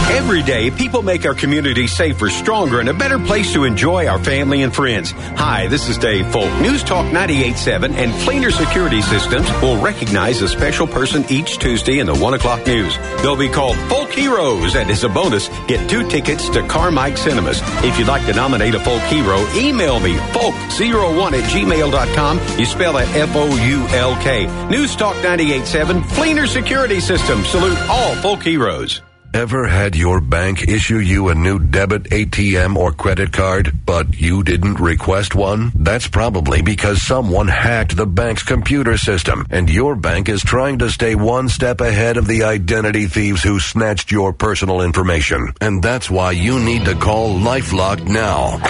Every 0.08 0.44
day, 0.44 0.70
people 0.70 1.02
make 1.02 1.26
our 1.26 1.34
community 1.34 1.88
safer, 1.88 2.30
stronger, 2.30 2.80
and 2.80 2.90
a 2.90 2.94
better 2.94 3.18
place 3.18 3.52
to 3.54 3.64
enjoy 3.64 4.08
our 4.08 4.24
family 4.24 4.62
and 4.62 4.74
friends. 4.74 5.12
Hi, 5.12 5.66
this 5.68 5.90
is 5.90 5.98
Dave 5.98 6.28
Foulk. 6.28 6.62
News 6.62 6.84
Talk 6.84 7.08
98.7 7.08 7.92
and 7.96 8.14
Cleaner 8.22 8.52
Security 8.52 9.02
Systems 9.02 9.50
will 9.64 9.82
recognize 9.82 10.44
a 10.44 10.48
special 10.48 10.86
person 10.86 11.26
each 11.30 11.58
Tuesday 11.58 11.98
in 12.00 12.06
the 12.06 12.14
1 12.14 12.36
o'clock 12.36 12.66
news. 12.68 12.96
They'll 13.24 13.36
be 13.36 13.50
called 13.50 13.78
Folk 13.90 14.12
Heroes, 14.12 14.76
and 14.76 14.92
as 14.92 15.04
a 15.04 15.10
bonus, 15.10 15.50
get 15.68 15.90
two 15.90 16.08
tickets 16.08 16.50
to 16.50 16.62
Carmike 16.62 17.18
Cinemas. 17.18 17.60
If 17.84 17.98
you'd 17.98 18.08
like 18.08 18.26
to 18.28 18.34
nominate 18.34 18.76
a 18.76 18.80
folk 18.80 19.02
hero, 19.04 19.40
email 19.56 20.00
me, 20.00 20.16
foulk01 20.16 21.34
at 21.34 21.50
gmail.com. 21.50 22.60
You 22.60 22.66
spell 22.66 22.94
that 22.94 23.08
F-O-U-L-K. 23.16 24.70
News 24.70 24.96
Talk 24.96 25.16
98.7, 25.18 26.08
Cleaner 26.10 26.46
Security 26.46 27.00
Systems. 27.00 27.48
Salute 27.50 27.78
all 27.90 28.16
folk 28.18 28.44
heroes. 28.44 29.02
Ever 29.36 29.68
had 29.68 29.98
your 29.98 30.22
bank 30.22 30.66
issue 30.70 31.00
you 31.00 31.28
a 31.28 31.36
new 31.36 31.60
debit, 31.60 32.04
ATM, 32.04 32.78
or 32.78 32.94
credit 32.94 33.34
card, 33.34 33.70
but 33.86 34.18
you 34.18 34.44
didn't 34.44 34.80
request 34.80 35.36
one? 35.36 35.74
That's 35.76 36.08
probably 36.08 36.62
because 36.62 37.02
someone 37.02 37.50
hacked 37.50 37.98
the 37.98 38.06
bank's 38.06 38.44
computer 38.44 38.96
system, 38.96 39.46
and 39.50 39.70
your 39.70 39.98
bank 39.98 40.30
is 40.30 40.42
trying 40.42 40.80
to 40.80 40.90
stay 40.90 41.16
one 41.16 41.50
step 41.50 41.82
ahead 41.82 42.16
of 42.16 42.28
the 42.28 42.44
identity 42.44 43.08
thieves 43.08 43.44
who 43.44 43.60
snatched 43.60 44.10
your 44.10 44.32
personal 44.32 44.80
information. 44.80 45.52
And 45.60 45.84
that's 45.84 46.10
why 46.10 46.32
you 46.32 46.58
need 46.58 46.86
to 46.86 46.96
call 46.96 47.38
LifeLock 47.38 48.08
now. 48.08 48.62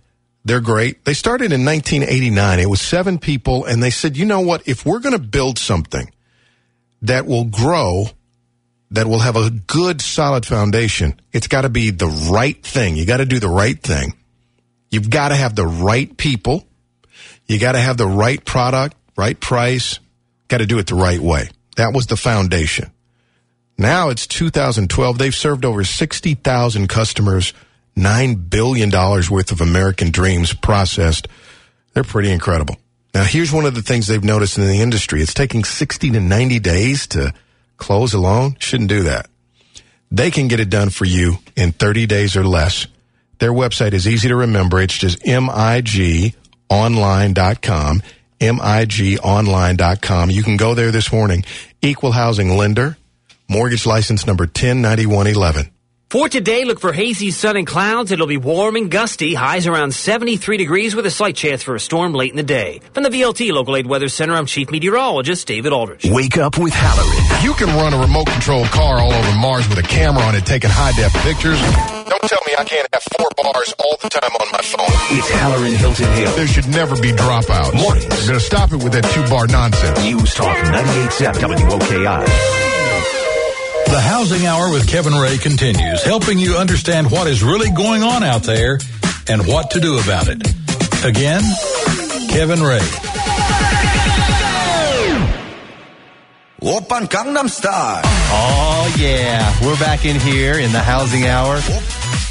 They're 0.45 0.61
great. 0.61 1.05
They 1.05 1.15
started 1.15 1.53
in 1.53 1.65
1989. 1.65 2.61
It 2.61 2.71
was 2.71 2.81
seven 2.81 3.19
people, 3.19 3.65
and 3.65 3.83
they 3.83 3.91
said, 3.91 4.17
you 4.17 4.25
know 4.25 4.41
what? 4.41 4.67
If 4.67 4.87
we're 4.87 5.01
going 5.01 5.13
to 5.13 5.19
build 5.19 5.59
something 5.59 6.11
that 7.03 7.27
will 7.27 7.45
grow, 7.45 8.07
that 8.91 9.07
will 9.07 9.21
have 9.21 9.37
a 9.37 9.51
good, 9.51 10.01
solid 10.01 10.45
foundation, 10.45 11.21
it's 11.33 11.47
got 11.47 11.63
to 11.63 11.69
be 11.69 11.91
the 11.91 12.09
right 12.31 12.61
thing. 12.63 12.97
You 12.97 13.07
got 13.07 13.19
to 13.19 13.27
do 13.27 13.39
the 13.39 13.49
right 13.49 13.81
thing. 13.81 14.15
You've 14.91 15.11
got 15.11 15.29
to 15.29 15.37
have 15.37 15.55
the 15.55 15.67
right 15.67 16.17
people. 16.17 16.67
You 17.47 17.59
got 17.59 17.73
to 17.73 17.81
have 17.81 17.97
the 17.97 18.07
right 18.07 18.45
product, 18.45 18.97
right 19.17 19.39
price. 19.39 20.01
Got 20.49 20.59
to 20.59 20.67
do 20.67 20.79
it 20.79 20.89
the 20.89 20.97
right 20.97 21.21
way. 21.21 21.49
That 21.77 21.95
was 21.95 22.07
the 22.07 22.17
foundation. 22.17 22.91
Now 23.79 24.11
it's 24.11 24.27
2012. 24.27 25.19
They've 25.19 25.35
served 25.35 25.65
over 25.65 25.85
60,000 25.85 26.89
customers, 26.89 27.55
$9 27.97 28.51
billion 28.51 28.91
worth 28.91 29.53
of 29.53 29.61
American 29.61 30.11
dreams 30.11 30.53
processed. 30.53 31.29
They're 31.95 32.05
pretty 32.05 32.31
incredible. 32.31 32.77
Now, 33.15 33.25
here's 33.25 33.53
one 33.53 33.65
of 33.65 33.75
the 33.75 33.83
things 33.83 34.07
they've 34.07 34.23
noticed 34.23 34.59
in 34.59 34.67
the 34.67 34.81
industry. 34.81 35.21
It's 35.23 35.35
taking 35.35 35.65
60 35.65 36.11
to 36.11 36.21
90 36.21 36.59
days 36.61 37.07
to 37.09 37.33
close 37.81 38.15
alone. 38.15 38.55
Shouldn't 38.61 38.89
do 38.89 39.03
that. 39.03 39.29
They 40.13 40.31
can 40.31 40.47
get 40.49 40.61
it 40.61 40.71
done 40.71 40.91
for 40.91 41.05
you 41.05 41.39
in 41.57 41.73
30 41.73 42.07
days 42.07 42.37
or 42.37 42.45
less. 42.45 42.87
Their 43.39 43.53
website 43.53 43.93
is 43.95 44.07
easy 44.07 44.29
to 44.29 44.37
remember. 44.37 44.81
It's 44.81 44.97
just 44.97 45.21
migonline.com, 45.21 46.43
migonline.com. 48.41 50.31
You 50.31 50.43
can 50.43 50.57
go 50.57 50.75
there 50.75 50.91
this 50.93 51.13
morning. 51.13 51.45
Equal 51.83 52.13
housing 52.13 52.57
lender, 52.57 52.97
mortgage 53.49 53.87
license 53.87 54.27
number 54.27 54.45
109111. 54.45 55.71
For 56.11 56.29
today, 56.29 56.65
look 56.65 56.81
for 56.81 56.93
hazy 56.93 57.31
sun 57.31 57.57
and 57.57 57.65
clouds. 57.65 58.11
It'll 58.11 58.27
be 58.27 58.37
warm 58.37 58.75
and 58.75 58.91
gusty. 58.91 59.33
Highs 59.33 59.69
around 59.69 59.95
73 59.95 60.57
degrees 60.57 60.97
with 60.97 61.07
a 61.07 61.11
slight 61.11 61.37
chance 61.37 61.63
for 61.63 61.77
a 61.77 61.79
storm 61.79 62.15
late 62.15 62.33
in 62.33 62.37
the 62.37 62.43
day. 62.43 62.81
From 62.95 63.05
the 63.05 63.11
VLT 63.11 63.53
Local 63.53 63.77
8 63.77 63.87
Weather 63.87 64.09
Center, 64.09 64.35
I'm 64.35 64.47
Chief 64.47 64.73
Meteorologist 64.73 65.47
David 65.47 65.73
Aldrich. 65.73 66.07
Wake 66.07 66.37
up 66.37 66.59
with 66.59 66.73
Hallerin. 66.73 67.45
You 67.45 67.55
can 67.55 67.69
run 67.77 67.95
a 67.95 67.99
remote 68.01 68.27
control 68.27 68.65
car 68.65 68.99
all 68.99 69.13
over 69.13 69.39
Mars 69.39 69.69
with 69.69 69.79
a 69.79 69.85
camera 69.85 70.25
on 70.25 70.35
it 70.35 70.45
taking 70.45 70.71
high 70.71 70.91
def 70.99 71.15
pictures. 71.23 71.61
Don't 71.63 72.23
tell 72.23 72.43
me 72.45 72.55
I 72.59 72.65
can't 72.65 72.89
have 72.93 73.05
four 73.17 73.29
bars 73.37 73.73
all 73.79 73.97
the 74.03 74.09
time 74.09 74.33
on 74.35 74.49
my 74.51 74.63
phone. 74.63 75.17
It's 75.17 75.31
Hallerin 75.31 75.77
Hilton 75.77 76.13
Hill. 76.15 76.35
There 76.35 76.49
should 76.49 76.67
never 76.71 77.01
be 77.01 77.13
dropouts. 77.13 77.81
Mornings. 77.81 78.11
We're 78.11 78.27
going 78.27 78.41
to 78.41 78.45
stop 78.45 78.73
it 78.73 78.83
with 78.83 78.95
that 78.95 79.05
two 79.15 79.23
bar 79.31 79.47
nonsense. 79.47 80.03
News 80.03 80.35
Talk 80.35 80.57
98.7 80.57 81.71
WOKI. 81.71 82.90
The 83.91 84.01
Housing 84.01 84.47
Hour 84.47 84.71
with 84.71 84.87
Kevin 84.87 85.15
Ray 85.15 85.37
continues, 85.37 86.05
helping 86.05 86.39
you 86.39 86.57
understand 86.57 87.11
what 87.11 87.27
is 87.27 87.43
really 87.43 87.71
going 87.71 88.05
on 88.05 88.23
out 88.23 88.45
there 88.45 88.79
and 89.29 89.45
what 89.45 89.73
to 89.73 89.81
do 89.81 89.99
about 89.99 90.29
it. 90.29 90.47
Again, 91.05 91.43
Kevin 92.29 92.63
Ray. 92.63 92.79
Open 96.63 97.09
Gangnam 97.09 97.49
Style. 97.51 98.03
Oh 98.05 98.97
yeah, 98.97 99.53
we're 99.65 99.79
back 99.81 100.05
in 100.05 100.21
here 100.21 100.55
in 100.55 100.71
the 100.71 100.79
housing 100.79 101.27
hour, 101.27 101.57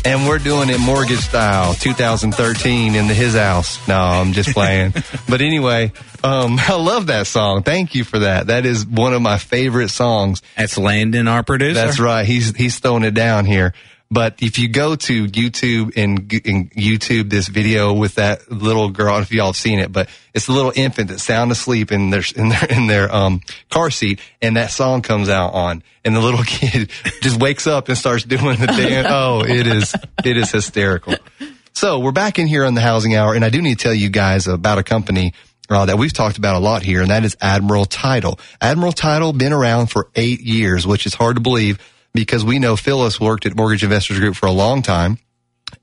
and 0.06 0.28
we're 0.28 0.40
doing 0.40 0.70
it 0.70 0.80
mortgage 0.80 1.20
style, 1.20 1.74
2013 1.74 2.96
in 2.96 3.08
the 3.08 3.14
his 3.14 3.36
house. 3.36 3.86
No, 3.88 3.98
I'm 3.98 4.34
just 4.34 4.52
playing. 4.52 4.94
but 5.30 5.42
anyway, 5.42 5.92
um, 6.24 6.58
I 6.60 6.76
love 6.76 7.08
that 7.08 7.28
song. 7.28 7.64
Thank 7.64 7.96
you 7.96 8.04
for 8.04 8.20
that. 8.20 8.48
That 8.48 8.66
is 8.66 8.86
one 8.86 9.14
of 9.14 9.22
my 9.22 9.38
favorite 9.38 9.90
songs. 9.90 10.42
That's 10.58 10.78
Landon, 10.78 11.28
our 11.28 11.44
producer. 11.44 11.74
That's 11.74 12.00
right. 12.00 12.26
He's 12.26 12.56
he's 12.56 12.80
throwing 12.80 13.04
it 13.04 13.14
down 13.14 13.46
here. 13.46 13.74
But 14.12 14.42
if 14.42 14.58
you 14.58 14.70
go 14.70 14.96
to 14.96 15.26
YouTube 15.28 15.94
and, 15.96 16.20
and 16.46 16.72
YouTube 16.72 17.30
this 17.30 17.48
video 17.48 17.94
with 17.94 18.16
that 18.16 18.52
little 18.52 18.90
girl, 18.90 19.10
I 19.10 19.12
don't 19.12 19.20
know 19.20 19.24
if 19.24 19.32
y'all 19.32 19.46
have 19.48 19.56
seen 19.56 19.78
it, 19.78 19.92
but 19.92 20.10
it's 20.34 20.48
a 20.48 20.52
little 20.52 20.74
infant 20.76 21.10
that's 21.10 21.22
sound 21.22 21.52
asleep 21.52 21.92
in 21.92 22.10
their 22.10 22.24
in 22.36 22.50
their 22.50 22.66
in 22.66 22.88
their 22.88 23.14
um, 23.14 23.42
car 23.70 23.92
seat, 23.92 24.20
and 24.42 24.58
that 24.58 24.72
song 24.72 25.04
comes 25.04 25.30
out 25.30 25.54
on, 25.54 25.84
and 26.04 26.16
the 26.16 26.22
little 26.22 26.44
kid 26.46 26.90
just 27.22 27.40
wakes 27.40 27.68
up 27.68 27.88
and 27.88 27.98
starts 27.98 28.24
doing 28.24 28.60
the 28.60 28.68
dance. 28.68 29.08
Oh, 29.20 29.44
it 29.44 29.68
is 29.68 29.94
it 30.26 30.38
is 30.38 30.52
hysterical. 30.52 31.16
So 31.74 32.00
we're 32.00 32.12
back 32.12 32.40
in 32.40 32.48
here 32.48 32.66
on 32.66 32.74
the 32.74 32.82
housing 32.82 33.16
hour, 33.16 33.36
and 33.36 33.46
I 33.46 33.50
do 33.50 33.62
need 33.62 33.78
to 33.78 33.84
tell 33.84 33.94
you 33.94 34.10
guys 34.10 34.48
about 34.48 34.80
a 34.80 34.84
company 34.84 35.34
uh, 35.70 35.86
that 35.86 35.98
we've 35.98 36.14
talked 36.14 36.38
about 36.38 36.56
a 36.56 36.60
lot 36.60 36.82
here, 36.82 37.02
and 37.02 37.12
that 37.12 37.24
is 37.24 37.38
Admiral 37.42 37.86
Title. 37.86 38.40
Admiral 38.60 38.92
Title 38.92 39.34
been 39.34 39.54
around 39.54 39.88
for 39.88 40.10
eight 40.16 40.42
years, 40.42 40.88
which 40.88 41.06
is 41.06 41.14
hard 41.14 41.36
to 41.36 41.42
believe 41.42 41.80
because 42.14 42.44
we 42.44 42.60
know 42.60 42.76
Phyllis 42.76 43.20
worked 43.20 43.46
at 43.46 43.56
Mortgage 43.56 43.84
Investors 43.84 44.20
Group 44.20 44.36
for 44.36 44.46
a 44.46 44.52
long 44.52 44.82
time. 44.82 45.18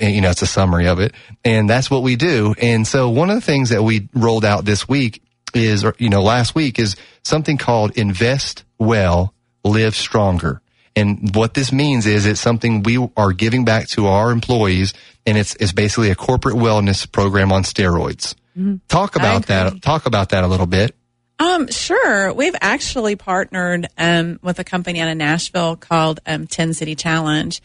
You 0.00 0.20
know, 0.20 0.30
it's 0.30 0.42
a 0.42 0.46
summary 0.46 0.88
of 0.88 0.98
it. 0.98 1.14
And 1.44 1.70
that's 1.70 1.88
what 1.88 2.02
we 2.02 2.16
do. 2.16 2.52
And 2.60 2.84
so 2.84 3.08
one 3.08 3.30
of 3.30 3.36
the 3.36 3.40
things 3.40 3.68
that 3.68 3.84
we 3.84 4.08
rolled 4.12 4.44
out 4.44 4.64
this 4.64 4.88
week 4.88 5.22
is, 5.54 5.84
or, 5.84 5.94
you 5.98 6.08
know, 6.08 6.20
last 6.20 6.56
week 6.56 6.80
is 6.80 6.96
something 7.22 7.58
called 7.58 7.96
invest 7.96 8.64
well, 8.80 9.32
live 9.62 9.94
stronger. 9.94 10.62
And 10.96 11.32
what 11.32 11.54
this 11.54 11.72
means 11.72 12.06
is 12.06 12.26
it's 12.26 12.40
something 12.40 12.82
we 12.82 13.08
are 13.16 13.32
giving 13.32 13.64
back 13.64 13.86
to 13.90 14.08
our 14.08 14.32
employees 14.32 14.92
and 15.24 15.38
it's, 15.38 15.54
it's 15.60 15.70
basically 15.70 16.10
a 16.10 16.16
corporate 16.16 16.56
wellness 16.56 17.10
program 17.10 17.52
on 17.52 17.62
steroids. 17.62 18.34
Mm-hmm. 18.58 18.78
Talk 18.88 19.14
about 19.14 19.46
that. 19.46 19.80
Talk 19.80 20.06
about 20.06 20.30
that 20.30 20.42
a 20.42 20.48
little 20.48 20.66
bit. 20.66 20.96
Um, 21.40 21.68
sure. 21.68 22.32
We've 22.34 22.54
actually 22.60 23.16
partnered 23.16 23.88
um, 23.96 24.38
with 24.42 24.58
a 24.58 24.64
company 24.64 25.00
out 25.00 25.08
of 25.08 25.16
Nashville 25.16 25.74
called 25.74 26.20
um, 26.26 26.46
10 26.46 26.74
City 26.74 26.94
Challenge. 26.94 27.60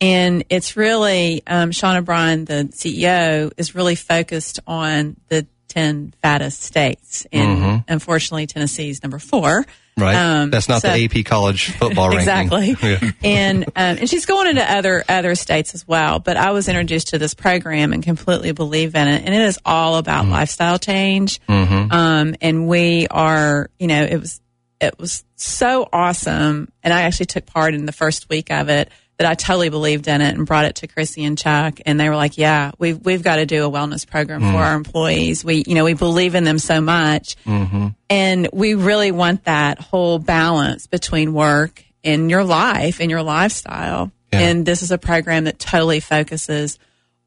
And 0.00 0.44
it's 0.48 0.76
really, 0.76 1.42
um, 1.46 1.70
Shauna 1.70 1.98
O'Brien, 1.98 2.44
the 2.44 2.68
CEO, 2.72 3.50
is 3.56 3.74
really 3.74 3.96
focused 3.96 4.60
on 4.66 5.16
the 5.28 5.46
10 5.68 6.14
fattest 6.22 6.62
states. 6.62 7.26
And 7.32 7.58
Mhm. 7.58 7.84
unfortunately, 7.88 8.46
is 8.90 9.02
number 9.02 9.18
four. 9.18 9.66
Right. 9.98 10.14
Um, 10.14 10.50
That's 10.50 10.68
not 10.68 10.82
so- 10.82 10.92
the 10.92 11.04
AP 11.04 11.24
college 11.24 11.70
football 11.72 12.10
ranking. 12.14 12.20
Exactly. 12.20 12.76
Yeah. 12.82 13.10
and 13.24 13.64
um, 13.64 13.72
and 13.76 14.08
she's 14.10 14.26
going 14.26 14.46
into 14.48 14.62
other 14.62 15.02
other 15.08 15.34
states 15.34 15.74
as 15.74 15.88
well. 15.88 16.18
But 16.18 16.36
I 16.36 16.50
was 16.50 16.68
introduced 16.68 17.08
to 17.08 17.18
this 17.18 17.32
program 17.34 17.92
and 17.94 18.02
completely 18.02 18.52
believe 18.52 18.94
in 18.94 19.08
it. 19.08 19.24
And 19.24 19.34
it 19.34 19.40
is 19.40 19.58
all 19.64 19.96
about 19.96 20.26
lifestyle 20.26 20.78
change. 20.78 21.40
Mhm. 21.48 21.90
Um, 21.92 22.36
and 22.42 22.68
we 22.68 23.06
are, 23.08 23.70
you 23.78 23.86
know, 23.86 24.02
it 24.02 24.20
was 24.20 24.40
it 24.80 24.98
was 24.98 25.24
so 25.36 25.88
awesome. 25.90 26.70
And 26.82 26.92
I 26.92 27.02
actually 27.02 27.26
took 27.26 27.46
part 27.46 27.72
in 27.74 27.86
the 27.86 27.92
first 27.92 28.28
week 28.28 28.50
of 28.50 28.68
it 28.68 28.90
that 29.18 29.26
I 29.26 29.34
totally 29.34 29.70
believed 29.70 30.08
in 30.08 30.20
it 30.20 30.36
and 30.36 30.46
brought 30.46 30.66
it 30.66 30.76
to 30.76 30.86
Chrissy 30.86 31.24
and 31.24 31.38
Chuck. 31.38 31.80
And 31.86 31.98
they 31.98 32.08
were 32.08 32.16
like, 32.16 32.36
"Yeah, 32.36 32.72
we've 32.78 32.98
we've 33.04 33.22
got 33.22 33.36
to 33.36 33.46
do 33.46 33.64
a 33.64 33.70
wellness 33.70 34.06
program 34.06 34.42
Mm. 34.42 34.52
for 34.52 34.58
our 34.58 34.74
employees. 34.74 35.44
We, 35.44 35.64
you 35.66 35.74
know, 35.74 35.84
we 35.84 35.94
believe 35.94 36.34
in 36.34 36.44
them 36.44 36.58
so 36.58 36.80
much." 36.80 37.36
Mm-hmm. 37.46 37.88
And 38.10 38.48
we 38.52 38.74
really 38.74 39.12
want 39.12 39.44
that 39.44 39.78
whole 39.80 40.18
balance 40.18 40.86
between 40.86 41.32
work 41.32 41.82
and 42.04 42.30
your 42.30 42.44
life 42.44 43.00
and 43.00 43.10
your 43.10 43.22
lifestyle. 43.22 44.12
And 44.32 44.66
this 44.66 44.82
is 44.82 44.90
a 44.90 44.98
program 44.98 45.44
that 45.44 45.58
totally 45.58 46.00
focuses 46.00 46.78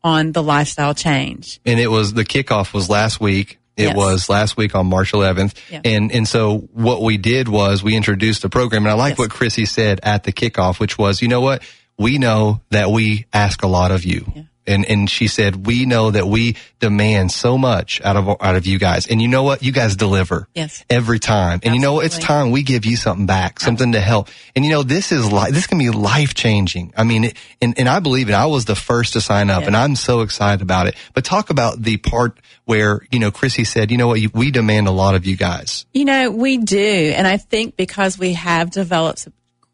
on 0.03 0.31
the 0.31 0.43
lifestyle 0.43 0.93
change. 0.93 1.59
and 1.65 1.79
it 1.79 1.87
was 1.87 2.13
the 2.13 2.23
kickoff 2.23 2.71
was 2.71 2.87
last 2.87 3.19
week. 3.19 3.57
It 3.75 3.83
Yes. 3.83 3.95
was 3.95 4.29
last 4.29 4.57
week 4.57 4.75
on 4.75 4.85
March 4.87 5.11
11th. 5.13 5.53
Yeah. 5.71 5.81
And, 5.85 6.11
and 6.11 6.27
so 6.27 6.67
what 6.73 7.01
we 7.01 7.17
did 7.17 7.47
was 7.47 7.81
we 7.81 7.95
introduced 7.95 8.41
the 8.43 8.49
program 8.49 8.83
and 8.83 8.91
I 8.91 8.95
like 8.95 9.17
what 9.17 9.31
Chrissy 9.31 9.65
said 9.65 10.01
at 10.03 10.23
the 10.23 10.31
kickoff, 10.33 10.79
which 10.79 10.97
was, 10.97 11.21
you 11.21 11.27
know 11.29 11.41
what? 11.41 11.63
We 11.99 12.17
know 12.17 12.61
that 12.71 12.89
we 12.89 13.25
ask 13.33 13.61
a 13.61 13.67
lot 13.67 13.91
of 13.91 14.05
you. 14.05 14.45
And, 14.65 14.85
and 14.85 15.09
she 15.09 15.27
said, 15.27 15.65
we 15.65 15.87
know 15.87 16.11
that 16.11 16.27
we 16.27 16.55
demand 16.79 17.31
so 17.31 17.57
much 17.57 18.01
out 18.03 18.15
of, 18.15 18.29
out 18.39 18.55
of 18.55 18.67
you 18.67 18.77
guys. 18.77 19.07
And 19.07 19.19
you 19.19 19.27
know 19.27 19.41
what? 19.41 19.63
You 19.63 19.71
guys 19.71 19.95
deliver 19.95 20.47
Yes. 20.53 20.85
every 20.91 21.17
time. 21.17 21.59
And 21.63 21.73
you 21.73 21.81
know 21.81 21.93
what? 21.93 22.05
It's 22.05 22.19
time 22.19 22.51
we 22.51 22.61
give 22.61 22.85
you 22.85 22.95
something 22.95 23.25
back, 23.25 23.59
something 23.59 23.93
to 23.93 23.99
help. 23.99 24.29
And 24.55 24.63
you 24.63 24.69
know, 24.69 24.83
this 24.83 25.11
is 25.11 25.31
like, 25.31 25.53
this 25.53 25.65
can 25.65 25.79
be 25.79 25.89
life 25.89 26.35
changing. 26.35 26.93
I 26.95 27.03
mean, 27.03 27.23
it, 27.23 27.37
and, 27.63 27.79
and 27.79 27.89
I 27.89 27.99
believe 27.99 28.29
it. 28.29 28.33
I 28.33 28.45
was 28.45 28.65
the 28.65 28.75
first 28.75 29.13
to 29.13 29.21
sign 29.21 29.49
up 29.49 29.63
and 29.63 29.75
I'm 29.75 29.95
so 29.95 30.21
excited 30.21 30.61
about 30.61 30.85
it. 30.85 30.95
But 31.15 31.25
talk 31.25 31.49
about 31.49 31.81
the 31.81 31.97
part 31.97 32.39
where, 32.65 33.01
you 33.09 33.17
know, 33.17 33.31
Chrissy 33.31 33.63
said, 33.63 33.89
you 33.89 33.97
know 33.97 34.07
what? 34.07 34.21
You, 34.21 34.29
we 34.35 34.51
demand 34.51 34.87
a 34.87 34.91
lot 34.91 35.15
of 35.15 35.25
you 35.25 35.35
guys. 35.35 35.87
You 35.95 36.05
know, 36.05 36.29
we 36.29 36.59
do. 36.59 36.77
And 37.15 37.25
I 37.27 37.37
think 37.37 37.75
because 37.75 38.19
we 38.19 38.33
have 38.33 38.69
developed 38.69 39.27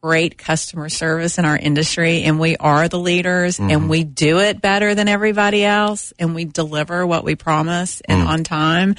great 0.06 0.38
customer 0.38 0.88
service 0.88 1.40
in 1.40 1.46
our 1.46 1.58
industry 1.58 2.22
and 2.26 2.40
we 2.40 2.56
are 2.58 2.88
the 2.88 3.00
leaders 3.00 3.58
Mm-hmm. 3.58 3.72
and 3.72 3.90
we 3.90 4.04
do 4.04 4.40
it 4.40 4.62
better 4.62 4.94
than 4.94 5.08
everybody 5.08 5.64
else 5.66 6.14
and 6.20 6.36
we 6.36 6.46
deliver 6.46 7.08
what 7.08 7.24
we 7.24 7.34
promise 7.34 8.02
and 8.02 8.22
Mm. 8.22 8.28
on 8.28 8.44
time. 8.44 8.96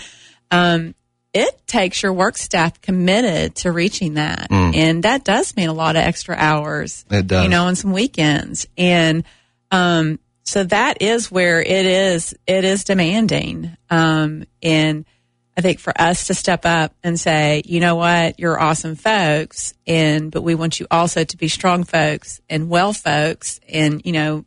Um, 0.50 0.96
it 1.32 1.64
takes 1.68 2.02
your 2.02 2.12
work 2.12 2.36
staff 2.36 2.80
committed 2.80 3.54
to 3.56 3.70
reaching 3.70 4.14
that. 4.14 4.50
Mm. 4.50 4.74
And 4.76 5.02
that 5.04 5.22
does 5.22 5.54
mean 5.56 5.68
a 5.68 5.72
lot 5.72 5.94
of 5.94 6.02
extra 6.02 6.34
hours. 6.36 7.04
It 7.08 7.28
does. 7.28 7.44
You 7.44 7.50
know, 7.50 7.68
and 7.68 7.78
some 7.78 7.92
weekends. 7.92 8.66
And, 8.76 9.22
um, 9.70 10.18
so 10.42 10.64
that 10.64 11.02
is 11.02 11.30
where 11.30 11.60
it 11.60 11.86
is, 11.86 12.34
it 12.48 12.64
is 12.64 12.82
demanding. 12.82 13.76
Um, 13.90 14.44
and 14.60 15.04
I 15.56 15.62
think 15.62 15.78
for 15.78 15.92
us 15.98 16.26
to 16.26 16.34
step 16.34 16.66
up 16.66 16.94
and 17.02 17.18
say, 17.18 17.62
you 17.64 17.80
know 17.80 17.96
what, 17.96 18.38
you're 18.38 18.60
awesome 18.60 18.94
folks. 18.94 19.72
And, 19.86 20.30
but 20.30 20.42
we 20.42 20.54
want 20.54 20.78
you 20.78 20.86
also 20.90 21.24
to 21.24 21.36
be 21.36 21.48
strong 21.48 21.84
folks 21.84 22.40
and 22.50 22.68
well 22.68 22.92
folks 22.92 23.58
and, 23.68 24.02
you 24.04 24.12
know, 24.12 24.44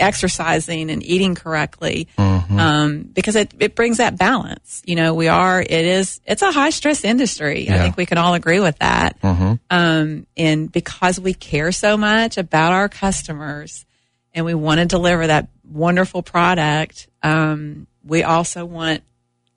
exercising 0.00 0.90
and 0.90 1.00
eating 1.04 1.36
correctly 1.36 2.08
Mm-hmm. 2.16 2.58
um, 2.58 3.02
because 3.02 3.36
it, 3.36 3.54
it 3.60 3.76
brings 3.76 3.98
that 3.98 4.18
balance. 4.18 4.82
You 4.84 4.96
know, 4.96 5.14
we 5.14 5.28
are, 5.28 5.60
it 5.62 5.70
is, 5.70 6.20
it's 6.26 6.42
a 6.42 6.50
high 6.50 6.70
stress 6.70 7.04
industry. 7.04 7.70
I 7.70 7.78
think 7.78 7.96
we 7.96 8.06
can 8.06 8.18
all 8.18 8.34
agree 8.34 8.58
with 8.58 8.76
that. 8.80 9.20
Mm-hmm. 9.20 9.52
Um, 9.70 10.26
and 10.36 10.72
because 10.72 11.20
we 11.20 11.32
care 11.32 11.70
so 11.70 11.96
much 11.96 12.38
about 12.38 12.72
our 12.72 12.88
customers 12.88 13.86
and 14.34 14.44
we 14.44 14.54
want 14.54 14.80
to 14.80 14.86
deliver 14.86 15.28
that 15.28 15.48
wonderful 15.62 16.22
product, 16.22 17.06
um, 17.22 17.86
we 18.04 18.24
also 18.24 18.64
want 18.64 19.02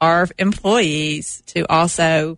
our 0.04 0.28
employees 0.38 1.42
to 1.48 1.66
also 1.72 2.38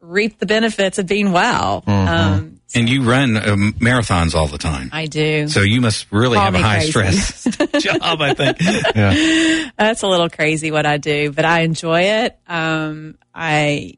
reap 0.00 0.38
the 0.38 0.46
benefits 0.46 0.98
of 0.98 1.06
being 1.06 1.32
well. 1.32 1.82
Mm-hmm. 1.86 2.08
Um, 2.08 2.60
And 2.74 2.88
you 2.88 3.02
run 3.02 3.36
um, 3.36 3.72
marathons 3.80 4.34
all 4.34 4.46
the 4.48 4.58
time. 4.58 4.90
I 4.92 5.06
do. 5.06 5.48
So 5.48 5.60
you 5.62 5.80
must 5.80 6.06
really 6.12 6.36
Call 6.36 6.44
have 6.46 6.54
a 6.54 6.58
high 6.58 6.90
crazy. 6.90 7.20
stress 7.20 7.44
job, 7.82 8.20
I 8.20 8.34
think. 8.34 8.58
Yeah. 8.96 9.70
That's 9.78 10.02
a 10.02 10.06
little 10.08 10.28
crazy 10.28 10.70
what 10.70 10.86
I 10.86 10.96
do, 10.98 11.32
but 11.32 11.44
I 11.44 11.60
enjoy 11.60 12.02
it. 12.02 12.38
Um, 12.46 13.16
I, 13.34 13.94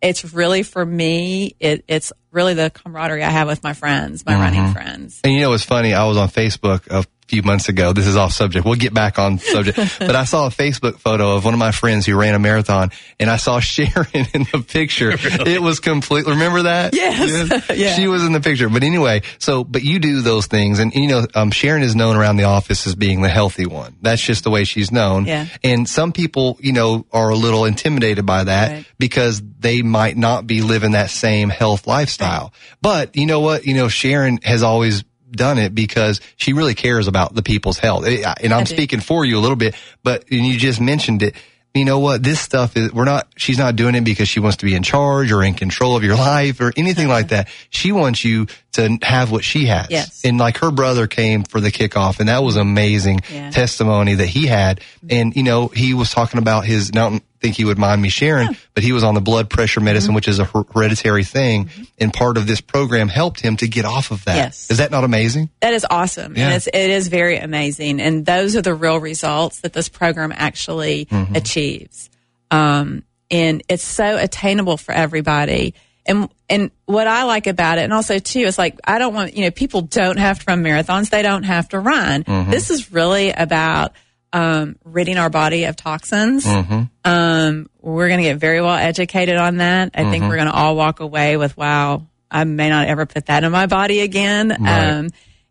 it's 0.00 0.32
really 0.32 0.62
for 0.62 0.84
me, 0.84 1.54
it, 1.60 1.84
it's 1.88 2.12
really 2.30 2.54
the 2.54 2.70
camaraderie 2.70 3.22
I 3.24 3.30
have 3.30 3.48
with 3.48 3.62
my 3.62 3.72
friends, 3.74 4.24
my 4.24 4.34
running 4.34 4.72
friends. 4.72 5.20
And 5.24 5.32
you 5.34 5.40
know 5.40 5.50
what's 5.50 5.64
funny? 5.64 5.92
I 5.94 6.04
was 6.06 6.16
on 6.16 6.28
Facebook 6.28 6.86
a 6.90 7.04
few 7.28 7.42
months 7.42 7.68
ago. 7.68 7.92
This 7.92 8.06
is 8.06 8.16
off 8.16 8.32
subject. 8.32 8.64
We'll 8.64 8.74
get 8.76 8.94
back 8.94 9.18
on 9.18 9.38
subject. 9.38 9.76
but 9.98 10.16
I 10.16 10.24
saw 10.24 10.46
a 10.46 10.50
Facebook 10.50 10.98
photo 10.98 11.34
of 11.36 11.44
one 11.44 11.54
of 11.54 11.58
my 11.60 11.72
friends 11.72 12.06
who 12.06 12.16
ran 12.18 12.34
a 12.34 12.38
marathon 12.38 12.90
and 13.20 13.30
I 13.30 13.36
saw 13.36 13.60
Sharon 13.68 14.06
in 14.34 14.46
the 14.52 14.64
picture. 14.66 15.12
It 15.48 15.62
was 15.62 15.80
complete. 15.80 16.26
remember 16.26 16.62
that? 16.64 16.94
Yes. 16.94 17.68
Yeah. 17.76 17.94
She 17.94 18.06
was 18.08 18.24
in 18.24 18.32
the 18.32 18.40
picture. 18.40 18.68
But 18.68 18.82
anyway, 18.82 19.22
so, 19.38 19.62
but 19.64 19.82
you 19.82 19.98
do 19.98 20.20
those 20.22 20.46
things 20.46 20.78
and 20.78 20.92
you 20.94 21.06
know, 21.06 21.26
um, 21.34 21.50
Sharon 21.50 21.82
is 21.82 21.94
known 21.94 22.16
around 22.16 22.36
the 22.36 22.44
office 22.44 22.86
as 22.86 22.94
being 22.94 23.22
the 23.22 23.28
healthy 23.28 23.66
one. 23.66 23.96
That's 24.02 24.22
just 24.22 24.44
the 24.44 24.50
way 24.50 24.64
she's 24.64 24.90
known. 24.90 25.26
Yeah. 25.26 25.46
And 25.62 25.88
some 25.88 26.12
people, 26.12 26.58
you 26.60 26.72
know, 26.72 27.06
are 27.12 27.28
a 27.30 27.36
little 27.36 27.64
intimidated 27.64 28.24
by 28.26 28.44
that 28.44 28.70
Right. 28.72 28.86
because 28.98 29.40
they 29.60 29.82
might 29.82 30.16
not 30.16 30.46
be 30.46 30.60
living 30.62 30.92
that 30.92 31.10
same 31.10 31.48
health 31.48 31.86
lifestyle. 31.86 32.52
But 32.82 33.16
you 33.16 33.26
know 33.26 33.40
what? 33.40 33.64
You 33.66 33.74
know, 33.74 33.88
Sharon 33.88 34.38
has 34.42 34.62
always 34.62 35.04
done 35.30 35.58
it 35.58 35.74
because 35.74 36.20
she 36.36 36.52
really 36.52 36.74
cares 36.74 37.08
about 37.08 37.34
the 37.34 37.42
people's 37.42 37.78
health. 37.78 38.06
And 38.06 38.52
I'm 38.52 38.66
speaking 38.66 39.00
for 39.00 39.24
you 39.24 39.38
a 39.38 39.40
little 39.40 39.56
bit, 39.56 39.74
but 40.02 40.24
and 40.30 40.46
you 40.46 40.58
just 40.58 40.80
mentioned 40.80 41.22
it. 41.22 41.34
You 41.74 41.84
know 41.84 41.98
what? 42.00 42.22
This 42.22 42.40
stuff 42.40 42.76
is, 42.78 42.92
we're 42.94 43.04
not, 43.04 43.28
she's 43.36 43.58
not 43.58 43.76
doing 43.76 43.94
it 43.94 44.00
because 44.00 44.26
she 44.26 44.40
wants 44.40 44.56
to 44.56 44.64
be 44.64 44.74
in 44.74 44.82
charge 44.82 45.30
or 45.30 45.44
in 45.44 45.52
control 45.54 45.96
of 45.96 46.02
your 46.02 46.16
life 46.32 46.60
or 46.60 46.72
anything 46.76 47.08
like 47.08 47.28
that. 47.28 47.48
She 47.70 47.92
wants 47.92 48.24
you 48.24 48.46
to 48.72 48.98
have 49.02 49.30
what 49.30 49.44
she 49.44 49.66
has. 49.66 49.86
Yes. 49.90 50.22
And 50.24 50.38
like 50.38 50.56
her 50.58 50.70
brother 50.72 51.06
came 51.06 51.44
for 51.44 51.60
the 51.60 51.70
kickoff 51.70 52.20
and 52.20 52.30
that 52.30 52.42
was 52.42 52.56
amazing 52.56 53.20
Yeah. 53.30 53.50
testimony 53.50 54.14
that 54.14 54.26
he 54.26 54.46
had. 54.46 54.80
And, 55.10 55.36
you 55.36 55.42
know, 55.42 55.68
he 55.68 55.92
was 55.94 56.10
talking 56.10 56.38
about 56.38 56.64
his, 56.64 56.92
think 57.40 57.56
he 57.56 57.64
would 57.64 57.78
mind 57.78 58.02
me 58.02 58.08
sharing, 58.08 58.56
but 58.74 58.82
he 58.82 58.92
was 58.92 59.04
on 59.04 59.14
the 59.14 59.20
blood 59.20 59.48
pressure 59.48 59.80
medicine, 59.80 60.08
Mm-hmm. 60.08 60.14
which 60.16 60.28
is 60.28 60.38
a 60.38 60.44
hereditary 60.44 61.24
thing. 61.24 61.70
And 61.98 62.12
part 62.12 62.36
of 62.36 62.46
this 62.46 62.60
program 62.60 63.08
helped 63.08 63.40
him 63.40 63.56
to 63.58 63.68
get 63.68 63.84
off 63.84 64.10
of 64.10 64.24
that. 64.24 64.36
Yes. 64.36 64.70
Is 64.70 64.78
that 64.78 64.90
not 64.90 65.04
amazing? 65.04 65.50
That 65.60 65.72
is 65.74 65.86
awesome. 65.88 66.36
Yeah. 66.36 66.46
And 66.46 66.54
it's, 66.54 66.66
it 66.66 66.74
is 66.74 67.08
very 67.08 67.38
amazing. 67.38 68.00
And 68.00 68.26
those 68.26 68.56
are 68.56 68.62
the 68.62 68.74
real 68.74 68.98
results 68.98 69.60
that 69.60 69.72
this 69.72 69.88
program 69.88 70.32
actually 70.34 71.06
Mm-hmm. 71.06 71.36
achieves. 71.36 72.10
Um, 72.50 73.04
and 73.30 73.62
it's 73.68 73.84
so 73.84 74.16
attainable 74.16 74.76
for 74.78 74.92
everybody. 74.92 75.74
And, 76.06 76.30
and 76.48 76.70
what 76.86 77.06
I 77.06 77.24
like 77.24 77.46
about 77.46 77.76
it, 77.78 77.82
and 77.82 77.92
also 77.92 78.18
too, 78.18 78.40
is 78.40 78.56
like, 78.56 78.78
I 78.84 78.98
don't 78.98 79.12
want, 79.12 79.36
you 79.36 79.44
know, 79.44 79.50
people 79.50 79.82
don't 79.82 80.16
have 80.18 80.38
to 80.38 80.44
run 80.48 80.62
marathons. 80.62 81.10
They 81.10 81.20
don't 81.22 81.42
have 81.42 81.68
to 81.70 81.78
run. 81.78 82.24
Mm-hmm. 82.24 82.50
This 82.50 82.70
is 82.70 82.90
really 82.90 83.30
about, 83.30 83.92
um, 84.32 84.76
ridding 84.84 85.16
our 85.16 85.30
body 85.30 85.64
of 85.64 85.76
toxins. 85.76 86.44
Mm-hmm. 86.44 86.82
Um, 87.04 87.70
we're 87.80 88.08
going 88.08 88.18
to 88.18 88.28
get 88.28 88.38
very 88.38 88.60
well 88.60 88.74
educated 88.74 89.36
on 89.36 89.58
that. 89.58 89.92
I 89.94 90.02
Mm-hmm. 90.02 90.10
think 90.10 90.24
we're 90.24 90.36
going 90.36 90.48
to 90.48 90.54
all 90.54 90.76
walk 90.76 91.00
away 91.00 91.36
with, 91.36 91.56
wow, 91.56 92.06
I 92.30 92.44
may 92.44 92.68
not 92.68 92.88
ever 92.88 93.06
put 93.06 93.26
that 93.26 93.44
in 93.44 93.52
my 93.52 93.66
body 93.66 94.00
again. 94.00 94.48
Right. 94.48 94.90
Um, 94.90 95.08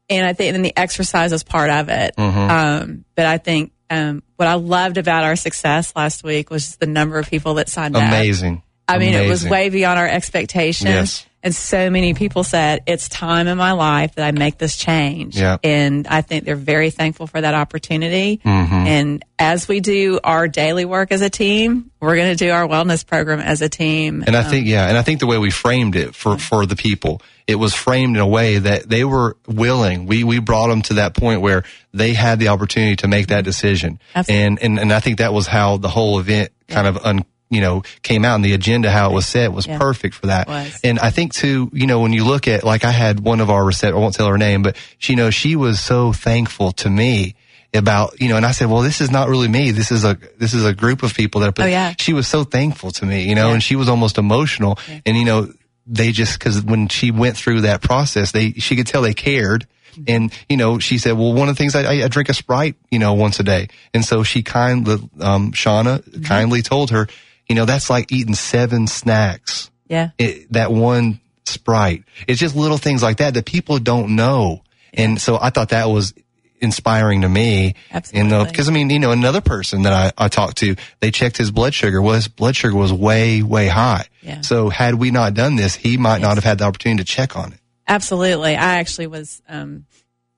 and 0.10 0.26
I 0.26 0.34
think 0.34 0.54
then 0.54 0.62
the 0.62 0.78
exercise 0.78 1.34
is 1.34 1.44
part 1.44 1.70
of 1.70 1.90
it. 1.90 2.16
Mm-hmm. 2.16 2.40
Um, 2.40 3.06
but 3.16 3.26
I 3.26 3.40
think, 3.40 3.72
um, 3.90 4.22
what 4.36 4.48
I 4.48 4.54
loved 4.56 4.98
about 4.98 5.24
our 5.24 5.36
success 5.36 5.94
last 5.96 6.24
week 6.24 6.50
was 6.50 6.66
just 6.66 6.80
the 6.80 6.88
number 6.88 7.18
of 7.18 7.30
people 7.30 7.56
that 7.56 7.70
signed 7.70 7.96
up. 7.96 8.04
Amazing. 8.04 8.62
I 8.88 8.98
mean, 9.00 9.14
it 9.14 9.30
was 9.30 9.46
way 9.46 9.70
beyond 9.70 10.00
our 10.00 10.08
expectations. 10.08 10.90
Yes. 10.90 11.26
And 11.44 11.56
so 11.56 11.90
many 11.90 12.14
people 12.14 12.44
said, 12.44 12.84
it's 12.88 13.08
time 13.08 13.48
in 13.48 13.58
my 13.58 13.72
life 13.72 14.16
that 14.16 14.28
I 14.28 14.32
make 14.32 14.58
this 14.58 14.76
change. 14.76 15.38
Yeah. 15.38 15.58
And 15.64 16.06
I 16.08 16.22
think 16.22 16.46
they're 16.46 16.56
very 16.56 16.90
thankful 16.90 17.28
for 17.28 17.40
that 17.40 17.54
opportunity. 17.54 18.42
Mm-hmm. 18.44 18.74
And 18.74 19.26
as 19.38 19.68
we 19.68 19.80
do 19.80 20.20
our 20.24 20.48
daily 20.48 20.84
work 20.84 21.12
as 21.12 21.22
a 21.22 21.30
team, 21.30 21.92
we're 22.02 22.16
going 22.16 22.36
to 22.36 22.44
do 22.44 22.52
our 22.52 22.68
wellness 22.68 23.06
program 23.06 23.40
as 23.40 23.62
a 23.62 23.70
team. 23.70 24.24
And 24.26 24.36
I 24.36 24.44
think, 24.44 24.68
yeah, 24.68 24.90
and 24.90 24.98
I 24.98 25.04
think 25.04 25.20
the 25.20 25.28
way 25.28 25.38
we 25.38 25.52
framed 25.52 25.96
it 25.96 26.16
for, 26.16 26.38
for 26.38 26.66
the 26.66 26.76
people, 26.76 27.22
it 27.46 27.56
was 27.56 27.74
framed 27.74 28.18
in 28.18 28.22
a 28.22 28.28
way 28.28 28.58
that 28.58 28.90
they 28.90 29.06
were 29.06 29.38
willing. 29.48 30.06
We, 30.06 30.26
we 30.26 30.40
brought 30.40 30.68
them 30.68 30.82
to 30.84 30.96
that 30.96 31.16
point 31.16 31.42
where 31.42 31.64
they 31.94 32.14
had 32.14 32.40
the 32.40 32.50
opportunity 32.50 32.98
to 32.98 33.08
make 33.08 33.28
that 33.28 33.46
decision. 33.46 34.00
Absolutely. 34.16 34.44
And, 34.44 34.60
and, 34.62 34.80
and 34.80 34.92
I 34.92 35.00
think 35.00 35.20
that 35.20 35.32
was 35.32 35.48
how 35.48 35.78
the 35.78 35.88
whole 35.88 36.20
event 36.20 36.52
kind 36.68 36.88
of 36.88 36.98
un, 37.06 37.24
you 37.50 37.62
know, 37.62 37.82
came 38.02 38.26
out 38.26 38.36
and 38.36 38.44
the 38.46 38.54
agenda, 38.54 38.92
how 38.92 39.10
it 39.12 39.14
was 39.14 39.26
set 39.26 39.54
was 39.54 39.66
Yeah. 39.68 39.78
perfect 39.78 40.16
for 40.16 40.28
that. 40.28 40.48
And 40.84 41.00
I 41.00 41.10
think 41.12 41.34
too, 41.34 41.70
you 41.74 41.88
know, 41.88 42.02
when 42.02 42.12
you 42.14 42.26
look 42.26 42.48
at, 42.48 42.64
like 42.64 42.84
I 42.84 42.92
had 42.92 43.22
one 43.22 43.40
of 43.40 43.50
our 43.50 43.64
recep, 43.64 43.92
I 43.92 43.96
won't 43.96 44.16
tell 44.16 44.28
her 44.28 44.38
name, 44.38 44.62
but 44.64 44.76
she, 44.98 45.14
you 45.14 45.18
know, 45.18 45.30
she 45.30 45.56
was 45.56 45.80
so 45.80 46.12
thankful 46.14 46.72
to 46.74 46.90
me 46.90 47.36
about, 47.74 48.20
you 48.22 48.30
know, 48.30 48.38
and 48.38 48.46
I 48.46 48.52
said, 48.52 48.70
well, 48.70 48.82
this 48.82 49.02
is 49.02 49.12
not 49.12 49.30
really 49.30 49.48
me. 49.48 49.72
This 49.72 49.92
is 49.92 50.04
a, 50.04 50.18
this 50.38 50.54
is 50.54 50.66
a 50.66 50.74
group 50.74 51.04
of 51.04 51.14
people 51.14 51.42
that, 51.42 51.58
Oh, 51.60 51.66
yeah. 51.66 51.94
she 52.00 52.14
was 52.14 52.28
so 52.28 52.44
thankful 52.44 52.92
to 52.92 53.06
me, 53.06 53.28
you 53.30 53.36
know, 53.36 53.48
Yeah. 53.50 53.54
and 53.56 53.64
she 53.64 53.76
was 53.76 53.88
almost 53.90 54.18
emotional. 54.18 54.80
And, 55.06 55.16
you 55.18 55.26
know, 55.26 55.52
they 55.86 56.12
just, 56.12 56.40
cause 56.40 56.62
when 56.64 56.88
she 56.88 57.12
went 57.12 57.38
through 57.38 57.62
that 57.62 57.82
process, 57.82 58.32
they, 58.32 58.54
she 58.54 58.76
could 58.76 58.88
tell 58.88 59.02
they 59.02 59.14
cared. 59.14 59.68
And, 60.08 60.32
you 60.48 60.58
know, 60.58 60.78
she 60.80 60.98
said, 61.00 61.14
well, 61.14 61.34
one 61.34 61.50
of 61.50 61.56
the 61.56 61.58
things 61.58 61.76
I, 61.76 62.04
I, 62.04 62.08
drink 62.08 62.30
a 62.30 62.34
Sprite, 62.36 62.76
you 62.92 63.00
know, 63.00 63.14
once 63.16 63.40
a 63.40 63.44
day. 63.44 63.70
And 63.96 64.06
so 64.06 64.22
she 64.22 64.44
kindly, 64.44 64.98
um, 65.20 65.54
Shauna 65.54 66.24
kindly 66.26 66.62
told 66.62 66.92
her, 66.92 67.08
you 67.50 67.56
know, 67.56 67.66
that's 67.66 67.90
like 67.90 68.12
eating 68.12 68.36
seven 68.36 68.88
snacks. 68.88 69.70
yeah. 69.88 70.10
It, 70.18 70.52
that 70.54 70.72
one 70.72 71.20
Sprite. 71.46 72.04
It's 72.28 72.40
just 72.40 72.56
little 72.58 72.78
things 72.78 73.02
like 73.02 73.18
that 73.18 73.34
that 73.36 73.46
people 73.46 73.80
don't 73.80 74.16
know. 74.18 74.64
And 74.94 75.20
so 75.22 75.38
I 75.42 75.50
thought 75.50 75.70
that 75.70 75.86
was 75.90 76.14
inspiring 76.60 77.22
to 77.22 77.30
me. 77.30 77.76
Absolutely. 77.92 78.46
Because 78.46 78.68
I 78.68 78.72
mean, 78.74 78.90
you 78.90 79.00
know, 79.00 79.12
another 79.12 79.40
person 79.42 79.84
that 79.84 79.94
I, 80.18 80.26
I 80.26 80.28
talked 80.28 80.58
to, 80.58 80.76
they 81.00 81.12
checked 81.12 81.38
his 81.38 81.52
blood 81.52 81.74
sugar. 81.74 82.02
Well, 82.02 82.16
his 82.16 82.28
blood 82.28 82.56
sugar 82.56 82.76
was 82.76 82.92
way, 82.92 83.44
way 83.44 83.68
high. 83.68 84.08
Yeah. 84.22 84.42
So 84.42 84.68
had 84.70 84.96
we 84.96 85.12
not 85.12 85.36
done 85.36 85.56
this, 85.56 85.76
he 85.76 85.98
might 85.98 86.20
not 86.20 86.36
have 86.36 86.44
had 86.44 86.58
the 86.58 86.66
opportunity 86.66 87.04
to 87.04 87.08
check 87.10 87.38
on 87.38 87.54
it. 87.54 87.60
Absolutely. 87.88 88.56
I 88.58 88.80
actually 88.80 89.08
was 89.08 89.42
um, 89.48 89.86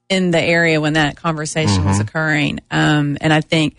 in 0.09 0.29
the 0.29 0.41
area 0.41 0.79
when 0.79 0.93
that 0.93 1.15
conversation 1.15 1.85
was 1.85 1.97
Mm-hmm. 1.97 2.01
occurring. 2.07 2.59
Um, 2.69 3.17
and 3.19 3.33
I 3.33 3.41
think 3.41 3.77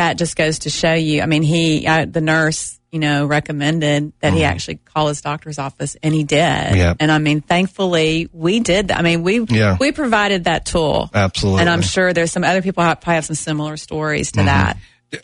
that 0.00 0.16
just 0.16 0.34
goes 0.34 0.60
to 0.60 0.70
show 0.70 0.94
you. 0.94 1.20
I 1.20 1.26
mean, 1.26 1.42
he, 1.42 1.86
I, 1.86 2.06
the 2.06 2.22
nurse, 2.22 2.80
you 2.90 2.98
know, 2.98 3.26
recommended 3.26 4.12
that 4.20 4.32
he 4.32 4.44
actually 4.44 4.76
call 4.76 5.08
his 5.08 5.20
doctor's 5.20 5.58
office, 5.58 5.94
and 6.02 6.14
he 6.14 6.24
did. 6.24 6.38
Mm-hmm. 6.40 6.76
Yeah. 6.76 6.94
And 6.98 7.12
I 7.12 7.18
mean, 7.18 7.42
thankfully, 7.42 8.28
we 8.32 8.60
did. 8.60 8.88
That. 8.88 8.98
I 8.98 9.02
mean, 9.02 9.22
we 9.22 9.40
Yeah. 9.40 9.76
we 9.78 9.92
provided 9.92 10.44
that 10.44 10.64
tool. 10.64 11.10
Absolutely. 11.12 11.60
And 11.60 11.68
I'm 11.70 11.82
sure 11.82 12.12
there's 12.14 12.32
some 12.32 12.44
other 12.44 12.62
people 12.62 12.82
have, 12.82 13.00
probably 13.00 13.16
have 13.16 13.26
some 13.26 13.36
similar 13.36 13.76
stories 13.76 14.32
Mm-hmm. 14.32 14.40
to 14.40 14.44
that. 14.46 14.76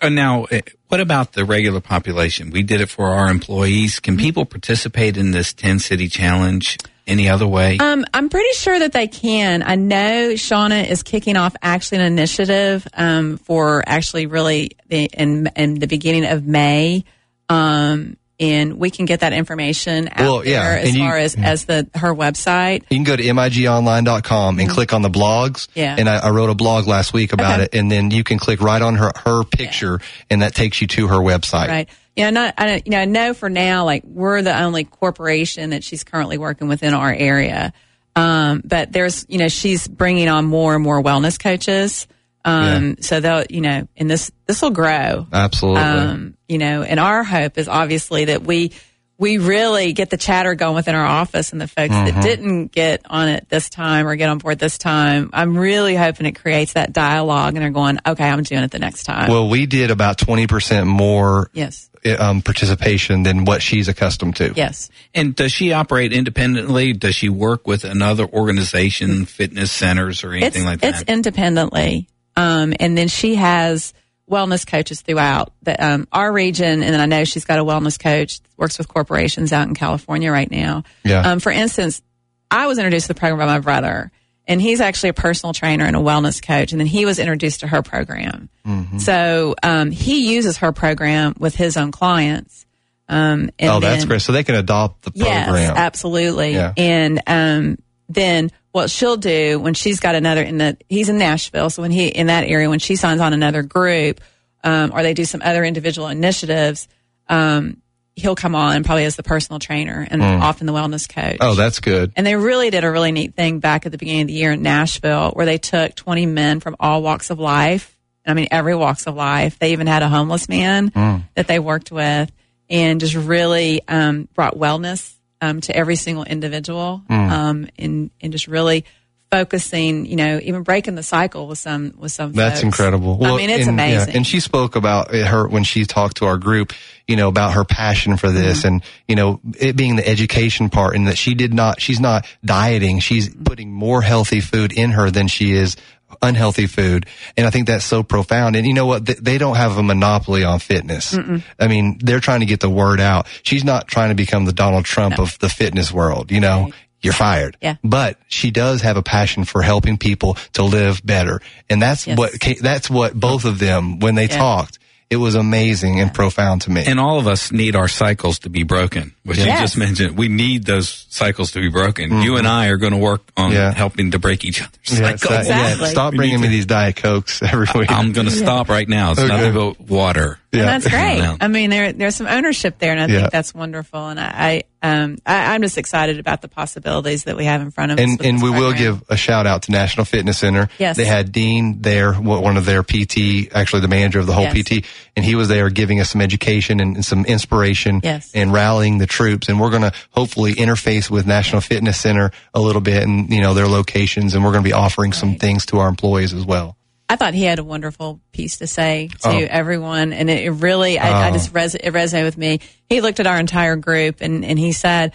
Uh, 0.03 0.09
now, 0.11 0.45
uh, 0.45 0.61
what 0.89 1.01
about 1.01 1.33
the 1.33 1.45
regular 1.45 1.81
population? 1.81 2.51
We 2.51 2.63
did 2.63 2.81
it 2.81 2.91
for 2.91 3.07
our 3.07 3.31
employees. 3.31 3.99
Can 4.01 4.17
people 4.17 4.45
participate 4.45 5.17
in 5.17 5.31
this 5.31 5.53
10 5.55 5.79
city 5.79 6.09
challenge 6.09 6.77
any 7.07 7.29
other 7.29 7.47
way? 7.47 7.79
Um, 7.79 8.05
I'm 8.13 8.29
pretty 8.29 8.53
sure 8.55 8.79
that 8.79 8.93
they 8.93 9.07
can. 9.07 9.63
I 9.63 9.77
know 9.77 10.31
Shauna 10.35 10.89
is 10.89 11.03
kicking 11.03 11.37
off 11.37 11.55
actually 11.63 11.99
an 11.99 12.05
initiative 12.07 12.87
um, 12.95 13.37
for 13.39 13.83
actually 13.87 14.27
really 14.27 14.73
the, 14.89 15.05
in 15.13 15.47
in 15.57 15.75
the 15.75 15.87
beginning 15.87 16.25
of 16.27 16.45
May. 16.47 17.05
Um, 17.49 18.17
and 18.39 18.75
we 18.79 18.91
can 18.91 19.07
get 19.07 19.21
that 19.21 19.33
information 19.33 20.09
out 20.13 20.19
Well, 20.21 20.45
yeah, 20.47 20.63
there 20.63 20.79
as 20.81 20.95
you- 20.95 21.01
far 21.01 21.17
as 21.17 21.35
as 21.37 21.65
the 21.65 21.89
her 21.95 22.15
website. 22.15 22.83
You 22.91 22.99
can 22.99 23.05
go 23.05 23.17
to 23.17 23.23
migonline.com 23.23 24.59
and 24.59 24.69
click 24.69 24.93
on 24.93 25.03
the 25.03 25.09
blogs. 25.09 25.69
Mm-hmm. 25.69 25.79
Yeah. 25.79 25.97
And 25.99 26.09
I, 26.09 26.19
I 26.19 26.31
wrote 26.31 26.51
a 26.51 26.55
blog 26.55 26.87
last 26.87 27.13
week 27.13 27.33
about 27.33 27.55
Okay. 27.61 27.65
it, 27.65 27.75
and 27.75 27.91
then 27.91 28.11
you 28.11 28.25
can 28.25 28.39
click 28.39 28.61
right 28.61 28.83
on 28.83 28.97
her 28.97 29.13
her 29.25 29.45
picture, 29.45 30.01
and 30.31 30.43
that 30.43 30.55
takes 30.55 30.81
you 30.81 30.87
to 30.89 31.09
her 31.09 31.17
website. 31.17 31.69
Right. 31.69 31.89
Yeah, 32.17 32.31
not 32.31 32.55
I 32.57 32.83
you 32.85 32.91
know 32.91 32.99
I 32.99 33.05
know 33.05 33.35
for 33.35 33.51
now 33.51 33.85
like 33.85 34.03
we're 34.05 34.41
the 34.41 34.59
only 34.59 34.85
corporation 34.85 35.71
that 35.71 35.85
she's 35.85 36.03
currently 36.03 36.39
working 36.39 36.67
with 36.67 36.83
in 36.83 36.95
our 36.95 37.13
area. 37.13 37.75
Um, 38.17 38.63
but 38.65 38.91
there's 38.91 39.27
you 39.29 39.37
know 39.37 39.49
she's 39.49 39.87
bringing 39.87 40.29
on 40.29 40.47
more 40.47 40.75
and 40.75 40.83
more 40.83 41.03
wellness 41.03 41.39
coaches. 41.39 42.09
Um, 42.45 42.97
so 43.01 43.21
they'll 43.21 43.45
you 43.51 43.61
know 43.61 43.87
and 43.97 44.11
this 44.11 44.31
this 44.47 44.63
will 44.63 44.71
grow. 44.71 45.27
Absolutely. 45.31 45.83
Um, 45.83 46.37
you 46.49 46.59
know, 46.59 46.83
and 46.83 46.99
our 46.99 47.23
hope 47.23 47.59
is 47.59 47.69
obviously 47.69 48.27
that 48.27 48.43
we 48.43 48.73
we 49.19 49.39
really 49.39 49.93
get 49.95 50.11
the 50.11 50.17
chatter 50.17 50.55
going 50.55 50.75
within 50.75 50.95
our 50.95 51.07
office 51.07 51.53
and 51.53 51.61
the 51.61 51.67
folks 51.67 51.95
Mhm. 51.95 52.13
that 52.13 52.23
didn't 52.23 52.67
get 52.73 53.01
on 53.09 53.29
it 53.29 53.47
this 53.49 53.71
time 53.71 54.07
or 54.07 54.15
get 54.17 54.29
on 54.29 54.39
board 54.39 54.59
this 54.59 54.77
time. 54.77 55.31
I'm 55.33 55.57
really 55.57 55.97
hoping 55.97 56.27
it 56.27 56.33
creates 56.33 56.75
that 56.75 56.93
dialogue 56.93 57.55
and 57.55 57.63
they're 57.63 57.71
going, 57.71 57.99
okay, 58.07 58.29
I'm 58.29 58.43
doing 58.43 58.63
it 58.63 58.71
the 58.71 58.79
next 58.79 59.05
time. 59.05 59.31
Well, 59.31 59.49
we 59.49 59.65
did 59.65 59.91
about 59.91 60.19
20% 60.19 60.87
more 60.87 61.51
yes. 61.55 61.89
um, 62.19 62.43
participation 62.43 63.23
than 63.23 63.47
what 63.47 63.63
she's 63.63 63.89
accustomed 63.89 64.37
to. 64.37 64.53
Yes. 64.55 64.91
And 65.15 65.35
does 65.35 65.51
she 65.51 65.73
operate 65.73 66.13
independently? 66.13 66.93
Does 66.93 67.15
she 67.15 67.31
work 67.31 67.67
with 67.67 67.85
another 67.85 68.27
organization, 68.27 69.25
fitness 69.25 69.73
centers, 69.73 70.25
or 70.25 70.33
anything 70.33 70.63
it's, 70.63 70.65
like 70.65 70.81
that? 70.81 71.01
It's 71.01 71.11
independently. 71.11 72.07
Um, 72.37 72.75
and 72.79 72.99
then 72.99 73.09
she 73.09 73.37
has 73.37 73.95
wellness 74.31 74.67
coaches 74.67 75.01
throughout 75.01 75.53
the, 75.63 75.83
um, 75.83 76.07
our 76.13 76.31
region. 76.31 76.83
And 76.83 76.93
then 76.93 77.01
I 77.01 77.07
know 77.07 77.25
she's 77.25 77.45
got 77.47 77.59
a 77.59 77.65
wellness 77.65 77.99
coach, 77.99 78.41
that 78.41 78.46
works 78.57 78.79
with 78.79 78.89
corporations 78.89 79.53
out 79.53 79.69
in 79.69 79.75
California 79.75 80.31
right 80.31 80.51
now. 80.51 80.85
Yeah. 81.05 81.21
Um, 81.21 81.41
for 81.41 81.53
instance, 81.53 82.03
I 82.51 82.67
was 82.67 82.79
introduced 82.79 83.07
to 83.07 83.15
the 83.15 83.19
program 83.19 83.39
by 83.39 83.47
my 83.47 83.61
brother, 83.61 84.11
and 84.47 84.61
he's 84.61 84.81
actually 84.81 85.11
a 85.11 85.15
personal 85.15 85.53
trainer 85.53 85.85
and 85.85 85.97
a 85.97 86.01
wellness 86.01 86.45
coach. 86.45 86.73
And 86.73 86.81
then 86.81 86.87
he 86.87 87.05
was 87.05 87.19
introduced 87.19 87.61
to 87.61 87.67
her 87.67 87.83
program. 87.83 88.49
Mm-hmm. 88.67 88.99
So 88.99 89.55
um, 89.63 89.91
he 89.91 90.35
uses 90.35 90.59
her 90.59 90.73
program 90.73 91.35
with 91.39 91.55
his 91.55 91.77
own 91.77 91.91
clients. 91.91 92.65
Um, 93.09 93.51
and 93.59 93.71
oh, 93.71 93.81
that's 93.81 94.03
then- 94.03 94.09
great. 94.09 94.23
So 94.23 94.33
they 94.33 94.45
can 94.45 94.55
adopt 94.55 95.03
the 95.03 95.11
program. 95.11 95.55
Yes, 95.55 95.73
absolutely. 95.77 96.53
Yeah. 96.53 96.73
And 96.77 97.23
um, 97.27 97.79
then 98.09 98.51
what 98.73 98.91
she'll 98.91 99.17
do 99.17 99.59
when 99.59 99.75
she's 99.75 100.01
got 100.01 100.15
another 100.15 100.43
in 100.43 100.59
the 100.59 100.77
he's 100.89 101.09
in 101.09 101.19
Nashville, 101.19 101.71
so 101.71 101.83
when 101.83 101.91
he 101.91 102.09
in 102.09 102.27
that 102.27 102.45
area 102.45 102.69
when 102.69 102.79
she 102.79 102.97
signs 102.97 103.21
on 103.21 103.33
another 103.33 103.63
group, 103.63 104.21
um, 104.63 104.93
or 104.93 105.03
they 105.03 105.15
do 105.15 105.25
some 105.25 105.41
other 105.43 105.65
individual 105.65 106.09
initiatives, 106.09 106.87
um, 107.29 107.81
he'll 108.17 108.35
come 108.35 108.55
on 108.55 108.83
probably 108.83 109.05
as 109.05 109.15
the 109.17 109.23
personal 109.23 109.59
trainer 109.59 110.07
and 110.11 110.23
Mm. 110.23 110.41
often 110.41 110.67
the 110.67 110.73
wellness 110.73 111.07
coach. 111.09 111.37
Oh, 111.41 111.55
that's 111.55 111.81
good. 111.81 112.13
And 112.17 112.27
they 112.27 112.35
really 112.35 112.71
did 112.71 112.83
a 112.83 112.91
really 112.91 113.13
neat 113.13 113.35
thing 113.35 113.59
back 113.61 113.85
at 113.87 113.93
the 113.93 113.99
beginning 113.99 114.23
of 114.23 114.29
the 114.29 114.33
year 114.35 114.53
in 114.53 114.63
Nashville 114.63 115.31
where 115.35 115.45
they 115.47 115.59
took 115.59 115.95
20 115.95 116.25
men 116.27 116.61
from 116.61 116.77
all 116.81 117.03
walks 117.03 117.29
of 117.31 117.39
life. 117.39 117.95
I 118.27 118.33
mean, 118.35 118.49
every 118.51 118.75
walks 118.75 119.07
of 119.07 119.15
life. 119.15 119.59
They 119.59 119.73
even 119.73 119.87
had 119.87 120.03
a 120.03 120.09
homeless 120.09 120.49
man 120.49 120.91
Mm. 120.91 121.25
that 121.35 121.47
they 121.47 121.59
worked 121.59 121.93
with 121.93 122.33
and 122.71 122.99
just 123.01 123.15
really 123.15 123.83
um, 123.87 124.29
brought 124.35 124.57
wellness 124.57 125.13
um, 125.43 125.61
to 125.61 125.77
every 125.77 125.97
single 125.97 126.25
individual 126.25 127.03
Mm. 127.11 127.31
um, 127.31 127.69
and, 127.79 128.11
and 128.23 128.33
just 128.33 128.49
really 128.49 128.87
focusing, 129.31 130.07
you 130.07 130.17
know, 130.17 130.39
even 130.43 130.63
breaking 130.63 130.95
the 130.95 131.03
cycle 131.03 131.49
with 131.49 131.59
some, 131.59 131.95
with 131.99 132.13
some 132.13 132.33
That's 132.33 132.57
folks. 132.61 132.65
incredible. 132.65 133.25
I 133.25 133.37
mean, 133.37 133.51
it's 133.51 133.67
and, 133.67 133.79
yeah, 133.79 133.85
amazing. 133.87 134.15
and 134.17 134.27
she 134.27 134.41
spoke 134.41 134.77
about 134.77 135.13
it, 135.15 135.27
her 135.27 135.47
when 135.49 135.65
she 135.65 135.85
talked 135.85 136.19
to 136.19 136.27
our 136.27 136.37
group, 136.39 136.73
you 137.07 137.17
know, 137.17 137.29
about 137.29 137.55
her 137.55 137.65
passion 137.65 138.17
for 138.17 138.31
this 138.31 138.59
Mm-hmm. 138.61 138.69
and, 138.69 138.83
you 139.09 139.17
know, 139.17 139.41
it 139.59 139.77
being 139.77 139.97
the 139.97 140.07
education 140.09 140.71
part 140.71 140.95
and 140.97 141.07
that 141.09 141.19
she 141.19 141.35
did 141.35 141.53
not, 141.53 141.81
she's 141.81 142.01
not 142.01 142.27
dieting. 142.45 143.01
She's 143.01 143.29
Mm-hmm. 143.29 143.43
putting 143.45 143.73
more 143.73 144.03
healthy 144.03 144.41
food 144.41 144.73
in 144.73 144.93
her 144.93 145.11
than 145.11 145.27
she 145.29 145.53
is 145.53 145.77
unhealthy 146.23 146.67
food. 146.69 147.05
And 147.37 147.47
I 147.47 147.51
think 147.51 147.67
that's 147.67 147.85
so 147.85 148.03
profound. 148.05 148.55
And 148.55 148.65
you 148.67 148.75
know 148.75 148.87
what? 148.87 149.05
They, 149.07 149.39
don't 149.39 149.57
have 149.57 149.77
a 149.77 149.83
monopoly 149.83 150.45
on 150.45 150.61
fitness. 150.61 151.15
Mm-mm. 151.15 151.43
I 151.59 151.67
mean, 151.67 151.99
they're 152.01 152.21
trying 152.21 152.41
to 152.41 152.47
get 152.47 152.61
the 152.61 152.71
word 152.71 153.01
out. 153.01 153.27
She's 153.43 153.65
not 153.65 153.89
trying 153.89 154.11
to 154.11 154.15
become 154.15 154.45
the 154.45 154.53
Donald 154.53 154.85
Trump 154.85 155.19
of 155.19 155.37
the 155.41 155.49
fitness 155.49 155.93
world, 155.93 156.31
you 156.31 156.41
know? 156.41 156.71
You're 157.07 157.15
fired. 157.15 157.57
Yeah. 157.63 157.77
But 157.83 158.19
she 158.29 158.51
does 158.51 158.83
have 158.83 158.97
a 158.97 159.03
passion 159.03 159.45
for 159.45 159.63
helping 159.63 159.97
people 159.99 160.37
to 160.53 160.63
live 160.63 161.01
better. 161.05 161.41
And 161.71 161.81
that's 161.81 162.07
Yes. 162.07 162.19
what, 162.19 162.33
that's 162.61 162.91
what 162.91 163.15
both 163.19 163.45
of 163.45 163.59
them, 163.59 163.99
when 164.01 164.15
they 164.15 164.29
Yeah. 164.29 164.37
talked, 164.37 164.79
it 165.09 165.19
was 165.19 165.37
amazing 165.37 166.01
and 166.01 166.13
profound 166.13 166.63
to 166.63 166.71
me. 166.73 166.83
And 166.85 166.99
all 166.99 167.21
of 167.21 167.29
us 167.29 167.53
need 167.53 167.77
our 167.77 167.87
cycles 167.87 168.41
to 168.41 168.51
be 168.51 168.65
broken, 168.65 169.15
which 169.23 169.39
Yes. 169.39 169.47
you 169.47 169.53
just 169.65 169.77
mentioned. 169.77 170.17
We 170.19 170.27
need 170.27 170.65
those 170.67 171.07
cycles 171.11 171.53
to 171.53 171.61
be 171.61 171.69
broken. 171.69 172.23
You 172.23 172.31
mm-hmm. 172.31 172.39
and 172.39 172.49
I 172.49 172.67
are 172.67 172.77
going 172.77 172.93
to 172.93 172.99
work 172.99 173.23
on 173.37 173.53
Yeah. 173.53 173.73
helping 173.73 174.11
to 174.11 174.19
break 174.19 174.45
each 174.45 174.61
other's 174.61 174.73
Yeah, 174.99 175.17
cycles. 175.17 175.47
so- 175.47 175.53
yeah, 175.55 175.87
stop 175.87 176.11
We 176.13 176.17
bringing 176.17 176.41
me 176.41 176.49
to- 176.49 176.51
these 176.51 176.67
Diet 176.67 176.97
Cokes 176.97 177.41
every 177.53 177.69
week. 177.77 177.93
I'm 177.93 178.11
going 178.15 178.27
to 178.27 178.33
stop 178.33 178.69
right 178.69 178.89
now. 178.89 179.13
It's 179.13 179.21
Okay. 179.21 179.29
nothing 179.29 179.53
but 179.55 179.81
water. 179.89 180.41
And 180.53 180.63
that's 180.63 180.89
great. 180.89 181.23
I 181.41 181.47
mean, 181.49 181.71
there 181.71 181.93
there's 181.93 182.17
some 182.17 182.27
ownership 182.27 182.79
there, 182.81 182.91
and 182.93 183.01
I 183.01 183.07
Yeah. 183.07 183.21
think 183.21 183.31
that's 183.33 183.55
wonderful. 183.55 184.09
And 184.09 184.19
I, 184.19 184.25
I 184.29 184.63
um 184.87 185.19
I, 185.27 185.55
I'm 185.55 185.63
just 185.63 185.79
excited 185.79 186.19
about 186.19 186.43
the 186.43 186.49
possibilities 186.49 187.25
that 187.25 187.37
we 187.37 187.45
have 187.45 187.61
in 187.63 187.71
front 187.71 187.93
of 187.93 187.99
us. 187.99 188.03
and 188.05 188.19
with 188.19 188.27
and 188.27 188.43
we 188.43 188.51
will 188.51 188.73
give 188.73 189.03
a 189.09 189.17
shout 189.17 189.47
out 189.47 189.63
to 189.65 189.73
National 189.73 190.05
Fitness 190.05 190.39
Center. 190.39 190.69
Yes. 190.79 190.97
They 190.97 191.05
had 191.05 191.33
Dean 191.33 191.83
there, 191.83 192.13
one 192.15 192.57
of 192.57 192.65
their 192.67 192.83
PT, 192.83 193.53
actually 193.55 193.81
the 193.81 193.89
manager 193.89 194.19
of 194.21 194.27
the 194.27 194.33
whole 194.33 194.45
Yes. 194.45 194.65
PT, 194.69 194.85
and 195.17 195.25
he 195.25 195.35
was 195.35 195.49
there 195.49 195.69
giving 195.71 196.01
us 196.01 196.11
some 196.11 196.21
education 196.21 196.81
and, 196.81 196.97
and 196.97 197.05
some 197.05 197.25
inspiration 197.27 198.01
Yes. 198.03 198.31
and 198.35 198.53
rallying 198.53 198.99
the 198.99 199.07
troops. 199.07 199.49
And 199.49 199.61
we're 199.61 199.71
going 199.71 199.83
to 199.83 199.93
hopefully 200.11 200.55
interface 200.55 201.11
with 201.11 201.27
National 201.27 201.61
Fitness 201.61 201.99
Center 202.01 202.31
a 202.55 202.61
little 202.61 202.81
bit 202.83 203.03
and, 203.03 203.31
you 203.31 203.41
know, 203.41 203.55
their 203.55 203.67
locations. 203.69 204.35
And 204.35 204.45
we're 204.45 204.53
going 204.53 204.63
to 204.65 204.69
be 204.69 204.73
offering 204.75 205.13
some 205.13 205.37
things 205.37 205.67
to 205.67 205.79
our 205.79 205.89
employees 205.89 206.33
as 206.33 206.45
well. 206.45 206.77
I 207.09 207.17
thought 207.17 207.35
he 207.35 207.45
had 207.45 207.59
a 207.61 207.65
wonderful 207.65 208.21
piece 208.33 208.59
to 208.59 208.67
say 208.67 209.09
to 209.23 209.29
Oh. 209.29 209.47
everyone, 209.49 210.13
and 210.13 210.29
it, 210.29 210.51
really, 210.51 210.99
I, 210.99 211.27
I 211.27 211.31
Oh. 211.31 211.33
just 211.33 211.55
res- 211.55 211.75
it 211.77 211.93
resonated 211.93 212.25
with 212.25 212.37
me. 212.39 212.61
He 212.89 213.01
looked 213.01 213.21
at 213.21 213.27
our 213.29 213.39
entire 213.39 213.77
group, 213.77 214.21
and 214.21 214.45
and 214.45 214.59
he 214.59 214.73
said, 214.73 215.13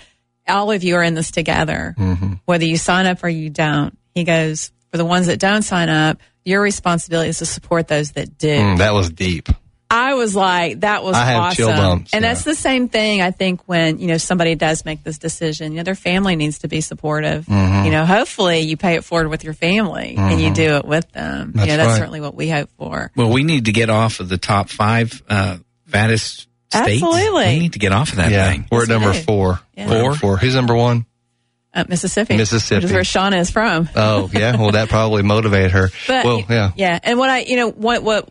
"All 0.47 0.71
of 0.71 0.83
you 0.83 0.95
are 0.95 1.03
in 1.03 1.15
this 1.15 1.31
together, 1.31 1.93
Mm-hmm. 1.99 2.33
whether 2.45 2.65
you 2.65 2.77
sign 2.77 3.05
up 3.07 3.23
or 3.23 3.29
you 3.29 3.49
don't." 3.49 3.97
He 4.15 4.23
goes, 4.23 4.71
"For 4.91 4.97
the 4.97 5.05
ones 5.05 5.27
that 5.27 5.39
don't 5.39 5.63
sign 5.63 5.89
up, 5.89 6.19
your 6.45 6.61
responsibility 6.61 7.29
is 7.29 7.39
to 7.39 7.45
support 7.45 7.87
those 7.89 8.11
that 8.11 8.37
do." 8.37 8.47
Mm, 8.57 8.77
that 8.77 8.93
was 8.93 9.09
deep. 9.09 9.49
I 9.91 10.13
was 10.13 10.35
like, 10.35 10.79
that 10.79 11.03
was 11.03 11.15
I 11.15 11.25
have 11.25 11.41
awesome. 11.43 11.55
chill 11.55 11.67
bumps, 11.67 12.13
and 12.13 12.23
yeah. 12.23 12.29
that's 12.29 12.43
the 12.43 12.55
same 12.55 12.87
thing, 12.87 13.21
I 13.21 13.31
think, 13.31 13.61
when, 13.67 13.99
you 13.99 14.07
know, 14.07 14.17
somebody 14.17 14.55
does 14.55 14.85
make 14.85 15.03
this 15.03 15.17
decision, 15.17 15.73
you 15.73 15.77
know, 15.77 15.83
their 15.83 15.95
family 15.95 16.37
needs 16.37 16.59
to 16.59 16.69
be 16.69 16.79
supportive. 16.79 17.45
Mhm. 17.45 17.85
You 17.85 17.91
know, 17.91 18.05
hopefully 18.05 18.61
you 18.61 18.77
pay 18.77 18.95
it 18.95 19.03
forward 19.03 19.27
with 19.27 19.43
your 19.43 19.53
family 19.53 20.15
and 20.17 20.41
you 20.41 20.51
Mhm. 20.51 20.55
do 20.55 20.75
it 20.77 20.85
with 20.85 21.11
them. 21.11 21.51
That's 21.53 21.67
you 21.67 21.73
know, 21.73 21.77
that's 21.77 21.89
right. 21.89 21.97
certainly 21.97 22.21
what 22.21 22.35
we 22.35 22.49
hope 22.49 22.69
for. 22.77 23.11
Well, 23.15 23.29
we 23.29 23.43
need 23.43 23.65
to 23.65 23.73
get 23.73 23.89
off 23.89 24.21
of 24.21 24.29
the 24.29 24.37
top 24.37 24.69
five 24.69 25.21
uh, 25.29 25.57
fattest 25.87 26.47
states. 26.69 27.03
Absolutely. 27.03 27.45
We 27.47 27.59
need 27.59 27.73
to 27.73 27.79
get 27.79 27.91
off 27.91 28.11
of 28.11 28.15
that 28.15 28.31
yeah. 28.31 28.49
thing. 28.49 28.67
We're 28.71 28.83
at 28.83 28.87
number 28.87 29.09
right. 29.09 29.25
four. 29.25 29.59
Yeah. 29.75 29.89
We're 29.89 30.01
number 30.03 30.17
four. 30.17 30.37
Who's 30.37 30.55
number 30.55 30.75
one? 30.75 31.05
Uh, 31.73 31.85
Mississippi. 31.87 32.37
Mississippi. 32.37 32.77
Which 32.77 32.85
is 32.85 32.91
where 32.93 33.01
Shauna 33.01 33.39
is 33.39 33.51
from. 33.51 33.89
Oh, 33.95 34.29
yeah. 34.33 34.57
Well, 34.57 34.71
that 34.71 34.89
probably 34.89 35.23
motivated 35.23 35.71
her. 35.71 35.89
But 36.07 36.25
well, 36.25 36.43
yeah. 36.49 36.71
yeah, 36.75 36.99
and 37.03 37.17
what 37.17 37.29
I, 37.29 37.39
you 37.39 37.55
know, 37.55 37.69
what 37.69 38.03
what 38.03 38.29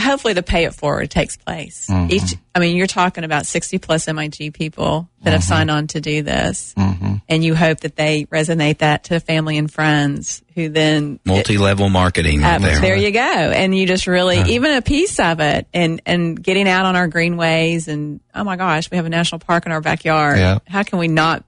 hopefully 0.00 0.34
the 0.34 0.42
pay 0.42 0.64
it 0.64 0.74
forward 0.74 1.10
takes 1.10 1.36
place. 1.36 1.86
Mhm. 1.88 2.10
Each, 2.10 2.34
I 2.54 2.58
mean, 2.60 2.76
you're 2.76 2.86
talking 2.86 3.24
about 3.24 3.46
60 3.46 3.78
plus 3.78 4.06
MIG 4.08 4.52
people 4.54 5.08
that 5.22 5.28
Mm-hmm. 5.30 5.32
have 5.34 5.44
signed 5.44 5.70
on 5.70 5.86
to 5.88 6.00
do 6.00 6.22
this, 6.22 6.74
and 6.76 7.44
you 7.44 7.54
hope 7.54 7.80
that 7.80 7.94
they 7.96 8.24
resonate 8.26 8.78
that 8.78 9.04
to 9.04 9.20
family 9.20 9.56
and 9.56 9.70
friends 9.72 10.42
who 10.54 10.68
then 10.68 11.20
Multi-level 11.24 11.88
marketing. 11.88 12.42
uh, 12.42 12.58
there. 12.58 12.80
there 12.80 12.96
you 12.96 13.10
go, 13.12 13.20
and 13.20 13.76
you 13.76 13.86
just 13.86 14.06
really 14.06 14.40
even 14.52 14.72
a 14.74 14.82
piece 14.82 15.18
of 15.20 15.40
it, 15.40 15.66
and 15.72 16.02
and 16.06 16.42
getting 16.42 16.68
out 16.68 16.84
on 16.86 16.96
our 16.96 17.06
greenways, 17.08 17.86
and 17.88 18.20
oh 18.34 18.44
my 18.44 18.56
gosh, 18.56 18.90
we 18.90 18.96
have 18.96 19.06
a 19.06 19.10
national 19.10 19.38
park 19.38 19.64
in 19.66 19.72
our 19.72 19.80
backyard. 19.80 20.38
Yeah. 20.38 20.58
How 20.66 20.82
can 20.82 20.98
we 20.98 21.08
not 21.08 21.44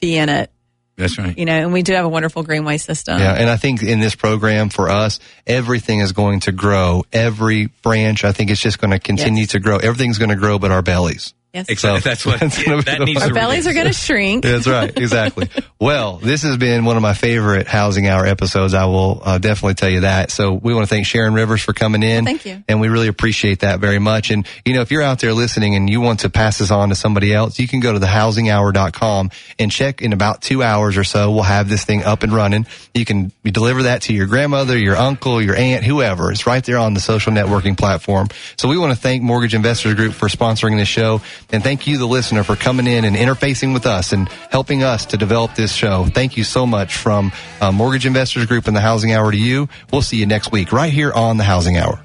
be 0.00 0.16
in 0.16 0.28
it? 0.28 0.50
That's 0.96 1.18
right. 1.18 1.36
You 1.36 1.46
know, 1.46 1.54
and 1.54 1.72
we 1.72 1.82
do 1.82 1.94
have 1.94 2.04
a 2.04 2.08
wonderful 2.08 2.42
greenway 2.42 2.78
system. 2.78 3.18
Yeah, 3.18 3.32
and 3.32 3.48
I 3.48 3.56
think 3.56 3.82
in 3.82 4.00
this 4.00 4.14
program 4.14 4.68
for 4.68 4.90
us, 4.90 5.18
everything 5.46 6.00
is 6.00 6.12
going 6.12 6.40
to 6.40 6.52
grow. 6.52 7.04
Every 7.12 7.66
branch, 7.66 8.24
I 8.24 8.32
think 8.32 8.50
it's 8.50 8.60
just 8.60 8.78
going 8.78 8.90
to 8.90 8.98
continue 8.98 9.46
to 9.46 9.60
grow. 9.60 9.78
Everything's 9.78 10.18
going 10.18 10.30
to 10.30 10.36
grow, 10.36 10.58
but 10.58 10.70
our 10.70 10.82
bellies. 10.82 11.32
Yes. 11.52 11.68
Exactly. 11.68 12.00
That's 12.00 12.24
what 12.24 12.38
gonna 12.38 12.76
be 12.76 12.82
that 12.84 13.00
needs 13.00 13.22
Our 13.22 13.28
to 13.28 13.34
bellies 13.34 13.66
are 13.66 13.72
going 13.72 13.86
to 13.86 13.92
shrink. 13.92 14.44
That's 14.44 14.68
right, 14.68 14.96
exactly. 14.96 15.48
well, 15.80 16.18
this 16.18 16.42
has 16.42 16.56
been 16.56 16.84
one 16.84 16.96
of 16.96 17.02
my 17.02 17.12
favorite 17.12 17.66
Housing 17.66 18.06
Hour 18.06 18.24
episodes. 18.24 18.72
I 18.72 18.84
will 18.84 19.20
uh, 19.24 19.38
definitely 19.38 19.74
tell 19.74 19.88
you 19.88 20.00
that. 20.00 20.30
So 20.30 20.52
we 20.52 20.74
want 20.74 20.86
to 20.86 20.94
thank 20.94 21.06
Sharon 21.06 21.34
Rivers 21.34 21.60
for 21.60 21.72
coming 21.72 22.04
in. 22.04 22.24
Thank 22.24 22.46
you. 22.46 22.62
And 22.68 22.80
we 22.80 22.88
really 22.88 23.08
appreciate 23.08 23.60
that 23.60 23.80
very 23.80 23.98
much. 23.98 24.30
And, 24.30 24.46
you 24.64 24.74
know, 24.74 24.80
if 24.80 24.92
you're 24.92 25.02
out 25.02 25.18
there 25.18 25.32
listening 25.32 25.74
and 25.74 25.90
you 25.90 26.00
want 26.00 26.20
to 26.20 26.30
pass 26.30 26.58
this 26.58 26.70
on 26.70 26.90
to 26.90 26.94
somebody 26.94 27.34
else, 27.34 27.58
you 27.58 27.66
can 27.66 27.80
go 27.80 27.92
to 27.92 27.98
thehousinghour.com 27.98 29.30
and 29.58 29.72
check 29.72 30.02
in 30.02 30.12
about 30.12 30.42
two 30.42 30.62
hours 30.62 30.96
or 30.96 31.04
so. 31.04 31.32
We'll 31.32 31.42
have 31.42 31.68
this 31.68 31.84
thing 31.84 32.04
up 32.04 32.22
and 32.22 32.32
running. 32.32 32.66
You 32.94 33.04
can 33.04 33.32
deliver 33.42 33.84
that 33.84 34.02
to 34.02 34.12
your 34.12 34.26
grandmother, 34.26 34.78
your 34.78 34.96
uncle, 34.96 35.42
your 35.42 35.56
aunt, 35.56 35.82
whoever. 35.82 36.30
It's 36.30 36.46
right 36.46 36.64
there 36.64 36.78
on 36.78 36.94
the 36.94 37.00
social 37.00 37.32
networking 37.32 37.76
platform. 37.76 38.28
So 38.56 38.68
we 38.68 38.78
want 38.78 38.94
to 38.94 39.00
thank 39.00 39.22
Mortgage 39.24 39.54
Investors 39.54 39.94
Group 39.94 40.14
for 40.14 40.28
sponsoring 40.28 40.76
this 40.76 40.86
show. 40.86 41.20
And 41.52 41.62
thank 41.62 41.86
you, 41.86 41.98
the 41.98 42.06
listener, 42.06 42.44
for 42.44 42.56
coming 42.56 42.86
in 42.86 43.04
and 43.04 43.16
interfacing 43.16 43.72
with 43.72 43.86
us 43.86 44.12
and 44.12 44.28
helping 44.50 44.82
us 44.82 45.06
to 45.06 45.16
develop 45.16 45.54
this 45.54 45.72
show. 45.72 46.06
Thank 46.06 46.36
you 46.36 46.44
so 46.44 46.66
much 46.66 46.96
from 46.96 47.32
uh, 47.60 47.72
Mortgage 47.72 48.06
Investors 48.06 48.46
Group 48.46 48.68
and 48.68 48.76
the 48.76 48.80
Housing 48.80 49.12
Hour 49.12 49.32
to 49.32 49.38
you. 49.38 49.68
We'll 49.92 50.02
see 50.02 50.18
you 50.18 50.26
next 50.26 50.52
week 50.52 50.72
right 50.72 50.92
here 50.92 51.12
on 51.12 51.36
the 51.36 51.44
Housing 51.44 51.76
Hour. 51.76 52.04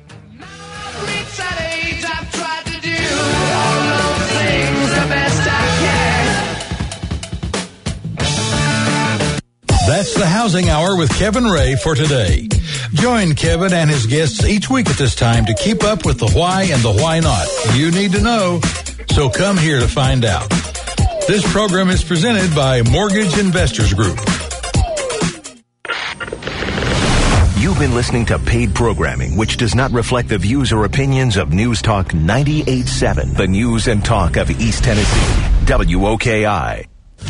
That's 9.87 10.15
the 10.15 10.25
Housing 10.25 10.67
Hour 10.69 10.97
with 10.97 11.11
Kevin 11.11 11.45
Ray 11.45 11.75
for 11.75 11.93
today. 11.93 12.47
Join 12.93 13.33
Kevin 13.35 13.73
and 13.73 13.89
his 13.89 14.05
guests 14.05 14.45
each 14.45 14.69
week 14.69 14.89
at 14.89 14.97
this 14.97 15.15
time 15.15 15.45
to 15.45 15.53
keep 15.53 15.83
up 15.83 16.05
with 16.05 16.19
the 16.19 16.29
why 16.31 16.63
and 16.63 16.81
the 16.81 16.93
why 16.93 17.19
not. 17.19 17.47
You 17.73 17.91
need 17.91 18.11
to 18.13 18.21
know, 18.21 18.61
so 19.11 19.29
come 19.29 19.57
here 19.57 19.79
to 19.79 19.87
find 19.87 20.25
out. 20.25 20.49
This 21.27 21.49
program 21.51 21.89
is 21.89 22.03
presented 22.03 22.55
by 22.55 22.83
Mortgage 22.83 23.37
Investors 23.37 23.93
Group. 23.93 24.17
You've 27.57 27.79
been 27.79 27.95
listening 27.95 28.27
to 28.27 28.37
paid 28.37 28.75
programming 28.75 29.35
which 29.35 29.57
does 29.57 29.73
not 29.73 29.91
reflect 29.91 30.29
the 30.29 30.37
views 30.37 30.71
or 30.71 30.85
opinions 30.85 31.35
of 31.35 31.51
News 31.51 31.81
Talk 31.81 32.09
98.7, 32.09 33.35
the 33.35 33.47
news 33.47 33.87
and 33.87 34.05
talk 34.05 34.37
of 34.37 34.51
East 34.51 34.83
Tennessee. 34.83 35.41
WOKI. 35.65 36.85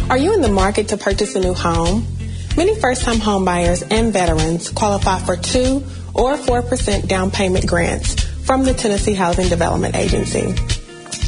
Are 0.09 0.17
you 0.17 0.33
in 0.33 0.41
the 0.41 0.51
market 0.51 0.89
to 0.89 0.97
purchase 0.97 1.35
a 1.35 1.39
new 1.39 1.53
home? 1.53 2.05
Many 2.57 2.79
first-time 2.79 3.17
homebuyers 3.17 3.85
and 3.91 4.13
veterans 4.13 4.69
qualify 4.69 5.19
for 5.19 5.35
2 5.35 5.83
or 6.13 6.37
4% 6.37 7.07
down 7.07 7.29
payment 7.29 7.67
grants 7.67 8.15
from 8.45 8.63
the 8.63 8.73
Tennessee 8.73 9.13
Housing 9.13 9.49
Development 9.49 9.93
Agency. 9.95 10.53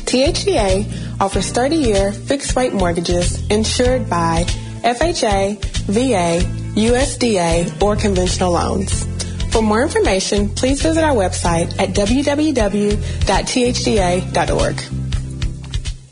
THDA 0.07 1.19
offers 1.19 1.51
30-year 1.51 2.13
fixed-rate 2.13 2.73
mortgages 2.73 3.45
insured 3.49 4.09
by 4.09 4.45
FHA, 4.83 5.59
VA, 5.87 6.39
USDA, 6.79 7.81
or 7.81 7.97
conventional 7.97 8.53
loans. 8.53 9.05
For 9.51 9.61
more 9.61 9.81
information, 9.83 10.47
please 10.49 10.81
visit 10.81 11.03
our 11.03 11.15
website 11.15 11.77
at 11.77 11.89
www.thdA.org. 11.89 12.67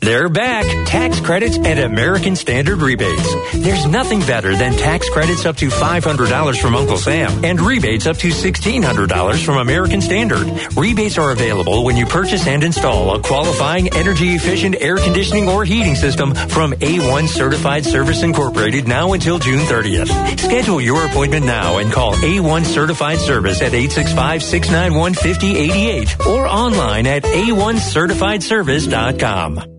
They're 0.06 0.28
back. 0.28 0.64
Tax 0.86 1.18
credits 1.18 1.56
and 1.56 1.80
American 1.80 2.36
Standard 2.36 2.80
rebates. 2.80 3.34
There's 3.52 3.86
nothing 3.86 4.20
better 4.20 4.54
than 4.54 4.74
tax 4.74 5.10
credits 5.10 5.44
up 5.44 5.56
to 5.56 5.66
$500 5.66 6.60
from 6.60 6.76
Uncle 6.76 6.96
Sam 6.96 7.44
and 7.44 7.60
rebates 7.60 8.06
up 8.06 8.16
to 8.18 8.28
$1,600 8.28 9.44
from 9.44 9.56
American 9.56 10.00
Standard. 10.00 10.46
Rebates 10.76 11.18
are 11.18 11.32
available 11.32 11.84
when 11.84 11.96
you 11.96 12.06
purchase 12.06 12.46
and 12.46 12.62
install 12.62 13.16
a 13.16 13.20
qualifying 13.20 13.92
energy 13.96 14.36
efficient 14.36 14.76
air 14.78 14.96
conditioning 14.96 15.48
or 15.48 15.64
heating 15.64 15.96
system 15.96 16.36
from 16.36 16.70
A1 16.74 17.26
Certified 17.26 17.84
Service 17.84 18.22
Incorporated 18.22 18.86
now 18.86 19.12
until 19.12 19.40
June 19.40 19.66
30th. 19.66 20.38
Schedule 20.38 20.80
your 20.80 21.04
appointment 21.04 21.46
now 21.46 21.78
and 21.78 21.92
call 21.92 22.14
A1 22.14 22.64
Certified 22.64 23.18
Service 23.18 23.60
at 23.60 23.72
865-691-5088 23.72 26.26
or 26.26 26.46
online 26.46 27.08
at 27.08 27.24
a1certifiedservice.com. 27.24 29.75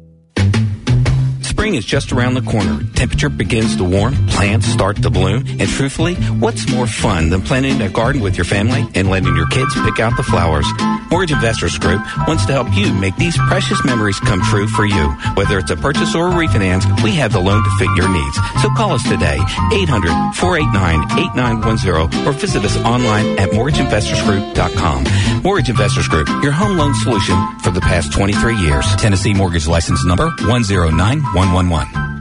Spring 1.57 1.73
is 1.73 1.85
just 1.85 2.11
around 2.11 2.35
the 2.35 2.43
corner. 2.43 2.83
Temperature 2.93 3.29
begins 3.29 3.77
to 3.77 3.83
warm, 3.83 4.13
plants 4.27 4.67
start 4.67 5.01
to 5.01 5.09
bloom, 5.09 5.43
and 5.59 5.67
truthfully, 5.67 6.13
what's 6.37 6.69
more 6.71 6.85
fun 6.85 7.29
than 7.29 7.41
planting 7.41 7.81
a 7.81 7.89
garden 7.89 8.21
with 8.21 8.37
your 8.37 8.45
family 8.45 8.87
and 8.93 9.09
letting 9.09 9.35
your 9.35 9.47
kids 9.47 9.73
pick 9.81 9.99
out 9.99 10.15
the 10.17 10.21
flowers? 10.21 10.67
Mortgage 11.09 11.31
Investors 11.31 11.79
Group 11.79 11.99
wants 12.27 12.45
to 12.45 12.53
help 12.53 12.67
you 12.75 12.93
make 12.93 13.15
these 13.15 13.35
precious 13.47 13.83
memories 13.83 14.19
come 14.19 14.39
true 14.43 14.67
for 14.67 14.85
you. 14.85 15.09
Whether 15.33 15.57
it's 15.57 15.71
a 15.71 15.75
purchase 15.75 16.13
or 16.13 16.27
a 16.27 16.31
refinance, 16.31 16.85
we 17.01 17.15
have 17.15 17.33
the 17.33 17.39
loan 17.39 17.63
to 17.63 17.69
fit 17.79 17.89
your 17.95 18.07
needs. 18.07 18.37
So 18.61 18.69
call 18.75 18.91
us 18.91 19.01
today, 19.09 19.39
800-489-8910, 20.37 22.27
or 22.27 22.33
visit 22.33 22.65
us 22.65 22.77
online 22.85 23.39
at 23.39 23.49
mortgageinvestorsgroup.com. 23.49 25.41
Mortgage 25.41 25.69
Investors 25.69 26.07
Group, 26.07 26.27
your 26.43 26.51
home 26.51 26.77
loan 26.77 26.93
solution 26.93 27.35
for 27.63 27.71
the 27.71 27.81
past 27.81 28.13
23 28.13 28.57
years. 28.57 28.85
Tennessee 28.97 29.33
Mortgage 29.33 29.65
License 29.65 30.05
Number 30.05 30.29
111. 31.53 32.16